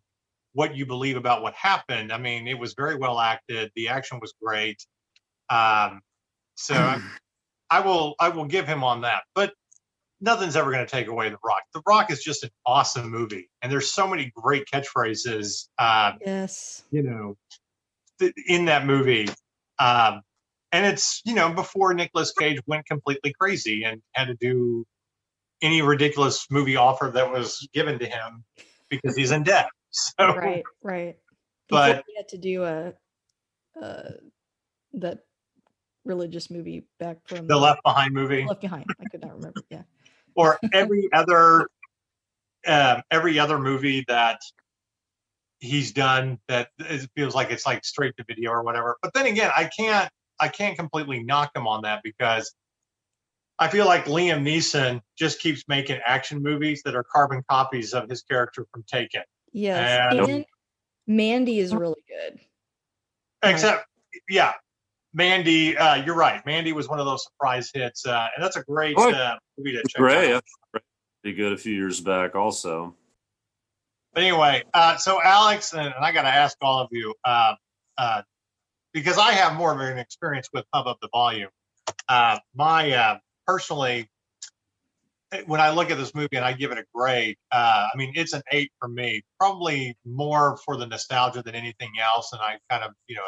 what 0.53 0.77
you 0.77 0.87
believe 0.87 1.17
about 1.17 1.43
what 1.43 1.55
happened, 1.55 2.13
I 2.13 2.19
mean, 2.19 2.49
it 2.49 2.59
was 2.59 2.75
very 2.75 2.97
well 2.97 3.21
acted. 3.21 3.71
The 3.77 3.89
action 3.89 4.19
was 4.21 4.35
great. 4.43 4.85
Um, 5.51 6.01
so 6.55 6.75
I, 6.75 7.01
I 7.71 7.81
will, 7.81 8.15
I 8.19 8.31
will 8.31 8.47
give 8.47 8.67
him 8.67 8.83
on 8.83 9.03
that. 9.03 9.25
But 9.35 9.53
nothing's 10.21 10.57
ever 10.57 10.73
going 10.73 10.85
to 10.85 10.91
take 10.91 11.09
away 11.09 11.29
The 11.29 11.39
Rock. 11.45 11.63
The 11.75 11.83
Rock 11.87 12.11
is 12.11 12.23
just 12.23 12.43
an 12.45 12.51
awesome 12.67 13.11
movie, 13.11 13.51
and 13.63 13.71
there's 13.71 13.93
so 13.93 14.07
many 14.07 14.33
great 14.35 14.65
catchphrases. 14.73 15.69
Uh, 15.79 16.13
yes, 16.25 16.85
you 16.91 17.03
know, 17.03 17.37
in 18.47 18.67
that 18.67 18.87
movie. 18.87 19.29
Um, 19.79 20.23
and 20.73 20.85
it's 20.85 21.23
you 21.25 21.35
know 21.35 21.53
before 21.53 21.95
Nicolas 21.95 22.33
Cage 22.33 22.61
went 22.67 22.87
completely 22.87 23.33
crazy 23.41 23.85
and 23.85 24.03
had 24.13 24.27
to 24.27 24.35
do 24.35 24.85
any 25.63 25.83
ridiculous 25.83 26.47
movie 26.51 26.77
offer 26.77 27.11
that 27.13 27.31
was 27.31 27.67
given 27.73 27.99
to 27.99 28.07
him 28.07 28.45
because 28.89 29.17
he's 29.17 29.31
in 29.31 29.43
debt. 29.43 29.69
So 29.91 30.37
right, 30.37 30.63
right. 30.83 31.17
But 31.71 32.05
he 32.07 32.17
had 32.19 32.29
to 32.29 32.37
do 32.37 32.63
a, 32.63 32.93
uh, 33.83 34.11
that 34.93 35.21
religious 36.05 36.51
movie 36.51 36.87
back 37.01 37.17
from 37.27 37.47
the 37.47 37.57
Left 37.57 37.83
Behind 37.83 38.13
movie. 38.13 38.45
Left 38.45 38.61
Behind. 38.61 38.85
I 39.01 39.05
could 39.11 39.23
not 39.23 39.35
remember. 39.35 39.63
Yeah. 39.71 39.83
or 40.35 40.59
every 40.75 41.09
other, 41.15 41.69
um, 42.67 43.01
every 43.11 43.39
other 43.39 43.59
movie 43.59 44.05
that 44.09 44.41
he's 45.61 45.93
done 45.93 46.39
that 46.49 46.69
it 46.79 47.09
feels 47.17 47.35
like 47.35 47.51
it's 47.51 47.67
like 47.67 47.85
straight 47.85 48.17
to 48.17 48.25
video 48.25 48.51
or 48.51 48.63
whatever. 48.63 48.97
But 49.03 49.13
then 49.15 49.27
again, 49.27 49.51
I 49.57 49.65
can't 49.65 50.11
I 50.41 50.49
can't 50.49 50.79
completely 50.79 51.23
knock 51.23 51.51
him 51.55 51.67
on 51.67 51.83
that 51.83 52.01
because 52.05 52.55
I 53.59 53.69
feel 53.69 53.87
like 53.87 54.05
Liam 54.05 54.43
Neeson 54.43 55.01
just 55.17 55.41
keeps 55.41 55.65
making 55.67 56.01
action 56.07 56.43
movies 56.43 56.83
that 56.85 56.95
are 56.95 57.05
carbon 57.05 57.43
copies 57.51 57.93
of 57.93 58.09
his 58.09 58.23
character 58.23 58.67
from 58.73 58.85
Taken. 58.85 59.23
Yes, 59.53 60.13
and, 60.13 60.21
and 60.21 60.45
Mandy 61.07 61.59
is 61.59 61.75
really 61.75 62.03
good. 62.07 62.39
Except, 63.43 63.79
right. 63.79 64.23
yeah, 64.29 64.53
Mandy. 65.13 65.77
Uh, 65.77 65.97
you're 65.97 66.15
right. 66.15 66.45
Mandy 66.47 66.73
was 66.73 66.89
one 66.89 67.01
of 67.01 67.07
those 67.07 67.25
surprise 67.25 67.71
hits, 67.75 68.07
uh, 68.07 68.29
and 68.37 68.45
that's 68.45 68.57
a 68.57 68.63
great 68.63 68.95
oh, 68.97 69.11
uh, 69.11 69.37
movie 69.57 69.73
to 69.73 69.83
check 69.89 70.01
Ray, 70.01 70.35
out. 70.35 70.45
Pretty 71.23 71.37
good 71.37 71.53
a 71.53 71.57
few 71.57 71.75
years 71.75 72.01
back, 72.01 72.37
also. 72.37 72.95
But 74.19 74.25
anyway, 74.25 74.65
uh, 74.75 74.97
so 74.97 75.23
Alex, 75.23 75.75
and, 75.75 75.87
and 75.87 76.05
I 76.05 76.11
got 76.11 76.23
to 76.23 76.29
ask 76.29 76.57
all 76.61 76.81
of 76.81 76.89
you, 76.91 77.15
uh, 77.25 77.55
uh, 77.97 78.23
because 78.93 79.17
I 79.17 79.31
have 79.31 79.55
more 79.55 79.73
of 79.73 79.79
an 79.79 79.97
experience 79.97 80.49
with 80.53 80.65
Pump 80.73 80.89
Up 80.89 80.99
the 81.01 81.09
Volume. 81.13 81.51
Uh, 82.09 82.41
my 82.53 82.91
uh, 82.91 83.19
personally, 83.47 84.09
when 85.47 85.61
I 85.61 85.71
look 85.71 85.93
at 85.93 85.99
this 85.99 86.17
movie 86.17 86.35
and 86.35 86.45
I 86.45 86.53
give 86.53 86.73
it 86.73 86.79
a 86.79 86.85
grade, 86.93 87.37
uh, 87.53 87.87
I 87.95 87.97
mean, 87.97 88.11
it's 88.17 88.33
an 88.33 88.43
eight 88.51 88.73
for 88.81 88.89
me, 88.89 89.23
probably 89.39 89.97
more 90.05 90.57
for 90.65 90.77
the 90.77 90.87
nostalgia 90.89 91.41
than 91.45 91.55
anything 91.55 91.93
else. 92.03 92.33
And 92.33 92.43
I 92.43 92.59
kind 92.69 92.83
of, 92.83 92.95
you 93.07 93.15
know, 93.15 93.23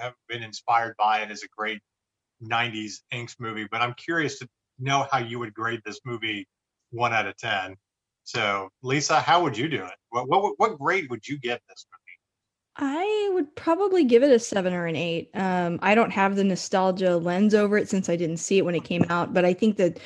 have 0.00 0.14
been 0.28 0.44
inspired 0.44 0.94
by 0.96 1.22
it 1.22 1.32
as 1.32 1.42
a 1.42 1.48
great 1.58 1.80
90s 2.40 3.00
Inks 3.10 3.34
movie. 3.40 3.66
But 3.68 3.80
I'm 3.80 3.94
curious 3.94 4.38
to 4.38 4.48
know 4.78 5.08
how 5.10 5.18
you 5.18 5.40
would 5.40 5.54
grade 5.54 5.80
this 5.84 5.98
movie 6.04 6.46
one 6.92 7.12
out 7.12 7.26
of 7.26 7.36
10. 7.36 7.74
So, 8.32 8.68
Lisa, 8.82 9.18
how 9.18 9.42
would 9.42 9.58
you 9.58 9.68
do 9.68 9.82
it? 9.82 9.94
What 10.10 10.28
what, 10.28 10.54
what 10.58 10.78
grade 10.78 11.10
would 11.10 11.26
you 11.26 11.36
give 11.36 11.58
this 11.68 11.86
movie? 11.90 12.92
I 12.94 13.30
would 13.34 13.56
probably 13.56 14.04
give 14.04 14.22
it 14.22 14.30
a 14.30 14.38
seven 14.38 14.72
or 14.72 14.86
an 14.86 14.94
eight. 14.94 15.30
Um, 15.34 15.80
I 15.82 15.96
don't 15.96 16.12
have 16.12 16.36
the 16.36 16.44
nostalgia 16.44 17.16
lens 17.16 17.56
over 17.56 17.76
it 17.76 17.88
since 17.88 18.08
I 18.08 18.14
didn't 18.14 18.36
see 18.36 18.58
it 18.58 18.64
when 18.64 18.76
it 18.76 18.84
came 18.84 19.04
out, 19.10 19.34
but 19.34 19.44
I 19.44 19.52
think 19.52 19.78
that 19.78 19.98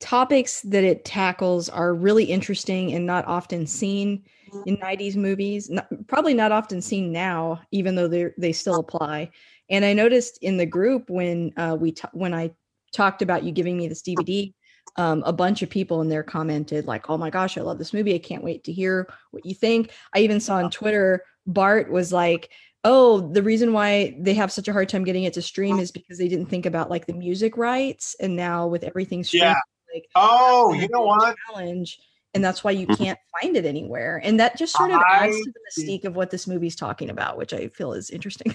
topics 0.00 0.62
that 0.62 0.84
it 0.84 1.04
tackles 1.04 1.68
are 1.68 1.94
really 1.94 2.24
interesting 2.24 2.94
and 2.94 3.04
not 3.04 3.26
often 3.26 3.66
seen 3.66 4.24
in 4.64 4.78
90s 4.78 5.16
movies. 5.16 5.68
Not, 5.68 5.86
probably 6.06 6.32
not 6.32 6.52
often 6.52 6.80
seen 6.80 7.12
now, 7.12 7.60
even 7.72 7.94
though 7.94 8.08
they 8.08 8.30
they 8.38 8.52
still 8.52 8.78
apply. 8.80 9.30
And 9.68 9.84
I 9.84 9.92
noticed 9.92 10.38
in 10.40 10.56
the 10.56 10.64
group 10.64 11.10
when 11.10 11.52
uh, 11.58 11.76
we 11.78 11.92
t- 11.92 12.08
when 12.14 12.32
I 12.32 12.52
talked 12.94 13.20
about 13.20 13.44
you 13.44 13.52
giving 13.52 13.76
me 13.76 13.86
this 13.86 14.00
DVD, 14.00 14.54
um, 14.96 15.22
a 15.26 15.32
bunch 15.32 15.62
of 15.62 15.70
people 15.70 16.00
in 16.00 16.08
there 16.08 16.22
commented 16.22 16.86
like, 16.86 17.10
"Oh 17.10 17.18
my 17.18 17.30
gosh, 17.30 17.58
I 17.58 17.62
love 17.62 17.78
this 17.78 17.92
movie! 17.92 18.14
I 18.14 18.18
can't 18.18 18.44
wait 18.44 18.64
to 18.64 18.72
hear 18.72 19.08
what 19.30 19.44
you 19.44 19.54
think." 19.54 19.90
I 20.14 20.20
even 20.20 20.40
saw 20.40 20.56
on 20.56 20.70
Twitter 20.70 21.24
Bart 21.46 21.90
was 21.90 22.12
like, 22.12 22.50
"Oh, 22.84 23.20
the 23.32 23.42
reason 23.42 23.72
why 23.72 24.16
they 24.18 24.34
have 24.34 24.52
such 24.52 24.68
a 24.68 24.72
hard 24.72 24.88
time 24.88 25.04
getting 25.04 25.24
it 25.24 25.34
to 25.34 25.42
stream 25.42 25.78
is 25.78 25.92
because 25.92 26.18
they 26.18 26.28
didn't 26.28 26.46
think 26.46 26.66
about 26.66 26.90
like 26.90 27.06
the 27.06 27.12
music 27.12 27.56
rights, 27.56 28.16
and 28.20 28.36
now 28.36 28.66
with 28.66 28.84
everything 28.84 29.22
streamed, 29.22 29.44
yeah. 29.44 29.54
like, 29.94 30.08
oh, 30.14 30.72
you 30.74 30.88
know 30.90 31.02
what? 31.02 31.36
Challenge." 31.48 31.98
And 32.34 32.44
that's 32.44 32.62
why 32.62 32.72
you 32.72 32.86
mm-hmm. 32.86 33.02
can't 33.02 33.18
find 33.40 33.56
it 33.56 33.64
anywhere. 33.64 34.20
And 34.22 34.38
that 34.40 34.58
just 34.58 34.76
sort 34.76 34.90
of 34.90 35.00
adds 35.10 35.34
to 35.34 35.52
the 35.52 35.82
mystique 35.82 36.04
of 36.04 36.16
what 36.16 36.30
this 36.30 36.46
movie's 36.46 36.76
talking 36.76 37.08
about, 37.08 37.38
which 37.38 37.54
I 37.54 37.68
feel 37.68 37.94
is 37.94 38.10
interesting. 38.10 38.54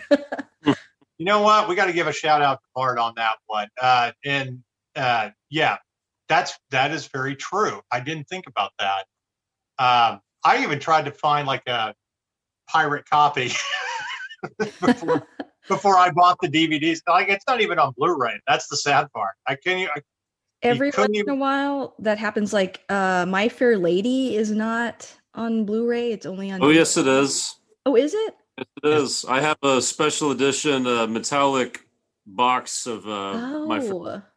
you 1.17 1.25
know 1.25 1.41
what? 1.41 1.67
We 1.67 1.73
got 1.73 1.87
to 1.87 1.93
give 1.93 2.05
a 2.05 2.13
shout 2.13 2.43
out 2.43 2.61
to 2.61 2.67
Bart 2.75 2.99
on 2.99 3.13
that 3.15 3.37
one. 3.47 3.69
Uh, 3.81 4.11
and 4.23 4.61
uh, 4.95 5.31
yeah, 5.49 5.77
that's 6.31 6.57
that 6.69 6.91
is 6.91 7.07
very 7.07 7.35
true. 7.35 7.81
I 7.91 7.99
didn't 7.99 8.27
think 8.29 8.47
about 8.47 8.71
that. 8.79 9.03
Um, 9.77 10.21
I 10.45 10.63
even 10.63 10.79
tried 10.79 11.05
to 11.05 11.11
find 11.11 11.45
like 11.45 11.63
a 11.67 11.93
pirate 12.69 13.03
copy 13.09 13.51
before, 14.79 15.27
before 15.67 15.97
I 15.97 16.09
bought 16.11 16.37
the 16.41 16.47
DVDs. 16.47 17.01
Like 17.05 17.27
it's 17.27 17.43
not 17.47 17.59
even 17.59 17.77
on 17.79 17.93
Blu-ray. 17.97 18.39
That's 18.47 18.67
the 18.69 18.77
sad 18.77 19.11
part. 19.13 19.31
I 19.45 19.55
can't. 19.55 19.91
I, 19.93 20.01
Every 20.63 20.91
once 20.95 21.09
even... 21.13 21.29
in 21.29 21.35
a 21.37 21.39
while, 21.39 21.95
that 21.99 22.17
happens. 22.17 22.53
Like 22.53 22.81
uh, 22.87 23.25
My 23.27 23.49
Fair 23.49 23.77
Lady 23.77 24.37
is 24.37 24.51
not 24.51 25.13
on 25.33 25.65
Blu-ray. 25.65 26.13
It's 26.13 26.25
only 26.25 26.49
on. 26.49 26.61
Oh 26.63 26.67
DVD. 26.67 26.75
yes, 26.75 26.95
it 26.95 27.07
is. 27.07 27.55
Oh, 27.85 27.97
is 27.97 28.13
it? 28.13 28.35
Yes, 28.57 28.67
it 28.83 28.87
is. 28.87 29.25
I 29.25 29.41
have 29.41 29.57
a 29.63 29.81
special 29.81 30.31
edition 30.31 30.87
uh, 30.87 31.07
metallic 31.07 31.81
box 32.25 32.87
of 32.87 33.05
uh, 33.05 33.33
oh. 33.33 33.67
My 33.67 33.81
Fair 33.81 34.30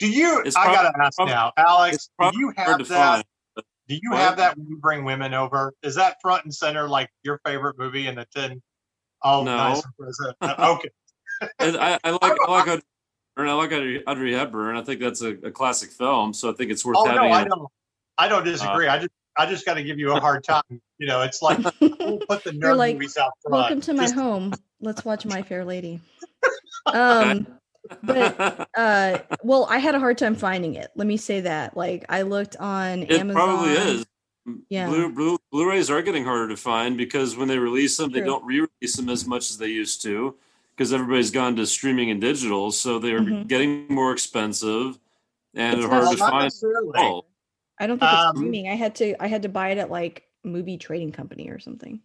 do 0.00 0.10
you? 0.10 0.42
It's 0.44 0.56
I 0.56 0.66
gotta 0.74 0.92
ask 1.00 1.18
now, 1.20 1.52
Alex. 1.56 2.10
Do 2.20 2.30
you 2.34 2.52
have 2.56 2.78
that? 2.88 3.24
Find, 3.56 3.64
Do 3.88 3.98
you 4.02 4.12
have 4.12 4.36
that 4.38 4.56
when 4.58 4.66
you 4.66 4.76
bring 4.78 5.04
women 5.04 5.32
over? 5.34 5.72
Is 5.84 5.94
that 5.94 6.16
front 6.20 6.44
and 6.44 6.52
center 6.54 6.88
like 6.88 7.08
your 7.22 7.40
favorite 7.46 7.78
movie 7.78 8.06
in 8.08 8.16
the 8.16 8.26
ten? 8.34 8.60
Oh, 9.22 9.44
No. 9.44 9.56
nice. 9.56 9.82
Uh, 10.40 10.76
okay. 10.78 10.88
I, 11.60 11.98
I 12.02 12.10
like 12.10 12.22
I 12.46 12.50
like 12.50 12.68
Audrey, 12.68 12.82
I 13.50 13.52
like 13.52 13.72
Audrey 13.72 14.06
Audrey 14.06 14.32
Hepburn. 14.34 14.76
I 14.76 14.82
think 14.82 15.00
that's 15.00 15.22
a, 15.22 15.30
a 15.46 15.50
classic 15.50 15.90
film, 15.90 16.32
so 16.34 16.50
I 16.50 16.54
think 16.54 16.70
it's 16.70 16.84
worth 16.84 16.96
Oh 16.98 17.04
having. 17.06 17.22
no, 17.22 17.34
I 17.36 17.42
it. 17.42 17.48
don't. 17.48 17.68
I 18.18 18.28
don't 18.28 18.44
disagree. 18.44 18.88
I 18.88 18.98
just 18.98 19.10
I 19.38 19.46
just 19.46 19.64
got 19.64 19.74
to 19.74 19.82
give 19.84 19.98
you 19.98 20.12
a 20.12 20.20
hard 20.20 20.42
time. 20.44 20.62
You 20.98 21.06
know, 21.06 21.22
it's 21.22 21.40
like 21.40 21.58
we'll 21.80 22.18
put 22.28 22.42
the 22.44 22.50
nerd 22.50 22.76
like, 22.76 22.94
movies 22.96 23.16
out 23.16 23.30
front. 23.42 23.52
Welcome 23.52 23.80
to 23.82 23.94
my 23.94 24.02
Just- 24.04 24.14
home. 24.14 24.52
Let's 24.80 25.04
watch 25.04 25.24
My 25.26 25.42
Fair 25.42 25.64
Lady. 25.64 26.00
Um, 26.86 27.46
but 28.02 28.68
uh, 28.76 29.18
well, 29.42 29.66
I 29.70 29.78
had 29.78 29.94
a 29.94 29.98
hard 29.98 30.18
time 30.18 30.34
finding 30.34 30.74
it. 30.74 30.88
Let 30.94 31.06
me 31.06 31.16
say 31.16 31.40
that. 31.42 31.76
Like, 31.76 32.04
I 32.08 32.22
looked 32.22 32.56
on 32.56 33.02
Amazon. 33.04 33.10
it 33.10 33.20
Amazon. 33.20 33.34
probably 33.34 33.72
is. 33.72 34.06
Yeah. 34.68 34.86
Blu, 34.86 35.12
Blu, 35.12 35.38
Blu-rays 35.52 35.90
are 35.90 36.02
getting 36.02 36.24
harder 36.24 36.48
to 36.48 36.56
find 36.56 36.96
because 36.96 37.36
when 37.36 37.46
they 37.48 37.58
release 37.58 37.96
them, 37.96 38.10
they 38.10 38.20
don't 38.20 38.44
re-release 38.44 38.96
them 38.96 39.08
as 39.08 39.26
much 39.26 39.50
as 39.50 39.58
they 39.58 39.68
used 39.68 40.02
to 40.02 40.34
because 40.74 40.92
everybody's 40.92 41.30
gone 41.30 41.56
to 41.56 41.66
streaming 41.66 42.10
and 42.10 42.20
digital, 42.20 42.70
so 42.72 42.98
they're 42.98 43.20
Mhm. 43.20 43.46
getting 43.46 43.86
more 43.88 44.12
expensive 44.12 44.98
and 45.54 45.78
It's 45.78 45.86
hard 45.88 46.10
to 46.10 46.16
find. 46.16 46.52
Oh, 46.96 47.26
I 47.78 47.86
don't 47.86 47.98
think 47.98 48.10
it's 48.12 48.22
Um, 48.22 48.36
streaming. 48.36 48.68
I 48.68 48.74
had 48.76 48.94
to. 48.96 49.22
I 49.22 49.26
had 49.26 49.42
to 49.42 49.48
buy 49.48 49.70
it 49.70 49.78
at 49.78 49.90
like 49.90 50.24
movie 50.42 50.78
trading 50.78 51.12
company 51.12 51.48
or 51.50 51.58
something. 51.58 52.00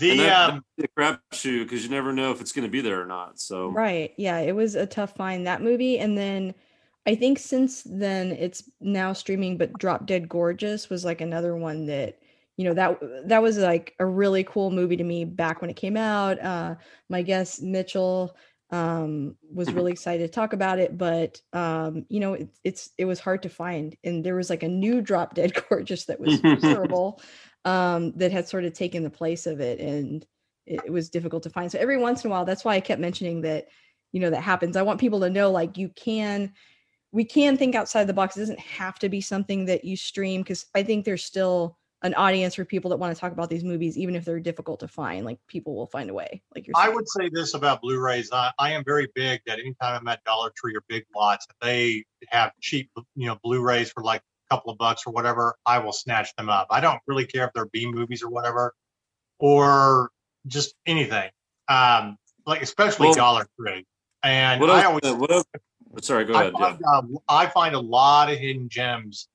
And 0.00 0.18
The 0.18 0.18
that, 0.18 0.50
um, 0.50 0.64
that's 0.76 0.90
a 0.96 1.00
crapshoot 1.00 1.64
because 1.64 1.84
you 1.84 1.90
never 1.90 2.12
know 2.12 2.32
if 2.32 2.40
it's 2.40 2.52
going 2.52 2.66
to 2.66 2.70
be 2.70 2.80
there 2.80 3.00
or 3.00 3.06
not. 3.06 3.38
So 3.38 3.68
Right. 3.68 4.12
Yeah, 4.16 4.38
it 4.38 4.54
was 4.54 4.74
a 4.74 4.86
tough 4.86 5.14
find 5.16 5.46
that 5.46 5.62
movie 5.62 5.98
and 5.98 6.16
then 6.16 6.54
I 7.06 7.14
think 7.14 7.38
since 7.38 7.82
then 7.84 8.32
it's 8.32 8.68
now 8.80 9.12
streaming 9.12 9.58
but 9.58 9.72
Drop 9.78 10.06
Dead 10.06 10.28
Gorgeous 10.28 10.90
was 10.90 11.04
like 11.04 11.20
another 11.20 11.56
one 11.56 11.86
that 11.86 12.18
you 12.56 12.64
know 12.64 12.74
that 12.74 12.98
that 13.28 13.42
was 13.42 13.58
like 13.58 13.94
a 14.00 14.06
really 14.06 14.42
cool 14.44 14.70
movie 14.70 14.96
to 14.96 15.04
me 15.04 15.24
back 15.24 15.60
when 15.60 15.70
it 15.70 15.76
came 15.76 15.96
out. 15.96 16.40
Uh 16.42 16.74
my 17.08 17.22
guest 17.22 17.62
Mitchell 17.62 18.36
um 18.72 19.36
was 19.54 19.72
really 19.72 19.92
excited 19.92 20.26
to 20.26 20.28
talk 20.28 20.52
about 20.52 20.80
it 20.80 20.98
but 20.98 21.40
um 21.52 22.04
you 22.08 22.18
know 22.18 22.32
it, 22.34 22.48
it's 22.64 22.90
it 22.98 23.04
was 23.04 23.20
hard 23.20 23.40
to 23.44 23.48
find 23.48 23.96
and 24.02 24.24
there 24.24 24.34
was 24.34 24.50
like 24.50 24.64
a 24.64 24.68
new 24.68 25.00
Drop 25.00 25.34
Dead 25.34 25.52
Gorgeous 25.68 26.06
that 26.06 26.18
was 26.18 26.40
terrible 26.60 27.20
um 27.66 28.12
that 28.16 28.32
had 28.32 28.48
sort 28.48 28.64
of 28.64 28.72
taken 28.72 29.02
the 29.02 29.10
place 29.10 29.44
of 29.46 29.60
it 29.60 29.80
and 29.80 30.24
it, 30.66 30.80
it 30.86 30.92
was 30.92 31.10
difficult 31.10 31.42
to 31.44 31.50
find. 31.50 31.70
So 31.70 31.78
every 31.78 31.98
once 31.98 32.24
in 32.24 32.28
a 32.28 32.30
while, 32.30 32.44
that's 32.44 32.64
why 32.64 32.74
I 32.74 32.80
kept 32.80 33.00
mentioning 33.00 33.42
that, 33.42 33.66
you 34.12 34.20
know, 34.20 34.30
that 34.30 34.40
happens. 34.40 34.76
I 34.76 34.82
want 34.82 35.00
people 35.00 35.20
to 35.20 35.30
know 35.30 35.50
like 35.50 35.76
you 35.76 35.88
can, 35.90 36.52
we 37.12 37.24
can 37.24 37.56
think 37.56 37.74
outside 37.74 38.06
the 38.06 38.14
box. 38.14 38.36
It 38.36 38.40
doesn't 38.40 38.60
have 38.60 38.98
to 39.00 39.08
be 39.08 39.20
something 39.20 39.66
that 39.66 39.84
you 39.84 39.96
stream 39.96 40.42
because 40.42 40.66
I 40.74 40.82
think 40.82 41.04
there's 41.04 41.24
still 41.24 41.78
an 42.02 42.14
audience 42.14 42.54
for 42.54 42.64
people 42.64 42.90
that 42.90 42.98
want 42.98 43.14
to 43.14 43.20
talk 43.20 43.32
about 43.32 43.48
these 43.48 43.64
movies, 43.64 43.96
even 43.96 44.14
if 44.14 44.24
they're 44.24 44.40
difficult 44.40 44.80
to 44.80 44.88
find. 44.88 45.24
Like 45.24 45.38
people 45.48 45.74
will 45.74 45.86
find 45.86 46.10
a 46.10 46.14
way. 46.14 46.42
Like 46.54 46.66
you're 46.66 46.74
I 46.76 46.88
would 46.88 47.08
say 47.08 47.30
this 47.32 47.54
about 47.54 47.80
Blu-rays. 47.80 48.30
I, 48.32 48.50
I 48.58 48.72
am 48.72 48.84
very 48.84 49.08
big 49.14 49.40
that 49.46 49.58
anytime 49.58 50.00
I'm 50.00 50.08
at 50.08 50.22
Dollar 50.24 50.50
Tree 50.56 50.74
or 50.74 50.82
Big 50.88 51.04
Lots, 51.14 51.46
they 51.62 52.04
have 52.28 52.52
cheap, 52.60 52.90
you 53.14 53.26
know, 53.26 53.38
Blu-rays 53.42 53.90
for 53.90 54.02
like 54.02 54.22
couple 54.50 54.70
of 54.72 54.78
bucks 54.78 55.02
or 55.06 55.12
whatever, 55.12 55.56
I 55.66 55.78
will 55.78 55.92
snatch 55.92 56.34
them 56.36 56.48
up. 56.48 56.66
I 56.70 56.80
don't 56.80 57.00
really 57.06 57.26
care 57.26 57.44
if 57.44 57.52
they're 57.54 57.66
B 57.66 57.86
movies 57.86 58.22
or 58.22 58.28
whatever, 58.28 58.74
or 59.38 60.10
just 60.46 60.74
anything. 60.86 61.30
Um, 61.68 62.16
like 62.46 62.62
especially 62.62 63.08
Well- 63.08 63.14
Dollar 63.16 63.46
Tree. 63.58 63.84
And 64.22 64.60
what 64.60 64.70
I 64.70 64.82
else? 64.82 65.02
always 65.04 65.20
what 65.20 65.30
else? 65.30 65.44
Sorry, 66.02 66.24
go 66.24 66.34
I 66.34 66.42
ahead. 66.42 66.54
Yeah. 66.58 66.70
find, 66.70 66.84
uh, 67.16 67.18
I 67.28 67.46
find 67.46 67.74
a 67.74 67.80
lot 67.80 68.30
of 68.30 68.38
hidden 68.38 68.68
gems, 68.68 69.28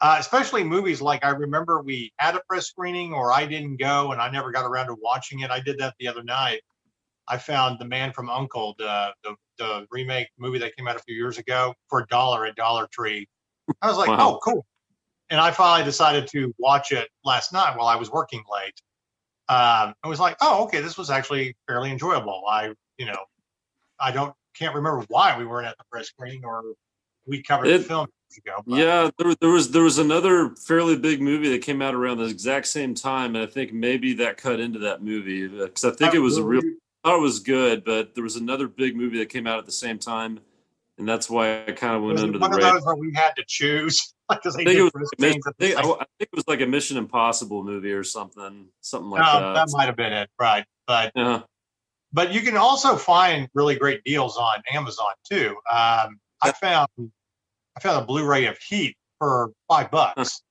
uh, 0.00 0.16
especially 0.18 0.64
movies 0.64 1.00
like 1.00 1.24
I 1.24 1.30
remember 1.30 1.80
we 1.80 2.12
had 2.18 2.34
a 2.34 2.40
press 2.48 2.66
screening 2.66 3.12
or 3.12 3.32
I 3.32 3.46
didn't 3.46 3.76
go 3.76 4.12
and 4.12 4.20
I 4.20 4.30
never 4.30 4.50
got 4.50 4.64
around 4.66 4.88
to 4.88 4.96
watching 5.00 5.40
it. 5.40 5.50
I 5.50 5.60
did 5.60 5.78
that 5.78 5.94
the 6.00 6.08
other 6.08 6.22
night. 6.24 6.60
I 7.28 7.38
found 7.38 7.78
The 7.78 7.84
Man 7.84 8.12
from 8.12 8.26
U.N.C.L.E., 8.26 8.74
the, 8.78 9.12
the, 9.22 9.36
the 9.58 9.86
remake 9.92 10.28
movie 10.38 10.58
that 10.58 10.74
came 10.76 10.88
out 10.88 10.96
a 10.96 11.00
few 11.00 11.14
years 11.14 11.38
ago 11.38 11.72
for 11.88 12.00
a 12.00 12.06
dollar 12.08 12.44
at 12.46 12.56
Dollar 12.56 12.88
Tree. 12.90 13.28
I 13.80 13.88
was 13.88 13.96
like, 13.98 14.08
Wow. 14.08 14.34
oh, 14.34 14.38
cool. 14.42 14.66
And 15.30 15.40
I 15.40 15.50
finally 15.50 15.84
decided 15.84 16.26
to 16.28 16.54
watch 16.58 16.92
it 16.92 17.08
last 17.24 17.52
night 17.52 17.76
while 17.76 17.86
I 17.86 17.96
was 17.96 18.10
working 18.10 18.42
late. 18.52 18.74
Um, 19.48 19.94
I 20.02 20.08
was 20.08 20.20
like, 20.20 20.36
oh, 20.40 20.64
okay, 20.64 20.80
this 20.80 20.96
was 20.98 21.10
actually 21.10 21.56
fairly 21.66 21.90
enjoyable. 21.90 22.42
I, 22.48 22.72
you 22.98 23.06
know, 23.06 23.18
I 23.98 24.10
don't 24.12 24.34
can't 24.58 24.74
remember 24.74 25.04
why 25.08 25.36
we 25.38 25.46
weren't 25.46 25.66
at 25.66 25.76
the 25.78 25.84
press 25.90 26.08
screening 26.08 26.44
or 26.44 26.62
we 27.26 27.42
covered 27.42 27.66
It- 27.68 27.78
the 27.78 27.84
film 27.84 28.06
years 28.30 28.38
ago. 28.38 28.62
but- 28.66 28.78
Yeah, 28.78 29.10
there, 29.18 29.26
was- 29.28 29.36
there 29.40 29.50
was 29.50 29.70
there 29.70 29.82
was 29.82 29.98
another 29.98 30.50
fairly 30.56 30.96
big 30.96 31.22
movie 31.22 31.48
that 31.50 31.62
came 31.62 31.80
out 31.80 31.94
around 31.94 32.18
the 32.18 32.24
exact 32.24 32.66
same 32.66 32.94
time, 32.94 33.34
and 33.34 33.42
I 33.42 33.46
think 33.46 33.72
maybe 33.72 34.12
that 34.14 34.36
cut 34.36 34.60
into 34.60 34.78
that 34.80 35.02
movie 35.02 35.48
because 35.48 35.84
I 35.84 35.90
think 35.92 36.14
it 36.14 36.18
was 36.18 36.36
a 36.36 36.42
real. 36.44 36.62
I 37.04 37.08
thought 37.08 37.16
it 37.18 37.22
was 37.22 37.40
good, 37.40 37.84
but 37.84 38.14
there 38.14 38.22
was 38.22 38.36
another 38.36 38.68
big 38.68 38.94
movie 38.96 39.18
that 39.18 39.28
came 39.28 39.46
out 39.48 39.58
at 39.58 39.66
the 39.66 39.72
same 39.72 39.98
time, 39.98 40.38
and 40.98 41.08
that's 41.08 41.28
why 41.30 41.64
I 41.66 41.72
kind 41.72 41.96
of 41.96 42.02
went 42.02 42.14
Was 42.14 42.22
it 42.22 42.26
under 42.26 42.38
the 42.38 42.42
one 42.42 42.50
of 42.52 42.56
radar. 42.58 42.74
those 42.74 42.84
where 42.84 42.96
we 42.96 43.12
had 43.14 43.32
to 43.36 43.44
choose 43.46 44.14
because 44.30 44.54
I 44.56 44.64
think, 44.64 44.78
it 44.78 44.82
was, 44.82 44.92
like 44.94 45.02
a 45.18 45.22
Mission- 45.22 45.42
screenings 45.42 45.46
I, 45.46 45.52
think, 45.58 45.78
I 45.78 45.82
think 45.82 46.06
it 46.20 46.28
was 46.34 46.48
like 46.48 46.60
a 46.60 46.66
Mission 46.66 46.96
Impossible 46.96 47.64
movie 47.64 47.92
or 47.92 48.04
something, 48.04 48.68
something 48.80 49.10
like 49.10 49.20
No, 49.20 49.40
that. 49.40 49.54
that 49.54 49.68
might 49.76 49.86
have 49.86 49.96
been 49.96 50.12
it, 50.12 50.30
right? 50.38 50.64
But 50.86 51.12
yeah. 51.14 51.40
but 52.12 52.32
you 52.32 52.40
can 52.42 52.56
also 52.56 52.96
find 52.96 53.48
really 53.54 53.76
great 53.76 54.02
deals 54.04 54.36
on 54.36 54.62
Amazon 54.72 55.06
too. 55.30 55.50
Um, 55.70 56.18
I 56.42 56.52
found 56.60 56.88
I 57.76 57.80
found 57.80 58.02
a 58.02 58.06
Blu-ray 58.06 58.46
of 58.46 58.58
Heat 58.58 58.96
for 59.18 59.52
five 59.68 59.90
bucks 59.90 60.42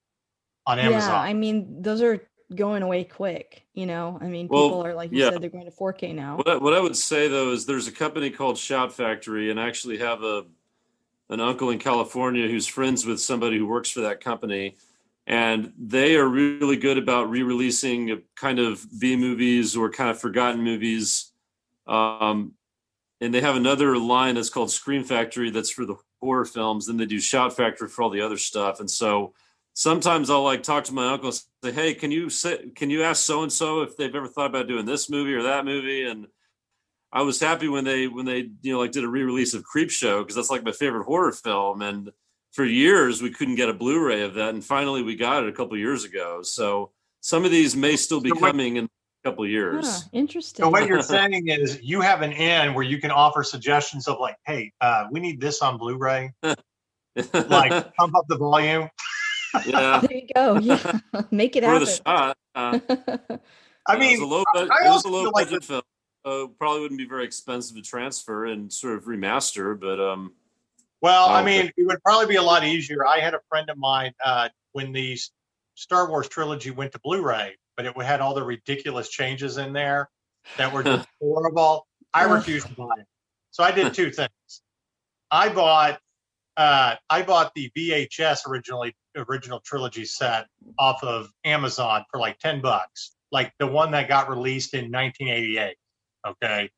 on 0.65 0.79
Amazon. 0.79 0.91
Yeah, 0.91 0.97
Amazon. 1.05 1.25
I 1.25 1.33
mean, 1.33 1.81
those 1.81 2.01
are 2.01 2.19
going 2.55 2.83
away 2.83 3.03
quick. 3.03 3.65
You 3.73 3.85
know, 3.85 4.17
I 4.21 4.27
mean, 4.27 4.47
Well, 4.49 4.69
people 4.69 4.85
are 4.85 4.93
like 4.93 5.11
you 5.11 5.19
yeah. 5.19 5.31
said, 5.31 5.41
they're 5.41 5.49
going 5.49 5.65
to 5.65 5.71
4K 5.71 6.13
now. 6.13 6.37
What 6.37 6.49
I, 6.49 6.57
what 6.57 6.73
I 6.73 6.79
would 6.79 6.97
say 6.97 7.27
though 7.27 7.51
is 7.51 7.65
there's 7.65 7.87
a 7.87 7.91
company 7.91 8.29
called 8.29 8.57
Shout 8.57 8.93
Factory, 8.93 9.51
and 9.51 9.59
I 9.59 9.67
actually 9.67 9.97
have 9.99 10.23
a 10.23 10.45
an 11.29 11.39
uncle 11.39 11.69
in 11.69 11.79
California 11.79 12.47
who's 12.47 12.67
friends 12.67 13.05
with 13.05 13.21
somebody 13.21 13.57
who 13.57 13.65
works 13.65 13.89
for 13.89 14.01
that 14.01 14.19
company, 14.19 14.75
and 15.25 15.71
they 15.79 16.17
are 16.17 16.27
really 16.27 16.75
good 16.75 16.97
about 16.97 17.29
re-releasing 17.29 18.21
kind 18.35 18.59
of 18.59 18.85
B 18.99 19.15
movies 19.15 19.77
or 19.77 19.89
kind 19.89 20.09
of 20.09 20.19
forgotten 20.19 20.61
movies. 20.61 21.31
Um, 21.87 22.53
and 23.21 23.33
they 23.33 23.39
have 23.39 23.55
another 23.55 23.97
line 23.97 24.35
that's 24.35 24.49
called 24.49 24.71
Scream 24.71 25.03
Factory 25.05 25.51
that's 25.51 25.69
for 25.69 25.85
the 25.85 25.95
horror 26.19 26.43
films. 26.43 26.87
Then 26.87 26.97
they 26.97 27.05
do 27.05 27.19
Shout 27.19 27.55
Factory 27.55 27.87
for 27.87 28.01
all 28.01 28.09
the 28.09 28.21
other 28.21 28.37
stuff. 28.37 28.79
And 28.81 28.89
so 28.89 29.33
sometimes 29.73 30.29
I'll 30.29 30.43
like 30.43 30.63
talk 30.63 30.83
to 30.85 30.93
my 30.93 31.13
uncle 31.13 31.31
say, 31.31 31.71
"Hey, 31.71 31.93
can 31.93 32.11
you 32.11 32.29
say, 32.29 32.69
can 32.75 32.89
you 32.89 33.03
ask 33.03 33.23
so 33.23 33.43
and 33.43 33.51
so 33.51 33.81
if 33.81 33.95
they've 33.97 34.13
ever 34.15 34.27
thought 34.27 34.47
about 34.47 34.67
doing 34.67 34.85
this 34.85 35.09
movie 35.09 35.33
or 35.33 35.43
that 35.43 35.65
movie?" 35.65 36.03
And 36.03 36.27
I 37.11 37.21
was 37.23 37.39
happy 37.39 37.67
when 37.67 37.83
they 37.83 38.07
when 38.07 38.25
they 38.25 38.49
you 38.61 38.73
know 38.73 38.79
like 38.79 38.91
did 38.91 39.03
a 39.03 39.09
re-release 39.09 39.53
of 39.53 39.63
Creepshow 39.63 40.19
because 40.21 40.35
that's 40.35 40.49
like 40.51 40.63
my 40.63 40.71
favorite 40.71 41.05
horror 41.05 41.31
film. 41.31 41.81
And 41.81 42.11
for 42.51 42.65
years 42.65 43.21
we 43.21 43.31
couldn't 43.31 43.55
get 43.55 43.69
a 43.69 43.73
Blu-ray 43.73 44.21
of 44.23 44.33
that, 44.35 44.53
and 44.53 44.63
finally 44.63 45.03
we 45.03 45.15
got 45.15 45.43
it 45.43 45.49
a 45.49 45.53
couple 45.53 45.77
years 45.77 46.03
ago. 46.03 46.41
So 46.41 46.91
some 47.21 47.45
of 47.45 47.51
these 47.51 47.75
may 47.75 47.95
still 47.95 48.21
be 48.21 48.29
So 48.29 48.35
what- 48.35 48.51
coming 48.51 48.77
in 48.77 48.85
a 48.85 49.29
couple 49.29 49.45
years. 49.47 49.87
Huh, 49.87 50.09
interesting. 50.13 50.63
So 50.63 50.69
what 50.69 50.87
you're 50.87 51.03
saying 51.03 51.47
is 51.47 51.79
you 51.83 52.01
have 52.01 52.23
an 52.23 52.33
end 52.33 52.73
where 52.73 52.83
you 52.83 52.99
can 52.99 53.11
offer 53.11 53.43
suggestions 53.43 54.07
of 54.07 54.19
like, 54.19 54.35
hey, 54.47 54.73
uh, 54.81 55.05
we 55.11 55.19
need 55.19 55.39
this 55.39 55.61
on 55.61 55.77
Blu-ray. 55.77 56.33
Like 57.33 57.93
pump 57.95 58.15
up 58.15 58.23
the 58.29 58.37
volume. 58.37 58.89
Yeah, 59.65 59.99
there 60.01 60.17
you 60.17 60.27
go. 60.35 60.57
Yeah, 60.59 60.99
make 61.31 61.55
it 61.55 61.63
for 61.63 61.79
the 61.79 61.85
happen. 61.85 62.01
shot. 62.05 62.37
Uh, 62.55 62.79
I 63.87 63.97
mean, 63.97 64.17
it 64.17 64.19
was 64.19 64.21
a 64.21 64.25
low, 64.25 64.43
bud- 64.53 64.63
it 64.67 64.89
was 64.89 65.05
a 65.05 65.09
low 65.09 65.23
feel 65.23 65.31
like 65.33 65.49
budget 65.49 65.63
film. 65.63 65.81
Uh, 66.23 66.45
probably 66.59 66.81
wouldn't 66.81 66.99
be 66.99 67.07
very 67.07 67.25
expensive 67.25 67.75
to 67.75 67.81
transfer 67.81 68.45
and 68.45 68.71
sort 68.71 68.95
of 68.95 69.05
remaster, 69.05 69.79
but 69.79 69.99
um, 69.99 70.33
Well, 71.01 71.29
I 71.29 71.41
Oh, 71.41 71.43
mean, 71.45 71.71
it 71.75 71.83
would 71.87 72.01
probably 72.03 72.27
be 72.27 72.35
a 72.35 72.43
lot 72.43 72.63
easier. 72.63 73.07
I 73.07 73.19
had 73.19 73.33
a 73.33 73.39
friend 73.49 73.67
of 73.71 73.77
mine 73.77 74.13
uh, 74.23 74.49
when 74.73 74.91
the 74.91 75.17
Star 75.73 76.07
Wars 76.07 76.27
trilogy 76.29 76.69
went 76.69 76.91
to 76.91 76.99
Blu-ray, 76.99 77.55
but 77.75 77.87
it 77.87 77.95
had 78.03 78.21
all 78.21 78.35
the 78.35 78.43
ridiculous 78.43 79.09
changes 79.09 79.57
in 79.57 79.73
there 79.73 80.09
that 80.57 80.71
were 80.71 80.83
just 80.83 81.07
horrible. 81.19 81.87
I 82.13 82.25
refused 82.25 82.67
to 82.67 82.73
buy 82.75 82.89
it, 82.99 83.05
so 83.49 83.63
I 83.63 83.71
did 83.71 83.93
two 83.93 84.11
things. 84.11 84.29
I 85.31 85.49
bought 85.49 85.99
uh, 86.57 86.95
I 87.09 87.21
bought 87.23 87.53
the 87.55 87.71
VHS 87.75 88.45
originally 88.47 88.93
original 89.15 89.59
trilogy 89.65 90.05
set 90.05 90.47
off 90.79 91.03
of 91.03 91.29
Amazon 91.45 92.05
for 92.11 92.19
like 92.19 92.37
ten 92.39 92.61
bucks, 92.61 93.15
like 93.31 93.51
the 93.59 93.67
one 93.67 93.91
that 93.91 94.07
got 94.07 94.29
released 94.29 94.73
in 94.73 94.91
1988. 94.91 95.75
Okay, 96.27 96.69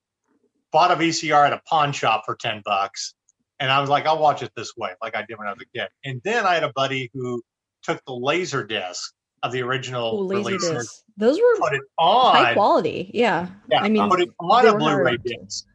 bought 0.71 0.91
a 0.91 0.95
VCR 0.95 1.47
at 1.47 1.53
a 1.53 1.61
pawn 1.69 1.91
shop 1.91 2.23
for 2.25 2.35
ten 2.35 2.61
bucks 2.65 3.13
and 3.59 3.71
I 3.71 3.79
was 3.79 3.89
like, 3.89 4.05
I'll 4.05 4.19
watch 4.19 4.41
it 4.41 4.51
this 4.57 4.75
way, 4.75 4.89
like 5.01 5.15
I 5.15 5.23
did 5.27 5.37
when 5.37 5.47
I 5.47 5.51
was 5.53 5.61
a 5.61 5.77
kid. 5.77 5.87
And 6.03 6.19
then 6.25 6.45
I 6.45 6.53
had 6.55 6.63
a 6.63 6.71
buddy 6.73 7.09
who 7.13 7.41
took 7.83 8.01
the 8.07 8.13
laser 8.13 8.63
disc 8.65 9.13
of 9.43 9.51
the 9.51 9.61
original 9.61 10.21
Oh, 10.23 10.27
release 10.27 10.67
and. 10.69 10.85
Those 11.17 11.37
were 11.37 11.59
put 11.59 11.73
it 11.73 11.81
on. 11.99 12.35
high 12.35 12.53
quality. 12.55 13.11
Yeah. 13.13 13.47
Yeah, 13.69 13.81
I 13.81 13.89
mean, 13.89 14.09
put 14.09 14.19
it 14.21 14.29
on 14.39 14.65
a 14.65 14.75
Blu-ray 14.77 15.11
hard. 15.11 15.23
disc, 15.23 15.65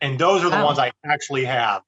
and 0.00 0.18
those 0.18 0.44
are 0.44 0.50
the 0.50 0.56
Wow. 0.56 0.66
ones 0.66 0.78
I 0.78 0.92
actually 1.04 1.44
have. 1.46 1.82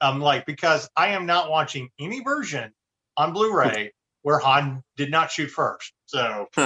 I'm 0.00 0.20
like 0.20 0.44
because 0.44 0.88
I 0.96 1.08
am 1.08 1.24
not 1.24 1.50
watching 1.50 1.88
any 1.98 2.20
version 2.20 2.70
on 3.16 3.32
Blu-ray 3.32 3.92
where 4.22 4.38
Han 4.38 4.82
did 4.96 5.10
not 5.10 5.30
shoot 5.30 5.48
first. 5.50 5.92
So 6.06 6.48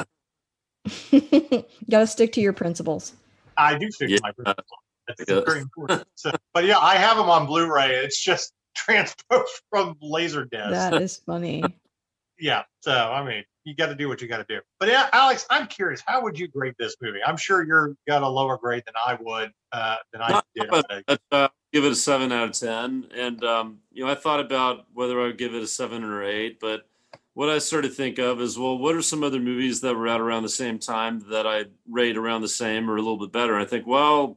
you 1.11 1.64
Got 1.90 2.01
to 2.01 2.07
stick 2.07 2.32
to 2.32 2.40
your 2.40 2.53
principles. 2.53 3.12
I 3.57 3.76
do 3.76 3.90
stick 3.90 4.09
yeah. 4.09 4.16
to 4.16 4.22
my 4.22 4.32
principles. 4.32 4.78
It's 5.18 5.30
very 5.30 5.61
important. 5.61 6.05
So, 6.14 6.30
but 6.55 6.64
yeah, 6.64 6.78
I 6.78 6.94
have 6.94 7.16
them 7.16 7.28
on 7.28 7.46
Blu-ray. 7.46 7.96
It's 7.96 8.22
just 8.22 8.53
transposed 8.74 9.53
from 9.68 9.96
Laserdisc. 10.03 10.70
That 10.70 11.03
is 11.03 11.16
funny. 11.26 11.62
yeah. 12.38 12.62
So 12.80 12.92
I 12.92 13.24
mean, 13.24 13.44
you 13.64 13.74
got 13.74 13.88
to 13.88 13.94
do 13.94 14.09
what 14.09 14.22
you 14.22 14.28
got 14.28 14.38
to 14.38 14.44
do. 14.48 14.61
But 14.78 14.88
yeah, 14.88 15.09
Alex, 15.12 15.46
I'm 15.51 15.66
curious. 15.66 16.03
How 16.07 16.22
would 16.22 16.38
you 16.38 16.48
grade 16.48 16.74
this 16.78 16.96
movie? 17.03 17.18
I'm 17.26 17.36
sure 17.36 17.66
you're 17.66 17.94
got 18.09 18.22
a 18.22 18.28
lower 18.28 18.57
grade 18.57 18.84
than 18.86 18.94
I 18.96 19.18
would. 19.20 19.51
Uh, 19.72 19.96
than 20.12 20.22
I 20.22 20.40
did. 20.55 21.51
Give 21.73 21.85
it 21.85 21.93
a 21.93 21.97
seven 21.97 22.33
out 22.33 22.49
of 22.49 22.53
ten. 22.53 23.07
And 23.14 23.43
um, 23.45 23.79
you 23.93 24.05
know, 24.05 24.11
I 24.11 24.14
thought 24.14 24.41
about 24.41 24.87
whether 24.93 25.21
I 25.21 25.25
would 25.25 25.39
give 25.39 25.55
it 25.55 25.62
a 25.62 25.66
seven 25.66 26.05
or 26.05 26.25
eight, 26.25 26.59
but 26.61 26.87
what 27.35 27.49
I 27.49 27.59
started 27.59 27.89
to 27.89 27.95
think 27.95 28.18
of 28.18 28.41
is, 28.41 28.59
well, 28.59 28.77
what 28.77 28.95
are 28.95 29.03
some 29.03 29.23
other 29.23 29.41
movies 29.41 29.81
that 29.81 29.95
were 29.95 30.09
out 30.09 30.21
around 30.21 30.43
the 30.43 30.49
same 30.49 30.79
time 30.79 31.21
that 31.31 31.47
I 31.47 31.66
rate 31.89 32.16
around 32.16 32.43
the 32.43 32.49
same 32.49 32.91
or 32.91 32.97
a 32.97 33.03
little 33.03 33.18
bit 33.18 33.33
better? 33.33 33.59
I 33.59 33.64
think, 33.64 33.87
well, 33.87 34.37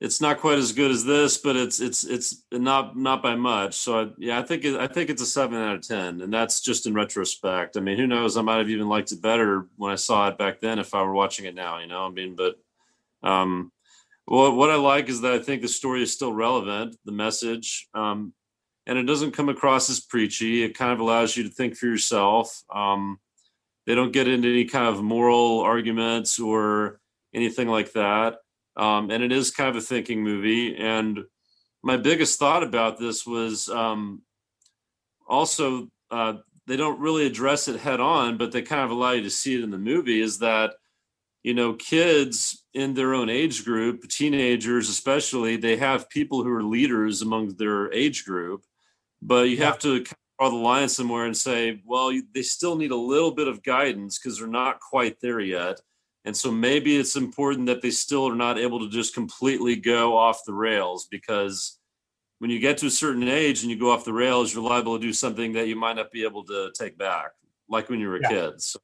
it's 0.00 0.20
not 0.20 0.40
quite 0.40 0.58
as 0.58 0.72
good 0.72 0.90
as 0.90 1.04
this, 1.04 1.38
but 1.38 1.56
it's 1.56 1.80
it's 1.80 2.04
it's 2.04 2.42
not 2.50 2.96
not 2.96 3.22
by 3.22 3.36
much. 3.36 3.74
So 3.74 4.00
I, 4.00 4.10
yeah, 4.18 4.38
I 4.38 4.42
think 4.42 4.64
it, 4.64 4.76
I 4.76 4.86
think 4.86 5.08
it's 5.08 5.22
a 5.22 5.26
seven 5.26 5.58
out 5.58 5.76
of 5.76 5.86
ten, 5.86 6.20
and 6.20 6.32
that's 6.32 6.60
just 6.60 6.86
in 6.86 6.94
retrospect. 6.94 7.76
I 7.76 7.80
mean, 7.80 7.96
who 7.96 8.06
knows? 8.06 8.36
I 8.36 8.42
might 8.42 8.58
have 8.58 8.70
even 8.70 8.88
liked 8.88 9.12
it 9.12 9.22
better 9.22 9.66
when 9.76 9.92
I 9.92 9.96
saw 9.96 10.28
it 10.28 10.36
back 10.36 10.60
then 10.60 10.78
if 10.78 10.94
I 10.94 11.02
were 11.02 11.14
watching 11.14 11.46
it 11.46 11.54
now. 11.54 11.78
You 11.78 11.86
know, 11.86 12.06
I 12.06 12.10
mean, 12.10 12.34
but 12.34 12.56
um, 13.22 13.72
well, 14.26 14.54
what 14.54 14.70
I 14.70 14.76
like 14.76 15.08
is 15.08 15.20
that 15.20 15.32
I 15.32 15.38
think 15.38 15.62
the 15.62 15.68
story 15.68 16.02
is 16.02 16.12
still 16.12 16.32
relevant, 16.32 16.96
the 17.04 17.12
message, 17.12 17.88
um, 17.94 18.32
and 18.86 18.98
it 18.98 19.04
doesn't 19.04 19.32
come 19.32 19.48
across 19.48 19.90
as 19.90 20.00
preachy. 20.00 20.62
It 20.62 20.76
kind 20.76 20.92
of 20.92 21.00
allows 21.00 21.36
you 21.36 21.44
to 21.44 21.50
think 21.50 21.76
for 21.76 21.86
yourself. 21.86 22.62
Um, 22.74 23.18
they 23.86 23.94
don't 23.94 24.12
get 24.12 24.28
into 24.28 24.48
any 24.48 24.64
kind 24.64 24.86
of 24.86 25.02
moral 25.02 25.60
arguments 25.60 26.38
or 26.38 27.00
anything 27.34 27.68
like 27.68 27.92
that. 27.92 28.36
Um, 28.76 29.10
and 29.10 29.22
it 29.22 29.32
is 29.32 29.50
kind 29.50 29.70
of 29.70 29.76
a 29.76 29.80
thinking 29.80 30.22
movie. 30.22 30.76
And 30.76 31.20
my 31.82 31.96
biggest 31.96 32.38
thought 32.38 32.62
about 32.62 32.98
this 32.98 33.26
was 33.26 33.68
um, 33.68 34.22
also 35.28 35.88
uh, 36.10 36.34
they 36.66 36.76
don't 36.76 37.00
really 37.00 37.26
address 37.26 37.68
it 37.68 37.80
head 37.80 38.00
on, 38.00 38.36
but 38.38 38.52
they 38.52 38.62
kind 38.62 38.82
of 38.82 38.90
allow 38.90 39.12
you 39.12 39.22
to 39.22 39.30
see 39.30 39.54
it 39.54 39.62
in 39.62 39.70
the 39.70 39.78
movie. 39.78 40.20
Is 40.20 40.38
that 40.38 40.74
you 41.44 41.54
know 41.54 41.74
kids 41.74 42.64
in 42.74 42.94
their 42.94 43.14
own 43.14 43.28
age 43.28 43.64
group, 43.64 44.08
teenagers 44.08 44.88
especially, 44.88 45.56
they 45.56 45.76
have 45.76 46.10
people 46.10 46.42
who 46.42 46.50
are 46.50 46.64
leaders 46.64 47.22
among 47.22 47.54
their 47.54 47.92
age 47.92 48.24
group 48.24 48.64
but 49.24 49.48
you 49.48 49.56
yeah. 49.56 49.64
have 49.64 49.78
to 49.80 50.04
draw 50.38 50.50
the 50.50 50.56
line 50.56 50.88
somewhere 50.88 51.24
and 51.24 51.36
say, 51.36 51.82
well, 51.84 52.12
they 52.34 52.42
still 52.42 52.76
need 52.76 52.90
a 52.90 52.96
little 52.96 53.32
bit 53.32 53.48
of 53.48 53.62
guidance 53.62 54.18
because 54.18 54.38
they're 54.38 54.46
not 54.46 54.80
quite 54.80 55.18
there 55.20 55.40
yet. 55.40 55.80
And 56.26 56.36
so 56.36 56.50
maybe 56.50 56.96
it's 56.96 57.16
important 57.16 57.66
that 57.66 57.82
they 57.82 57.90
still 57.90 58.28
are 58.28 58.36
not 58.36 58.58
able 58.58 58.80
to 58.80 58.88
just 58.88 59.14
completely 59.14 59.76
go 59.76 60.16
off 60.16 60.44
the 60.46 60.54
rails 60.54 61.06
because 61.10 61.78
when 62.38 62.50
you 62.50 62.58
get 62.58 62.78
to 62.78 62.86
a 62.86 62.90
certain 62.90 63.28
age 63.28 63.62
and 63.62 63.70
you 63.70 63.78
go 63.78 63.90
off 63.90 64.04
the 64.04 64.12
rails, 64.12 64.52
you're 64.52 64.62
liable 64.62 64.98
to 64.98 65.02
do 65.02 65.12
something 65.12 65.52
that 65.52 65.68
you 65.68 65.76
might 65.76 65.96
not 65.96 66.10
be 66.10 66.24
able 66.24 66.44
to 66.44 66.70
take 66.78 66.98
back, 66.98 67.30
like 67.68 67.88
when 67.88 68.00
you 68.00 68.08
were 68.08 68.16
a 68.16 68.22
yeah. 68.22 68.28
kid. 68.28 68.60
So, 68.60 68.78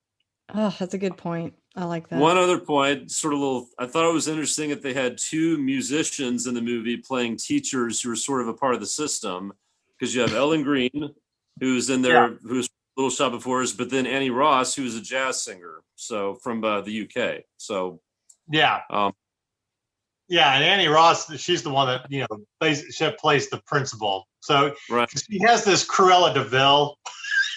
oh, 0.55 0.75
that's 0.79 0.95
a 0.95 0.99
good 0.99 1.17
point. 1.17 1.55
I 1.77 1.85
like 1.85 2.09
that. 2.09 2.19
One 2.19 2.37
other 2.37 2.59
point, 2.59 3.11
sort 3.11 3.33
of 3.33 3.41
little, 3.41 3.69
I 3.79 3.87
thought 3.87 4.09
it 4.09 4.13
was 4.13 4.27
interesting 4.27 4.71
that 4.71 4.83
they 4.83 4.93
had 4.93 5.17
two 5.17 5.57
musicians 5.59 6.47
in 6.47 6.55
the 6.55 6.61
movie 6.61 6.97
playing 6.97 7.37
teachers 7.37 8.01
who 8.01 8.09
were 8.09 8.17
sort 8.17 8.43
of 8.43 8.49
a 8.49 8.55
part 8.55 8.75
of 8.75 8.81
the 8.81 8.87
system 8.87 9.53
because 9.99 10.15
you 10.15 10.21
have 10.21 10.35
Ellen 10.35 10.63
Greene, 10.63 11.11
who's 11.61 11.91
in 11.91 12.03
there, 12.03 12.31
yeah. 12.31 12.37
who's 12.43 12.69
Little 12.97 13.11
Shop 13.11 13.33
of 13.33 13.45
Horrors, 13.45 13.73
but 13.73 13.89
then 13.89 14.07
Annie 14.07 14.31
Ross, 14.31 14.75
who's 14.75 14.97
a 14.97 15.01
jazz 15.01 15.43
singer, 15.43 15.83
so 15.95 16.35
from 16.35 16.65
uh, 16.65 16.81
the 16.81 17.09
UK. 17.09 17.45
So 17.57 18.01
yeah, 18.51 18.81
um, 18.91 19.13
yeah, 20.29 20.55
and 20.55 20.65
Annie 20.65 20.89
Ross, 20.89 21.35
she's 21.41 21.63
the 21.63 21.71
one 21.71 21.87
that 21.89 22.11
you 22.11 22.21
know 22.21 22.45
plays 22.61 22.85
she 22.91 23.11
plays 23.19 23.49
the 23.49 23.59
principal. 23.67 24.27
So 24.41 24.75
right. 24.91 25.09
she 25.11 25.41
has 25.47 25.65
this 25.65 25.87
Cruella 25.87 26.35
de 26.35 26.45
Vil. 26.45 26.97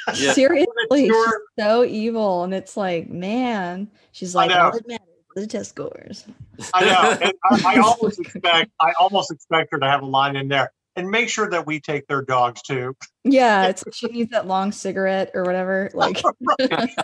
Yeah. 0.15 0.33
Seriously, 0.33 1.07
she's 1.07 1.25
so 1.57 1.85
evil, 1.85 2.43
and 2.43 2.53
it's 2.53 2.75
like, 2.75 3.09
man, 3.09 3.89
she's 4.11 4.35
like, 4.35 4.51
all 4.51 4.71
that 4.71 4.85
matters 4.85 5.07
the 5.35 5.47
test 5.47 5.71
scores. 5.71 6.25
I 6.73 6.85
know. 6.85 7.31
I, 7.43 7.75
I 7.75 7.79
almost 7.83 8.19
expect, 8.19 8.71
I 8.79 8.93
almost 8.99 9.31
expect 9.31 9.71
her 9.71 9.79
to 9.79 9.85
have 9.85 10.01
a 10.01 10.05
line 10.05 10.35
in 10.35 10.47
there 10.47 10.71
and 10.95 11.09
make 11.09 11.29
sure 11.29 11.49
that 11.49 11.65
we 11.65 11.79
take 11.79 12.07
their 12.07 12.21
dogs 12.21 12.61
too. 12.61 12.95
Yeah, 13.23 13.67
it's 13.67 13.83
she 13.93 14.07
needs 14.07 14.31
that 14.31 14.47
long 14.47 14.71
cigarette 14.71 15.31
or 15.33 15.43
whatever. 15.43 15.89
Like 15.93 16.21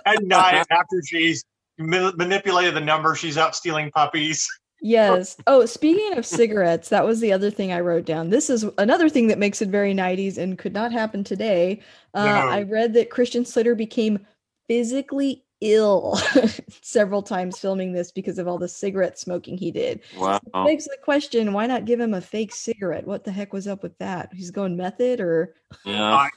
at 0.06 0.24
night 0.24 0.66
after 0.70 1.02
she's 1.04 1.44
manipulated 1.78 2.76
the 2.76 2.82
number, 2.82 3.16
she's 3.16 3.38
out 3.38 3.56
stealing 3.56 3.92
puppies. 3.92 4.48
Yes. 4.82 5.38
Oh, 5.48 5.66
speaking 5.66 6.18
of 6.18 6.26
cigarettes, 6.26 6.90
that 6.90 7.06
was 7.06 7.20
the 7.20 7.34
other 7.34 7.52
thing 7.52 7.72
I 7.72 7.82
wrote 7.82 8.06
down. 8.06 8.30
This 8.30 8.50
is 8.50 8.66
another 8.78 9.10
thing 9.10 9.28
that 9.28 9.38
makes 9.38 9.62
it 9.62 9.70
very 9.70 9.94
90s 9.94 10.38
and 10.38 10.58
could 10.58 10.74
not 10.74 10.92
happen 10.92 11.24
today. 11.24 11.82
Uh, 12.14 12.26
no. 12.26 12.32
I 12.32 12.64
read 12.64 12.94
that 12.94 13.10
Christian 13.10 13.46
Slater 13.46 13.76
became 13.76 14.26
physically 14.68 15.44
ill 15.62 16.18
several 16.82 17.22
times 17.22 17.58
filming 17.58 17.92
this 17.92 18.12
because 18.12 18.40
of 18.40 18.48
all 18.48 18.58
the 18.58 18.68
cigarette 18.68 19.20
smoking 19.20 19.58
he 19.58 19.72
did. 19.72 20.02
Wow. 20.16 20.40
So 20.54 20.66
begs 20.66 20.86
the 20.86 20.98
question, 21.04 21.54
why 21.54 21.68
not 21.68 21.86
give 21.86 22.00
him 22.00 22.14
a 22.14 22.22
fake 22.22 22.54
cigarette? 22.54 23.06
What 23.06 23.24
the 23.24 23.32
heck 23.32 23.52
was 23.52 23.68
up 23.68 23.84
with 23.84 23.98
that? 23.98 24.32
He's 24.34 24.52
going 24.52 24.78
method 24.78 25.20
or 25.20 25.56
Yeah. 25.84 26.14
I, 26.14 26.30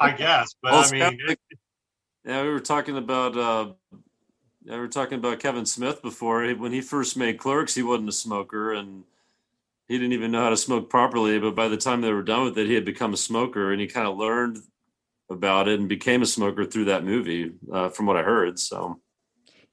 I 0.00 0.12
guess, 0.12 0.54
but 0.62 0.72
well, 0.72 0.84
I 0.86 0.90
mean 0.90 1.18
it, 1.28 1.38
Yeah, 2.24 2.42
we 2.42 2.48
were 2.48 2.60
talking 2.60 2.96
about 2.96 3.36
uh 3.36 3.72
yeah, 4.68 4.74
we 4.74 4.80
were 4.80 4.88
talking 4.88 5.18
about 5.18 5.40
Kevin 5.40 5.64
Smith 5.64 6.02
before. 6.02 6.46
When 6.50 6.72
he 6.72 6.82
first 6.82 7.16
made 7.16 7.38
Clerks, 7.38 7.74
he 7.74 7.82
wasn't 7.82 8.10
a 8.10 8.12
smoker 8.12 8.74
and 8.74 9.04
he 9.88 9.96
didn't 9.96 10.12
even 10.12 10.30
know 10.30 10.42
how 10.42 10.50
to 10.50 10.58
smoke 10.58 10.90
properly, 10.90 11.38
but 11.38 11.54
by 11.54 11.68
the 11.68 11.78
time 11.78 12.02
they 12.02 12.12
were 12.12 12.22
done 12.22 12.44
with 12.44 12.58
it, 12.58 12.66
he 12.66 12.74
had 12.74 12.84
become 12.84 13.14
a 13.14 13.16
smoker 13.16 13.72
and 13.72 13.80
he 13.80 13.86
kind 13.86 14.06
of 14.06 14.18
learned 14.18 14.58
about 15.30 15.68
it 15.68 15.80
and 15.80 15.88
became 15.88 16.20
a 16.20 16.26
smoker 16.26 16.66
through 16.66 16.84
that 16.86 17.02
movie, 17.02 17.52
uh, 17.72 17.88
from 17.88 18.04
what 18.04 18.18
I 18.18 18.22
heard. 18.22 18.58
So, 18.58 19.00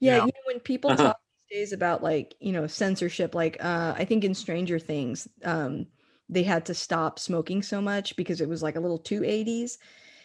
yeah, 0.00 0.16
yeah. 0.16 0.20
You 0.20 0.26
know, 0.26 0.42
when 0.46 0.60
people 0.60 0.96
talk 0.96 1.18
these 1.50 1.58
days 1.58 1.72
about 1.74 2.02
like 2.02 2.34
you 2.40 2.52
know 2.52 2.66
censorship, 2.66 3.34
like 3.34 3.58
uh, 3.60 3.94
I 3.98 4.06
think 4.06 4.24
in 4.24 4.34
Stranger 4.34 4.78
Things, 4.78 5.28
um, 5.44 5.88
they 6.30 6.42
had 6.42 6.64
to 6.66 6.74
stop 6.74 7.18
smoking 7.18 7.62
so 7.62 7.82
much 7.82 8.16
because 8.16 8.40
it 8.40 8.48
was 8.48 8.62
like 8.62 8.76
a 8.76 8.80
little 8.80 8.98
too 8.98 9.20
80s. 9.20 9.76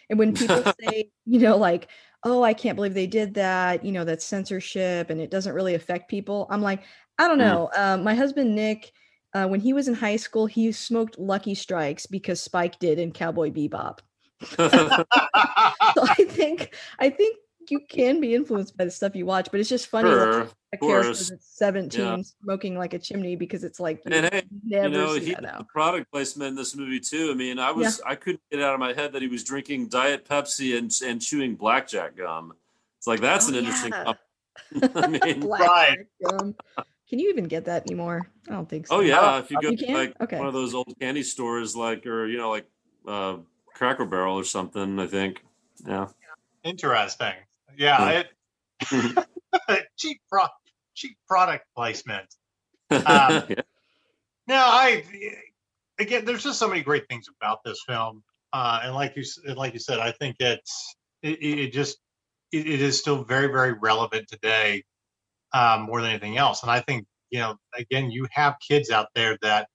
And 0.08 0.18
when 0.18 0.34
people 0.34 0.62
say, 0.80 1.10
you 1.26 1.38
know, 1.40 1.56
like, 1.56 1.88
oh, 2.24 2.42
I 2.42 2.54
can't 2.54 2.76
believe 2.76 2.94
they 2.94 3.06
did 3.06 3.34
that, 3.34 3.84
you 3.84 3.92
know, 3.92 4.04
that's 4.04 4.24
censorship 4.24 5.10
and 5.10 5.20
it 5.20 5.30
doesn't 5.30 5.54
really 5.54 5.74
affect 5.74 6.08
people. 6.08 6.46
I'm 6.50 6.62
like, 6.62 6.82
I 7.18 7.28
don't 7.28 7.38
mm. 7.38 7.40
know. 7.40 7.70
Mm. 7.74 7.94
Um, 7.94 8.04
my 8.04 8.14
husband 8.14 8.54
Nick, 8.54 8.92
uh, 9.34 9.46
when 9.46 9.60
he 9.60 9.72
was 9.72 9.88
in 9.88 9.94
high 9.94 10.16
school, 10.16 10.46
he 10.46 10.70
smoked 10.72 11.18
Lucky 11.18 11.54
Strikes 11.54 12.06
because 12.06 12.42
Spike 12.42 12.78
did 12.78 12.98
in 12.98 13.12
Cowboy 13.12 13.50
Bebop. 13.50 13.98
so 14.56 15.04
I 16.02 16.26
think 16.28 16.74
I 16.98 17.10
think 17.10 17.36
you 17.70 17.80
can 17.88 18.20
be 18.20 18.34
influenced 18.34 18.76
by 18.76 18.84
the 18.84 18.90
stuff 18.90 19.14
you 19.14 19.26
watch, 19.26 19.48
but 19.50 19.60
it's 19.60 19.68
just 19.68 19.86
funny 19.86 20.08
sure, 20.08 20.48
a 20.72 20.76
character 20.76 21.12
that's 21.12 21.56
17 21.56 22.00
yeah. 22.00 22.16
smoking 22.42 22.76
like 22.76 22.94
a 22.94 22.98
chimney 22.98 23.36
because 23.36 23.64
it's 23.64 23.78
like 23.78 24.02
you 24.04 24.12
and 24.12 24.32
hey, 24.32 24.42
you 24.64 24.88
know, 24.88 25.14
he 25.14 25.34
the 25.34 25.66
product 25.68 26.10
placement 26.10 26.50
in 26.50 26.54
this 26.56 26.74
movie 26.74 27.00
too. 27.00 27.30
I 27.30 27.34
mean, 27.34 27.58
I 27.58 27.70
was 27.70 28.00
yeah. 28.04 28.10
I 28.10 28.14
couldn't 28.14 28.42
get 28.50 28.60
it 28.60 28.64
out 28.64 28.74
of 28.74 28.80
my 28.80 28.92
head 28.92 29.12
that 29.12 29.22
he 29.22 29.28
was 29.28 29.44
drinking 29.44 29.88
Diet 29.88 30.26
Pepsi 30.26 30.78
and 30.78 30.92
and 31.04 31.20
chewing 31.20 31.54
blackjack 31.54 32.16
gum. 32.16 32.54
It's 32.98 33.06
like 33.06 33.20
that's 33.20 33.46
oh, 33.46 33.50
an 33.50 33.54
interesting 33.56 33.92
yeah. 33.92 34.12
I 34.94 35.06
mean, 35.06 35.40
right. 35.46 35.98
Gum. 36.24 36.54
Can 37.08 37.18
you 37.18 37.28
even 37.30 37.44
get 37.44 37.66
that 37.66 37.82
anymore? 37.86 38.26
I 38.48 38.52
don't 38.52 38.68
think 38.68 38.86
so. 38.86 38.96
Oh 38.96 39.00
yeah, 39.00 39.38
if 39.38 39.50
you 39.50 39.58
go 39.60 39.74
to 39.74 39.92
like 39.92 40.14
okay. 40.20 40.38
one 40.38 40.46
of 40.46 40.54
those 40.54 40.74
old 40.74 40.94
candy 40.98 41.22
stores, 41.22 41.76
like 41.76 42.06
or 42.06 42.26
you 42.26 42.38
know, 42.38 42.50
like 42.50 42.66
uh, 43.06 43.36
Cracker 43.74 44.06
Barrel 44.06 44.36
or 44.36 44.44
something. 44.44 44.98
I 44.98 45.06
think. 45.06 45.44
Yeah. 45.86 46.08
Interesting. 46.64 47.34
Yeah. 47.76 48.22
It, 48.90 49.26
cheap 49.96 50.20
pro- 50.30 50.46
cheap 50.94 51.16
product 51.28 51.64
placement. 51.76 52.26
Um, 52.92 53.44
yeah. 53.48 53.62
Now, 54.46 54.66
I 54.66 55.02
again, 55.98 56.26
there's 56.26 56.42
just 56.42 56.58
so 56.58 56.68
many 56.68 56.82
great 56.82 57.08
things 57.08 57.26
about 57.40 57.60
this 57.64 57.80
film, 57.88 58.22
uh, 58.52 58.80
and 58.82 58.94
like 58.94 59.16
you 59.16 59.24
like 59.54 59.72
you 59.72 59.78
said, 59.78 59.98
I 59.98 60.12
think 60.12 60.36
it's 60.40 60.94
it, 61.22 61.42
it 61.42 61.72
just 61.72 61.96
it, 62.52 62.66
it 62.66 62.82
is 62.82 62.98
still 62.98 63.24
very 63.24 63.46
very 63.46 63.72
relevant 63.72 64.28
today 64.28 64.84
um, 65.54 65.82
more 65.82 66.02
than 66.02 66.10
anything 66.10 66.36
else. 66.36 66.62
And 66.62 66.70
I 66.70 66.80
think 66.80 67.06
you 67.30 67.38
know, 67.38 67.56
again, 67.74 68.10
you 68.10 68.26
have 68.30 68.56
kids 68.66 68.90
out 68.90 69.06
there 69.14 69.38
that 69.40 69.68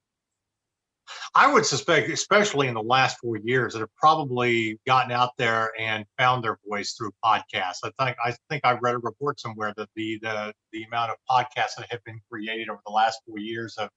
I 1.35 1.51
would 1.51 1.65
suspect, 1.65 2.09
especially 2.09 2.67
in 2.67 2.73
the 2.73 2.81
last 2.81 3.17
four 3.19 3.37
years, 3.37 3.73
that 3.73 3.79
have 3.79 3.95
probably 3.95 4.79
gotten 4.85 5.11
out 5.11 5.31
there 5.37 5.71
and 5.79 6.05
found 6.17 6.43
their 6.43 6.57
voice 6.67 6.93
through 6.93 7.11
podcasts. 7.23 7.79
I 7.83 7.91
think 7.99 8.17
I 8.23 8.35
think 8.49 8.61
I 8.65 8.77
read 8.81 8.95
a 8.95 8.99
report 8.99 9.39
somewhere 9.39 9.73
that 9.77 9.89
the 9.95 10.19
the 10.21 10.53
the 10.73 10.83
amount 10.83 11.11
of 11.11 11.17
podcasts 11.29 11.75
that 11.77 11.87
have 11.89 12.03
been 12.03 12.19
created 12.31 12.69
over 12.69 12.81
the 12.85 12.91
last 12.91 13.21
four 13.27 13.39
years 13.39 13.75
of 13.77 13.89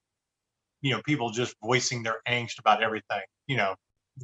you 0.82 0.92
know 0.92 1.02
people 1.04 1.30
just 1.30 1.54
voicing 1.62 2.02
their 2.02 2.20
angst 2.28 2.58
about 2.58 2.82
everything. 2.82 3.22
You 3.46 3.56
know, 3.56 3.74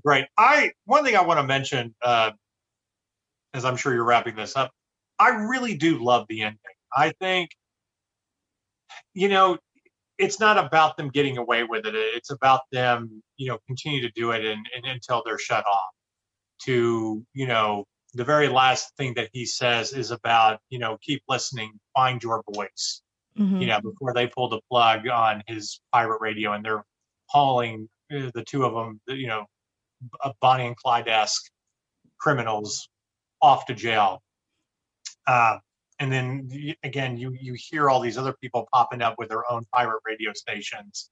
great. 0.05 0.27
I 0.39 0.73
one 0.85 1.05
thing 1.05 1.17
I 1.17 1.23
want 1.23 1.41
to 1.41 1.47
mention 1.47 1.95
uh, 2.03 2.31
as 3.55 3.65
I'm 3.65 3.77
sure 3.77 3.95
you're 3.95 4.05
wrapping 4.05 4.37
this 4.37 4.57
up, 4.57 4.71
I 5.19 5.31
really 5.31 5.77
do 5.77 6.03
love 6.03 6.27
the 6.29 6.43
ending. 6.43 6.59
I 6.95 7.13
think, 7.21 7.51
you 9.15 9.29
know, 9.29 9.59
it's 10.19 10.41
not 10.41 10.59
about 10.59 10.97
them 10.97 11.09
getting 11.09 11.39
away 11.39 11.65
with 11.65 11.87
it. 11.87 11.95
It's 11.95 12.31
about 12.31 12.63
them, 12.73 13.23
you 13.37 13.49
know, 13.49 13.59
continue 13.67 14.01
to 14.01 14.11
do 14.15 14.31
it 14.31 14.45
and, 14.45 14.67
and 14.75 14.87
until 14.87 15.23
they're 15.25 15.39
shut 15.39 15.65
off. 15.67 15.93
To, 16.63 17.25
you 17.35 17.47
know, 17.47 17.85
the 18.15 18.25
very 18.25 18.49
last 18.49 18.97
thing 18.97 19.13
that 19.15 19.29
he 19.33 19.45
says 19.45 19.93
is 19.93 20.11
about, 20.11 20.59
you 20.71 20.79
know, 20.79 20.97
keep 21.03 21.23
listening, 21.29 21.73
find 21.95 22.23
your 22.23 22.43
voice. 22.55 23.03
Mm-hmm. 23.39 23.61
You 23.61 23.67
know, 23.67 23.81
before 23.83 24.15
they 24.15 24.27
pull 24.27 24.49
the 24.49 24.61
plug 24.71 25.07
on 25.09 25.43
his 25.47 25.81
pirate 25.93 26.21
radio 26.21 26.53
and 26.53 26.65
they're 26.65 26.85
hauling 27.29 27.89
uh, 28.11 28.31
the 28.35 28.45
two 28.45 28.65
of 28.65 28.73
them, 28.73 29.01
you 29.09 29.27
know, 29.27 29.45
Bonnie 30.41 30.67
and 30.67 30.77
Clyde 30.77 31.09
esque 31.09 31.51
criminals 32.19 32.89
off 33.43 33.67
to 33.67 33.75
jail. 33.75 34.23
Uh, 35.27 35.59
and 35.99 36.13
then 36.13 36.49
again, 36.83 37.17
you 37.17 37.37
you 37.41 37.55
hear 37.55 37.89
all 37.89 38.01
these 38.01 38.19
other 38.19 38.35
people 38.41 38.69
popping 38.73 39.03
up 39.03 39.15
with 39.19 39.29
their 39.29 39.51
own 39.51 39.65
pirate 39.73 40.01
radio 40.07 40.33
stations 40.33 41.11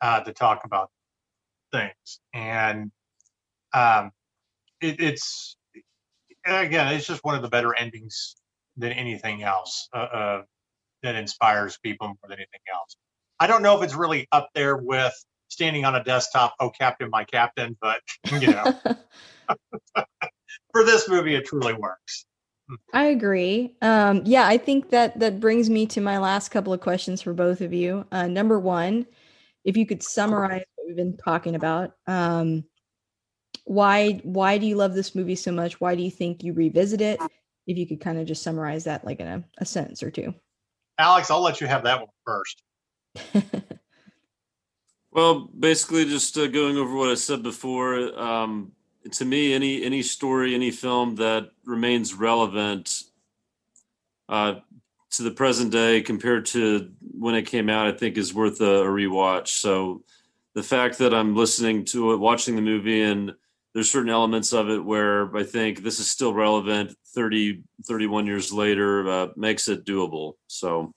uh, 0.00 0.20
to 0.20 0.32
talk 0.32 0.62
about 0.64 0.90
things, 1.72 2.20
and 2.34 2.90
um, 3.72 4.10
it, 4.80 5.00
it's 5.00 5.56
again, 6.44 6.92
it's 6.92 7.06
just 7.06 7.24
one 7.24 7.34
of 7.34 7.42
the 7.42 7.48
better 7.48 7.74
endings 7.74 8.36
than 8.76 8.92
anything 8.92 9.42
else 9.42 9.88
uh, 9.94 9.98
uh, 9.98 10.42
that 11.02 11.14
inspires 11.14 11.78
people 11.82 12.08
more 12.08 12.28
than 12.28 12.38
anything 12.38 12.60
else. 12.72 12.96
I 13.38 13.46
don't 13.46 13.62
know 13.62 13.76
if 13.78 13.84
it's 13.84 13.94
really 13.94 14.26
up 14.32 14.48
there 14.54 14.76
with 14.76 15.14
standing 15.48 15.84
on 15.84 15.94
a 15.94 16.02
desktop, 16.02 16.54
oh 16.60 16.70
Captain, 16.70 17.10
my 17.10 17.24
Captain, 17.24 17.76
but 17.80 18.00
you 18.40 18.48
know, 18.48 18.74
for 20.72 20.84
this 20.84 21.08
movie, 21.08 21.34
it 21.34 21.46
truly 21.46 21.74
works. 21.74 22.26
I 22.92 23.06
agree. 23.06 23.76
Um, 23.82 24.22
yeah, 24.24 24.46
I 24.46 24.58
think 24.58 24.90
that 24.90 25.18
that 25.20 25.40
brings 25.40 25.70
me 25.70 25.86
to 25.86 26.00
my 26.00 26.18
last 26.18 26.48
couple 26.48 26.72
of 26.72 26.80
questions 26.80 27.22
for 27.22 27.32
both 27.32 27.60
of 27.60 27.72
you. 27.72 28.06
Uh, 28.10 28.26
number 28.26 28.58
one, 28.58 29.06
if 29.64 29.76
you 29.76 29.86
could 29.86 30.02
summarize 30.02 30.64
what 30.74 30.86
we've 30.86 30.96
been 30.96 31.16
talking 31.16 31.54
about, 31.54 31.92
um, 32.06 32.64
why 33.64 34.20
why 34.22 34.58
do 34.58 34.66
you 34.66 34.76
love 34.76 34.94
this 34.94 35.14
movie 35.14 35.34
so 35.34 35.52
much? 35.52 35.80
Why 35.80 35.94
do 35.94 36.02
you 36.02 36.10
think 36.10 36.42
you 36.42 36.52
revisit 36.52 37.00
it? 37.00 37.20
If 37.66 37.76
you 37.76 37.86
could 37.86 38.00
kind 38.00 38.18
of 38.18 38.26
just 38.26 38.42
summarize 38.42 38.84
that 38.84 39.04
like 39.04 39.20
in 39.20 39.26
a, 39.26 39.44
a 39.58 39.64
sentence 39.64 40.02
or 40.02 40.10
two. 40.10 40.34
Alex, 40.98 41.30
I'll 41.30 41.42
let 41.42 41.60
you 41.60 41.66
have 41.66 41.84
that 41.84 42.00
one 42.00 42.08
first. 42.24 42.62
well, 45.10 45.50
basically, 45.58 46.04
just 46.04 46.38
uh, 46.38 46.46
going 46.46 46.76
over 46.76 46.94
what 46.94 47.10
I 47.10 47.14
said 47.14 47.42
before. 47.42 48.18
Um, 48.18 48.72
to 49.12 49.24
me, 49.24 49.54
any 49.54 49.82
any 49.84 50.02
story, 50.02 50.54
any 50.54 50.70
film 50.70 51.16
that 51.16 51.50
remains 51.64 52.14
relevant 52.14 53.02
uh, 54.28 54.56
to 55.12 55.22
the 55.22 55.30
present 55.30 55.72
day 55.72 56.02
compared 56.02 56.46
to 56.46 56.90
when 57.00 57.34
it 57.34 57.42
came 57.42 57.68
out, 57.68 57.86
I 57.86 57.92
think 57.92 58.16
is 58.16 58.34
worth 58.34 58.60
a, 58.60 58.82
a 58.82 58.86
rewatch. 58.86 59.48
So 59.48 60.02
the 60.54 60.62
fact 60.62 60.98
that 60.98 61.14
I'm 61.14 61.36
listening 61.36 61.84
to 61.86 62.12
it, 62.12 62.18
watching 62.18 62.56
the 62.56 62.62
movie, 62.62 63.02
and 63.02 63.34
there's 63.74 63.90
certain 63.90 64.10
elements 64.10 64.52
of 64.52 64.70
it 64.70 64.82
where 64.84 65.34
I 65.36 65.44
think 65.44 65.82
this 65.82 66.00
is 66.00 66.10
still 66.10 66.32
relevant 66.32 66.94
30, 67.14 67.62
31 67.86 68.26
years 68.26 68.52
later, 68.52 69.08
uh, 69.08 69.28
makes 69.36 69.68
it 69.68 69.84
doable. 69.84 70.34
So 70.46 70.92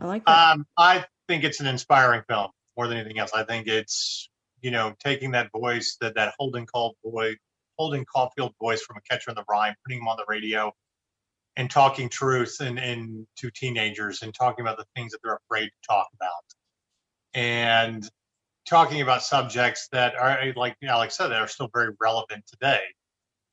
I 0.00 0.06
like 0.06 0.24
that. 0.26 0.52
Um, 0.52 0.66
I 0.76 1.04
think 1.28 1.44
it's 1.44 1.60
an 1.60 1.66
inspiring 1.66 2.22
film 2.28 2.50
more 2.76 2.88
than 2.88 2.98
anything 2.98 3.18
else. 3.18 3.32
I 3.32 3.44
think 3.44 3.66
it's 3.66 4.28
you 4.62 4.70
know, 4.70 4.94
taking 4.98 5.30
that 5.32 5.50
voice, 5.52 5.96
that 6.00 6.14
that 6.16 6.34
Holden 6.38 6.66
called 6.66 6.96
boy, 7.04 7.34
Holden 7.78 8.04
Caulfield 8.04 8.54
voice 8.60 8.82
from 8.82 8.96
A 8.96 9.00
Catcher 9.02 9.30
in 9.30 9.36
the 9.36 9.44
Rye, 9.48 9.74
putting 9.84 10.00
him 10.00 10.08
on 10.08 10.16
the 10.16 10.24
radio, 10.28 10.72
and 11.56 11.70
talking 11.70 12.08
truth 12.08 12.56
and, 12.60 12.78
and 12.78 13.26
to 13.36 13.50
teenagers 13.50 14.22
and 14.22 14.34
talking 14.34 14.64
about 14.64 14.78
the 14.78 14.86
things 14.96 15.12
that 15.12 15.18
they're 15.22 15.38
afraid 15.46 15.66
to 15.66 15.88
talk 15.88 16.08
about, 16.14 16.44
and 17.34 18.08
talking 18.66 19.00
about 19.00 19.22
subjects 19.22 19.88
that 19.92 20.14
are, 20.16 20.52
like 20.56 20.76
Alex 20.82 21.16
said, 21.16 21.28
that 21.28 21.40
are 21.40 21.48
still 21.48 21.70
very 21.72 21.94
relevant 22.00 22.44
today, 22.46 22.80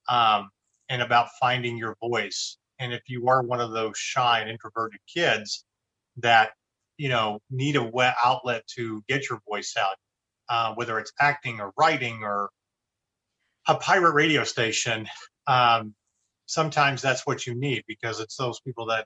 um, 0.10 0.50
and 0.90 1.02
about 1.02 1.30
finding 1.40 1.78
your 1.78 1.96
voice. 2.02 2.58
And 2.80 2.94
if 2.94 3.02
you 3.08 3.28
are 3.30 3.42
one 3.42 3.62
of 3.62 3.72
those 3.72 3.98
shy 3.98 4.42
and 4.42 4.50
introverted 4.50 5.00
kids 5.14 5.64
that 6.18 6.52
you 6.98 7.10
know 7.10 7.40
need 7.50 7.76
a 7.76 7.84
wet 7.84 8.16
outlet 8.24 8.66
to 8.76 9.04
get 9.08 9.30
your 9.30 9.40
voice 9.48 9.76
out 9.78 9.96
uh, 10.50 10.74
whether 10.76 11.00
it's 11.00 11.12
acting 11.20 11.60
or 11.60 11.72
writing 11.78 12.24
or 12.24 12.50
a 13.68 13.76
pirate 13.76 14.14
radio 14.14 14.44
station, 14.44 15.08
um, 15.48 15.94
sometimes 16.46 17.02
that's 17.02 17.26
what 17.26 17.48
you 17.48 17.56
need 17.56 17.84
because 17.88 18.20
it's 18.20 18.36
those 18.38 18.60
people 18.62 18.86
that 18.88 19.06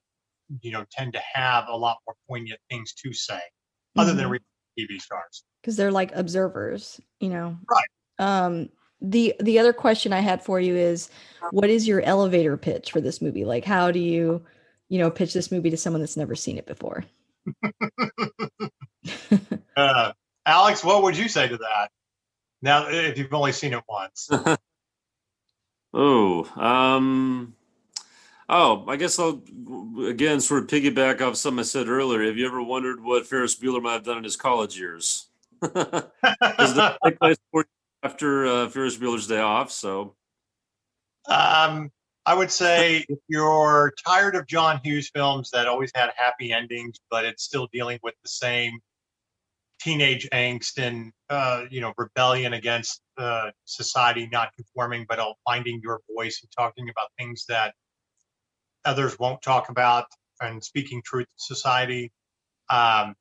you 0.62 0.72
know 0.72 0.86
tend 0.92 1.14
to 1.14 1.22
have 1.34 1.68
a 1.68 1.76
lot 1.76 1.98
more 2.08 2.16
poignant 2.28 2.60
things 2.70 2.94
to 2.94 3.14
say, 3.14 3.36
mm-hmm. 3.36 4.00
other 4.02 4.14
than 4.14 4.26
mm-hmm. 4.26 4.94
TV 4.94 5.00
stars. 5.00 5.44
Because 5.62 5.76
they're 5.76 5.92
like 5.92 6.16
observers, 6.16 7.00
you 7.20 7.30
know. 7.30 7.58
Right. 7.70 7.86
Um, 8.20 8.70
the 9.02 9.36
the 9.40 9.60
other 9.60 9.74
question 9.74 10.12
I 10.14 10.20
had 10.20 10.44
for 10.44 10.60
you 10.60 10.76
is, 10.76 11.10
what 11.52 11.70
is 11.70 11.88
your 11.88 12.02
elevator 12.02 12.58
pitch 12.58 12.92
for 12.92 13.02
this 13.02 13.22
movie? 13.22 13.46
Like, 13.46 13.64
how 13.66 13.92
do 13.92 14.00
you, 14.00 14.44
you 14.90 15.00
know, 15.00 15.10
pitch 15.10 15.34
this 15.34 15.52
movie 15.52 15.70
to 15.70 15.78
someone 15.78 16.02
that's 16.02 16.18
never 16.18 16.36
seen 16.36 16.58
it 16.58 16.66
before? 16.66 17.06
uh, 19.78 20.12
Alex, 20.50 20.84
what 20.84 21.04
would 21.04 21.16
you 21.16 21.30
say 21.30 21.47
to 21.47 21.58
that? 21.58 21.91
Now, 22.64 22.88
if 22.89 23.20
you've 23.20 23.32
only 23.34 23.52
seen 23.52 23.74
it 23.74 23.84
once. 23.88 24.30
oh, 25.93 26.60
um, 26.60 27.54
oh, 28.50 28.84
I 28.88 28.95
guess 28.95 29.20
I'll 29.20 29.43
again 30.08 30.41
sort 30.41 30.64
of 30.64 30.68
piggyback 30.68 31.22
off 31.22 31.36
something 31.36 31.60
I 31.60 31.64
said 31.64 31.88
earlier. 31.88 32.24
Have 32.24 32.38
you 32.38 32.47
ever 32.47 32.64
wondered 32.64 33.04
what 33.04 33.28
Ferris 33.28 33.56
Bueller 33.56 33.82
might 33.82 33.93
have 33.93 34.04
done 34.04 34.18
in 34.18 34.24
his 34.24 34.36
college 34.36 34.78
years? 34.78 35.28
after 38.02 38.45
uh, 38.47 38.70
Ferris 38.70 38.97
Bueller's 38.97 39.28
Day 39.28 39.39
Off. 39.39 39.72
So, 39.72 40.16
um, 41.28 41.91
I 42.26 42.34
would 42.34 42.50
say 42.50 43.06
if 43.08 43.20
you're 43.28 43.93
tired 44.04 44.36
of 44.36 44.47
John 44.47 44.80
Hughes 44.84 45.12
films 45.14 45.52
that 45.52 45.68
always 45.68 45.91
had 45.93 46.10
happy 46.16 46.52
endings, 46.52 46.97
but 47.12 47.24
it's 47.24 47.43
still 47.43 47.68
dealing 47.72 48.00
with 48.02 48.16
the 48.24 48.30
same 48.30 48.80
teenage 49.80 50.28
angst 50.34 50.78
and 50.78 51.12
uh, 51.30 51.66
you 51.70 51.82
know 51.82 51.94
rebellion 51.98 52.54
against 52.54 53.02
uh, 53.18 53.52
society 53.66 54.28
not 54.32 54.50
conforming, 54.56 55.06
but 55.08 55.20
all 55.20 55.38
finding 55.46 55.80
your 55.84 56.02
voice 56.16 56.40
and 56.42 56.52
talking 56.58 56.90
about 56.90 57.08
things 57.18 57.46
that 57.48 57.74
others 58.86 59.18
won't 59.20 59.42
talk 59.42 59.70
about 59.70 60.06
and 60.42 60.64
speaking 60.64 61.02
truth 61.04 61.28
to 61.28 61.44
society. 61.56 62.12
Um, 62.70 63.16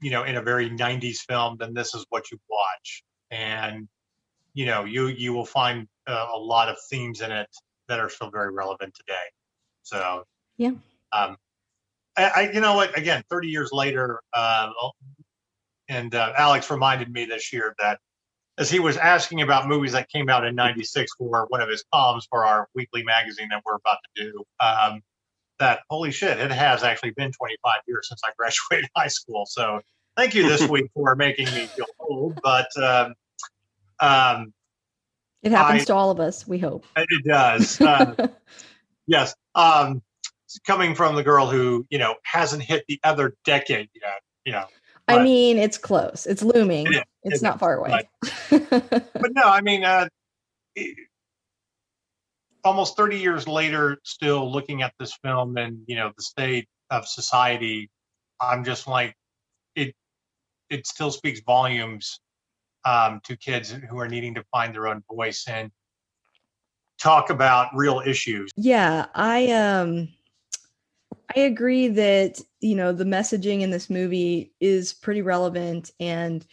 you 0.00 0.10
know, 0.10 0.24
in 0.24 0.36
a 0.36 0.42
very 0.42 0.70
'90s 0.70 1.18
film, 1.18 1.56
then 1.58 1.74
this 1.74 1.94
is 1.94 2.04
what 2.10 2.30
you 2.30 2.38
watch, 2.48 3.02
and 3.30 3.88
you 4.54 4.66
know, 4.66 4.84
you 4.84 5.08
you 5.08 5.32
will 5.32 5.46
find 5.46 5.86
uh, 6.06 6.26
a 6.34 6.38
lot 6.38 6.68
of 6.68 6.76
themes 6.90 7.20
in 7.20 7.30
it 7.30 7.48
that 7.88 8.00
are 8.00 8.08
still 8.08 8.30
very 8.30 8.52
relevant 8.52 8.94
today. 8.94 9.26
So 9.82 10.24
yeah. 10.56 10.72
Um, 11.12 11.36
I, 12.16 12.30
I, 12.34 12.50
you 12.52 12.60
know 12.60 12.74
what? 12.74 12.96
Again, 12.98 13.22
30 13.30 13.48
years 13.48 13.70
later, 13.72 14.20
uh, 14.34 14.70
and 15.88 16.14
uh, 16.14 16.32
Alex 16.36 16.70
reminded 16.70 17.12
me 17.12 17.24
this 17.24 17.52
year 17.52 17.74
that 17.78 17.98
as 18.58 18.70
he 18.70 18.80
was 18.80 18.96
asking 18.96 19.40
about 19.40 19.68
movies 19.68 19.92
that 19.92 20.08
came 20.08 20.28
out 20.28 20.44
in 20.44 20.54
'96 20.54 21.12
for 21.16 21.46
one 21.48 21.60
of 21.60 21.68
his 21.68 21.84
columns 21.92 22.26
for 22.28 22.44
our 22.44 22.68
weekly 22.74 23.02
magazine 23.04 23.48
that 23.50 23.62
we're 23.64 23.76
about 23.76 23.98
to 24.16 24.24
do, 24.24 24.44
um, 24.60 25.00
that 25.58 25.80
holy 25.88 26.10
shit, 26.10 26.38
it 26.38 26.50
has 26.50 26.82
actually 26.82 27.10
been 27.10 27.32
25 27.32 27.80
years 27.86 28.08
since 28.08 28.20
I 28.24 28.30
graduated 28.38 28.90
high 28.96 29.08
school. 29.08 29.46
So 29.46 29.80
thank 30.16 30.34
you 30.34 30.48
this 30.48 30.68
week 30.68 30.90
for 30.94 31.14
making 31.14 31.46
me 31.46 31.66
feel 31.66 31.86
old. 32.00 32.38
But 32.42 32.68
um, 32.76 33.14
um, 34.00 34.52
it 35.42 35.52
happens 35.52 35.82
I, 35.82 35.84
to 35.86 35.94
all 35.94 36.10
of 36.10 36.20
us. 36.20 36.46
We 36.46 36.58
hope 36.58 36.84
it 36.96 37.24
does. 37.24 37.80
Uh, 37.80 38.28
yes. 39.06 39.34
Um, 39.54 40.02
coming 40.66 40.94
from 40.94 41.14
the 41.14 41.22
girl 41.22 41.46
who 41.46 41.86
you 41.90 41.98
know 41.98 42.16
hasn't 42.24 42.62
hit 42.62 42.84
the 42.88 42.98
other 43.04 43.34
decade 43.44 43.88
yet, 43.94 44.20
you 44.44 44.52
know 44.52 44.66
I 45.08 45.22
mean, 45.22 45.58
it's 45.58 45.78
close. 45.78 46.26
It's 46.26 46.42
looming. 46.42 46.92
It 46.92 47.04
it's 47.22 47.42
it 47.42 47.42
not 47.42 47.58
far 47.58 47.76
away. 47.76 48.08
But, 48.50 48.70
but, 48.70 49.32
no, 49.32 49.42
I 49.42 49.60
mean, 49.60 49.84
uh, 49.84 50.08
almost 52.64 52.96
30 52.96 53.18
years 53.18 53.48
later, 53.48 53.98
still 54.04 54.50
looking 54.50 54.82
at 54.82 54.92
this 54.98 55.14
film 55.22 55.56
and 55.56 55.80
you 55.86 55.96
know 55.96 56.12
the 56.16 56.22
state 56.22 56.68
of 56.90 57.06
society, 57.06 57.90
I'm 58.40 58.64
just 58.64 58.86
like, 58.86 59.14
it. 59.74 59.94
It 60.70 60.86
still 60.86 61.10
speaks 61.10 61.40
volumes 61.40 62.20
um, 62.84 63.20
to 63.24 63.36
kids 63.36 63.70
who 63.70 63.98
are 63.98 64.08
needing 64.08 64.34
to 64.34 64.44
find 64.52 64.74
their 64.74 64.86
own 64.86 65.02
voice 65.10 65.46
and 65.48 65.70
talk 66.98 67.30
about 67.30 67.74
real 67.74 68.02
issues. 68.04 68.50
Yeah, 68.56 69.06
I 69.14 69.50
um 69.52 70.08
I 71.36 71.40
agree 71.40 71.88
that, 71.88 72.40
you 72.60 72.74
know, 72.74 72.92
the 72.92 73.04
messaging 73.04 73.60
in 73.60 73.70
this 73.70 73.90
movie 73.90 74.52
is 74.60 74.92
pretty 74.92 75.22
relevant 75.22 75.90
and 76.00 76.44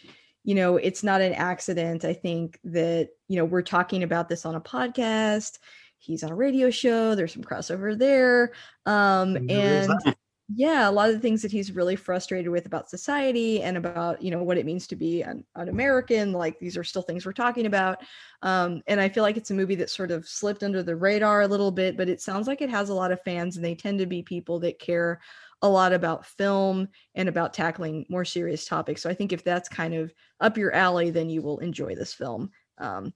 you 0.44 0.54
know, 0.54 0.76
it's 0.76 1.02
not 1.02 1.20
an 1.20 1.32
accident. 1.32 2.04
I 2.04 2.12
think 2.12 2.60
that, 2.62 3.08
you 3.26 3.36
know, 3.36 3.44
we're 3.44 3.62
talking 3.62 4.04
about 4.04 4.28
this 4.28 4.46
on 4.46 4.54
a 4.54 4.60
podcast 4.60 5.58
he's 6.06 6.22
on 6.22 6.30
a 6.30 6.34
radio 6.34 6.70
show. 6.70 7.14
There's 7.14 7.32
some 7.32 7.42
crossover 7.42 7.98
there. 7.98 8.52
Um, 8.84 9.36
and 9.48 9.90
yeah, 10.54 10.88
a 10.88 10.92
lot 10.92 11.08
of 11.08 11.14
the 11.16 11.20
things 11.20 11.42
that 11.42 11.50
he's 11.50 11.72
really 11.72 11.96
frustrated 11.96 12.52
with 12.52 12.66
about 12.66 12.88
society 12.88 13.62
and 13.62 13.76
about, 13.76 14.22
you 14.22 14.30
know, 14.30 14.44
what 14.44 14.58
it 14.58 14.64
means 14.64 14.86
to 14.86 14.94
be 14.94 15.22
an, 15.22 15.44
an 15.56 15.68
American. 15.68 16.32
Like 16.32 16.60
these 16.60 16.76
are 16.76 16.84
still 16.84 17.02
things 17.02 17.26
we're 17.26 17.32
talking 17.32 17.66
about. 17.66 17.98
Um, 18.42 18.80
and 18.86 19.00
I 19.00 19.08
feel 19.08 19.24
like 19.24 19.36
it's 19.36 19.50
a 19.50 19.54
movie 19.54 19.74
that 19.74 19.90
sort 19.90 20.12
of 20.12 20.28
slipped 20.28 20.62
under 20.62 20.84
the 20.84 20.94
radar 20.94 21.42
a 21.42 21.48
little 21.48 21.72
bit, 21.72 21.96
but 21.96 22.08
it 22.08 22.20
sounds 22.20 22.46
like 22.46 22.62
it 22.62 22.70
has 22.70 22.90
a 22.90 22.94
lot 22.94 23.10
of 23.10 23.20
fans 23.22 23.56
and 23.56 23.64
they 23.64 23.74
tend 23.74 23.98
to 23.98 24.06
be 24.06 24.22
people 24.22 24.60
that 24.60 24.78
care 24.78 25.20
a 25.62 25.68
lot 25.68 25.92
about 25.92 26.24
film 26.24 26.86
and 27.16 27.28
about 27.28 27.52
tackling 27.52 28.06
more 28.08 28.24
serious 28.24 28.66
topics. 28.66 29.02
So 29.02 29.10
I 29.10 29.14
think 29.14 29.32
if 29.32 29.42
that's 29.42 29.68
kind 29.68 29.94
of 29.94 30.14
up 30.38 30.56
your 30.56 30.72
alley, 30.72 31.10
then 31.10 31.28
you 31.28 31.42
will 31.42 31.58
enjoy 31.58 31.96
this 31.96 32.12
film. 32.14 32.50
Um, 32.78 33.12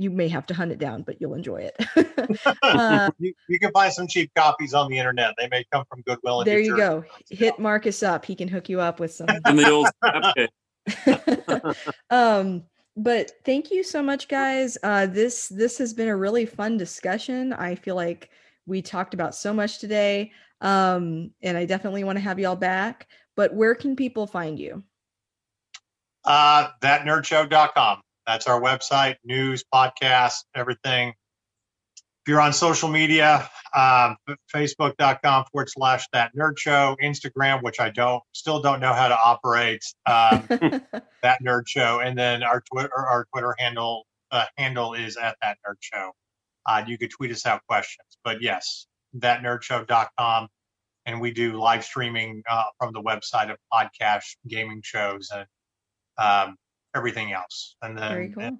you 0.00 0.10
may 0.10 0.28
have 0.28 0.46
to 0.46 0.54
hunt 0.54 0.72
it 0.72 0.78
down, 0.78 1.02
but 1.02 1.20
you'll 1.20 1.34
enjoy 1.34 1.70
it. 1.70 1.76
uh, 2.62 3.10
you, 3.18 3.34
you, 3.48 3.58
can 3.58 3.70
find 3.72 3.92
some 3.92 4.06
cheap 4.06 4.32
copies 4.34 4.72
on 4.72 4.90
the 4.90 4.96
internet. 4.96 5.34
They 5.36 5.46
may 5.48 5.62
come 5.70 5.84
from 5.90 6.00
Goodwill. 6.02 6.42
there 6.42 6.58
you 6.58 6.74
go. 6.74 7.04
Hit 7.28 7.58
Marcus 7.58 8.02
up. 8.02 8.24
He 8.24 8.34
can 8.34 8.48
hook 8.48 8.70
you 8.70 8.80
up 8.80 8.98
with 8.98 9.12
some. 9.12 9.28
In 9.46 9.56
the 9.56 9.70
old 9.70 9.88
um, 12.10 12.62
but 12.96 13.32
thank 13.44 13.70
you 13.70 13.82
so 13.82 14.02
much, 14.02 14.26
guys. 14.26 14.78
Uh, 14.82 15.04
this 15.04 15.48
this 15.48 15.76
has 15.76 15.92
been 15.92 16.08
a 16.08 16.16
really 16.16 16.46
fun 16.46 16.78
discussion. 16.78 17.52
I 17.52 17.74
feel 17.74 17.94
like 17.94 18.30
we 18.66 18.80
talked 18.80 19.12
about 19.12 19.34
so 19.34 19.52
much 19.52 19.80
today, 19.80 20.32
um, 20.62 21.30
and 21.42 21.58
I 21.58 21.66
definitely 21.66 22.04
want 22.04 22.16
to 22.16 22.24
have 22.24 22.38
y'all 22.38 22.56
back. 22.56 23.06
But 23.36 23.54
where 23.54 23.74
can 23.74 23.96
people 23.96 24.26
find 24.26 24.58
you? 24.58 24.82
Uh, 26.24 26.68
thatnerdshow.com. 26.80 28.00
That's 28.26 28.46
our 28.46 28.60
website, 28.60 29.16
news, 29.24 29.64
podcast, 29.72 30.34
everything. 30.54 31.08
If 31.08 32.28
you're 32.28 32.40
on 32.40 32.52
social 32.52 32.88
media, 32.88 33.48
um, 33.74 34.16
facebook.com 34.54 35.46
forward 35.50 35.68
slash 35.70 36.04
that 36.12 36.32
nerd 36.38 36.58
show, 36.58 36.96
Instagram, 37.02 37.62
which 37.62 37.80
I 37.80 37.90
don't 37.90 38.22
still 38.32 38.60
don't 38.60 38.80
know 38.80 38.92
how 38.92 39.08
to 39.08 39.16
operate, 39.16 39.82
um, 40.06 40.46
that 41.22 41.38
nerd 41.42 41.62
show, 41.66 42.00
and 42.00 42.18
then 42.18 42.42
our 42.42 42.62
Twitter 42.70 42.94
our 42.94 43.26
Twitter 43.32 43.54
handle 43.58 44.06
uh, 44.30 44.44
handle 44.58 44.94
is 44.94 45.16
at 45.16 45.36
that 45.40 45.58
nerd 45.66 45.76
show. 45.80 46.12
Uh, 46.66 46.84
you 46.86 46.98
could 46.98 47.10
tweet 47.10 47.30
us 47.30 47.46
out 47.46 47.62
questions, 47.66 48.18
but 48.22 48.42
yes, 48.42 48.86
that 49.14 49.42
thatnerdshow.com, 49.42 50.48
and 51.06 51.20
we 51.20 51.30
do 51.30 51.58
live 51.58 51.84
streaming 51.84 52.42
uh, 52.48 52.64
from 52.78 52.92
the 52.92 53.02
website 53.02 53.50
of 53.50 53.56
podcast 53.72 54.36
gaming 54.46 54.82
shows 54.84 55.30
and 55.34 55.46
um, 56.18 56.56
everything 56.94 57.32
else. 57.32 57.76
And 57.82 57.96
then 57.96 58.32
cool. 58.32 58.58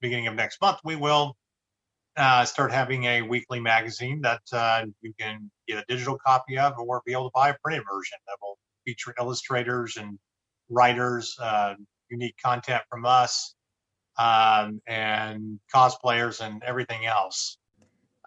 beginning 0.00 0.26
of 0.26 0.34
next 0.34 0.60
month, 0.60 0.78
we 0.84 0.96
will 0.96 1.36
uh, 2.16 2.44
start 2.44 2.72
having 2.72 3.04
a 3.04 3.22
weekly 3.22 3.60
magazine 3.60 4.20
that 4.22 4.42
uh, 4.52 4.84
you 5.00 5.12
can 5.18 5.50
get 5.68 5.78
a 5.78 5.84
digital 5.88 6.18
copy 6.24 6.58
of 6.58 6.74
or 6.78 7.02
be 7.06 7.12
able 7.12 7.28
to 7.28 7.32
buy 7.34 7.50
a 7.50 7.54
printed 7.62 7.84
version 7.90 8.18
that 8.26 8.36
will 8.42 8.58
feature 8.84 9.14
illustrators 9.18 9.96
and 9.96 10.18
writers, 10.68 11.36
uh, 11.40 11.74
unique 12.10 12.34
content 12.42 12.82
from 12.90 13.06
us, 13.06 13.54
um, 14.18 14.80
and 14.86 15.58
cosplayers 15.74 16.44
and 16.44 16.62
everything 16.64 17.06
else. 17.06 17.58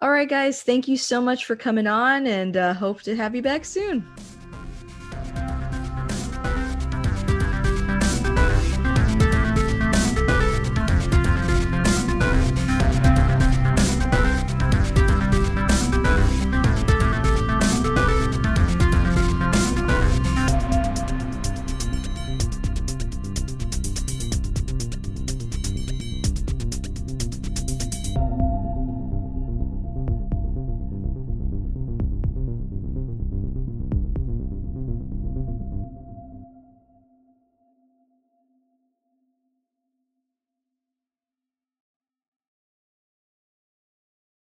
All 0.02 0.10
right, 0.10 0.28
guys, 0.28 0.62
thank 0.62 0.88
you 0.88 0.96
so 0.96 1.20
much 1.20 1.44
for 1.44 1.56
coming 1.56 1.86
on 1.86 2.26
and 2.26 2.56
uh, 2.56 2.74
hope 2.74 3.02
to 3.02 3.14
have 3.16 3.34
you 3.34 3.42
back 3.42 3.64
soon. 3.64 4.06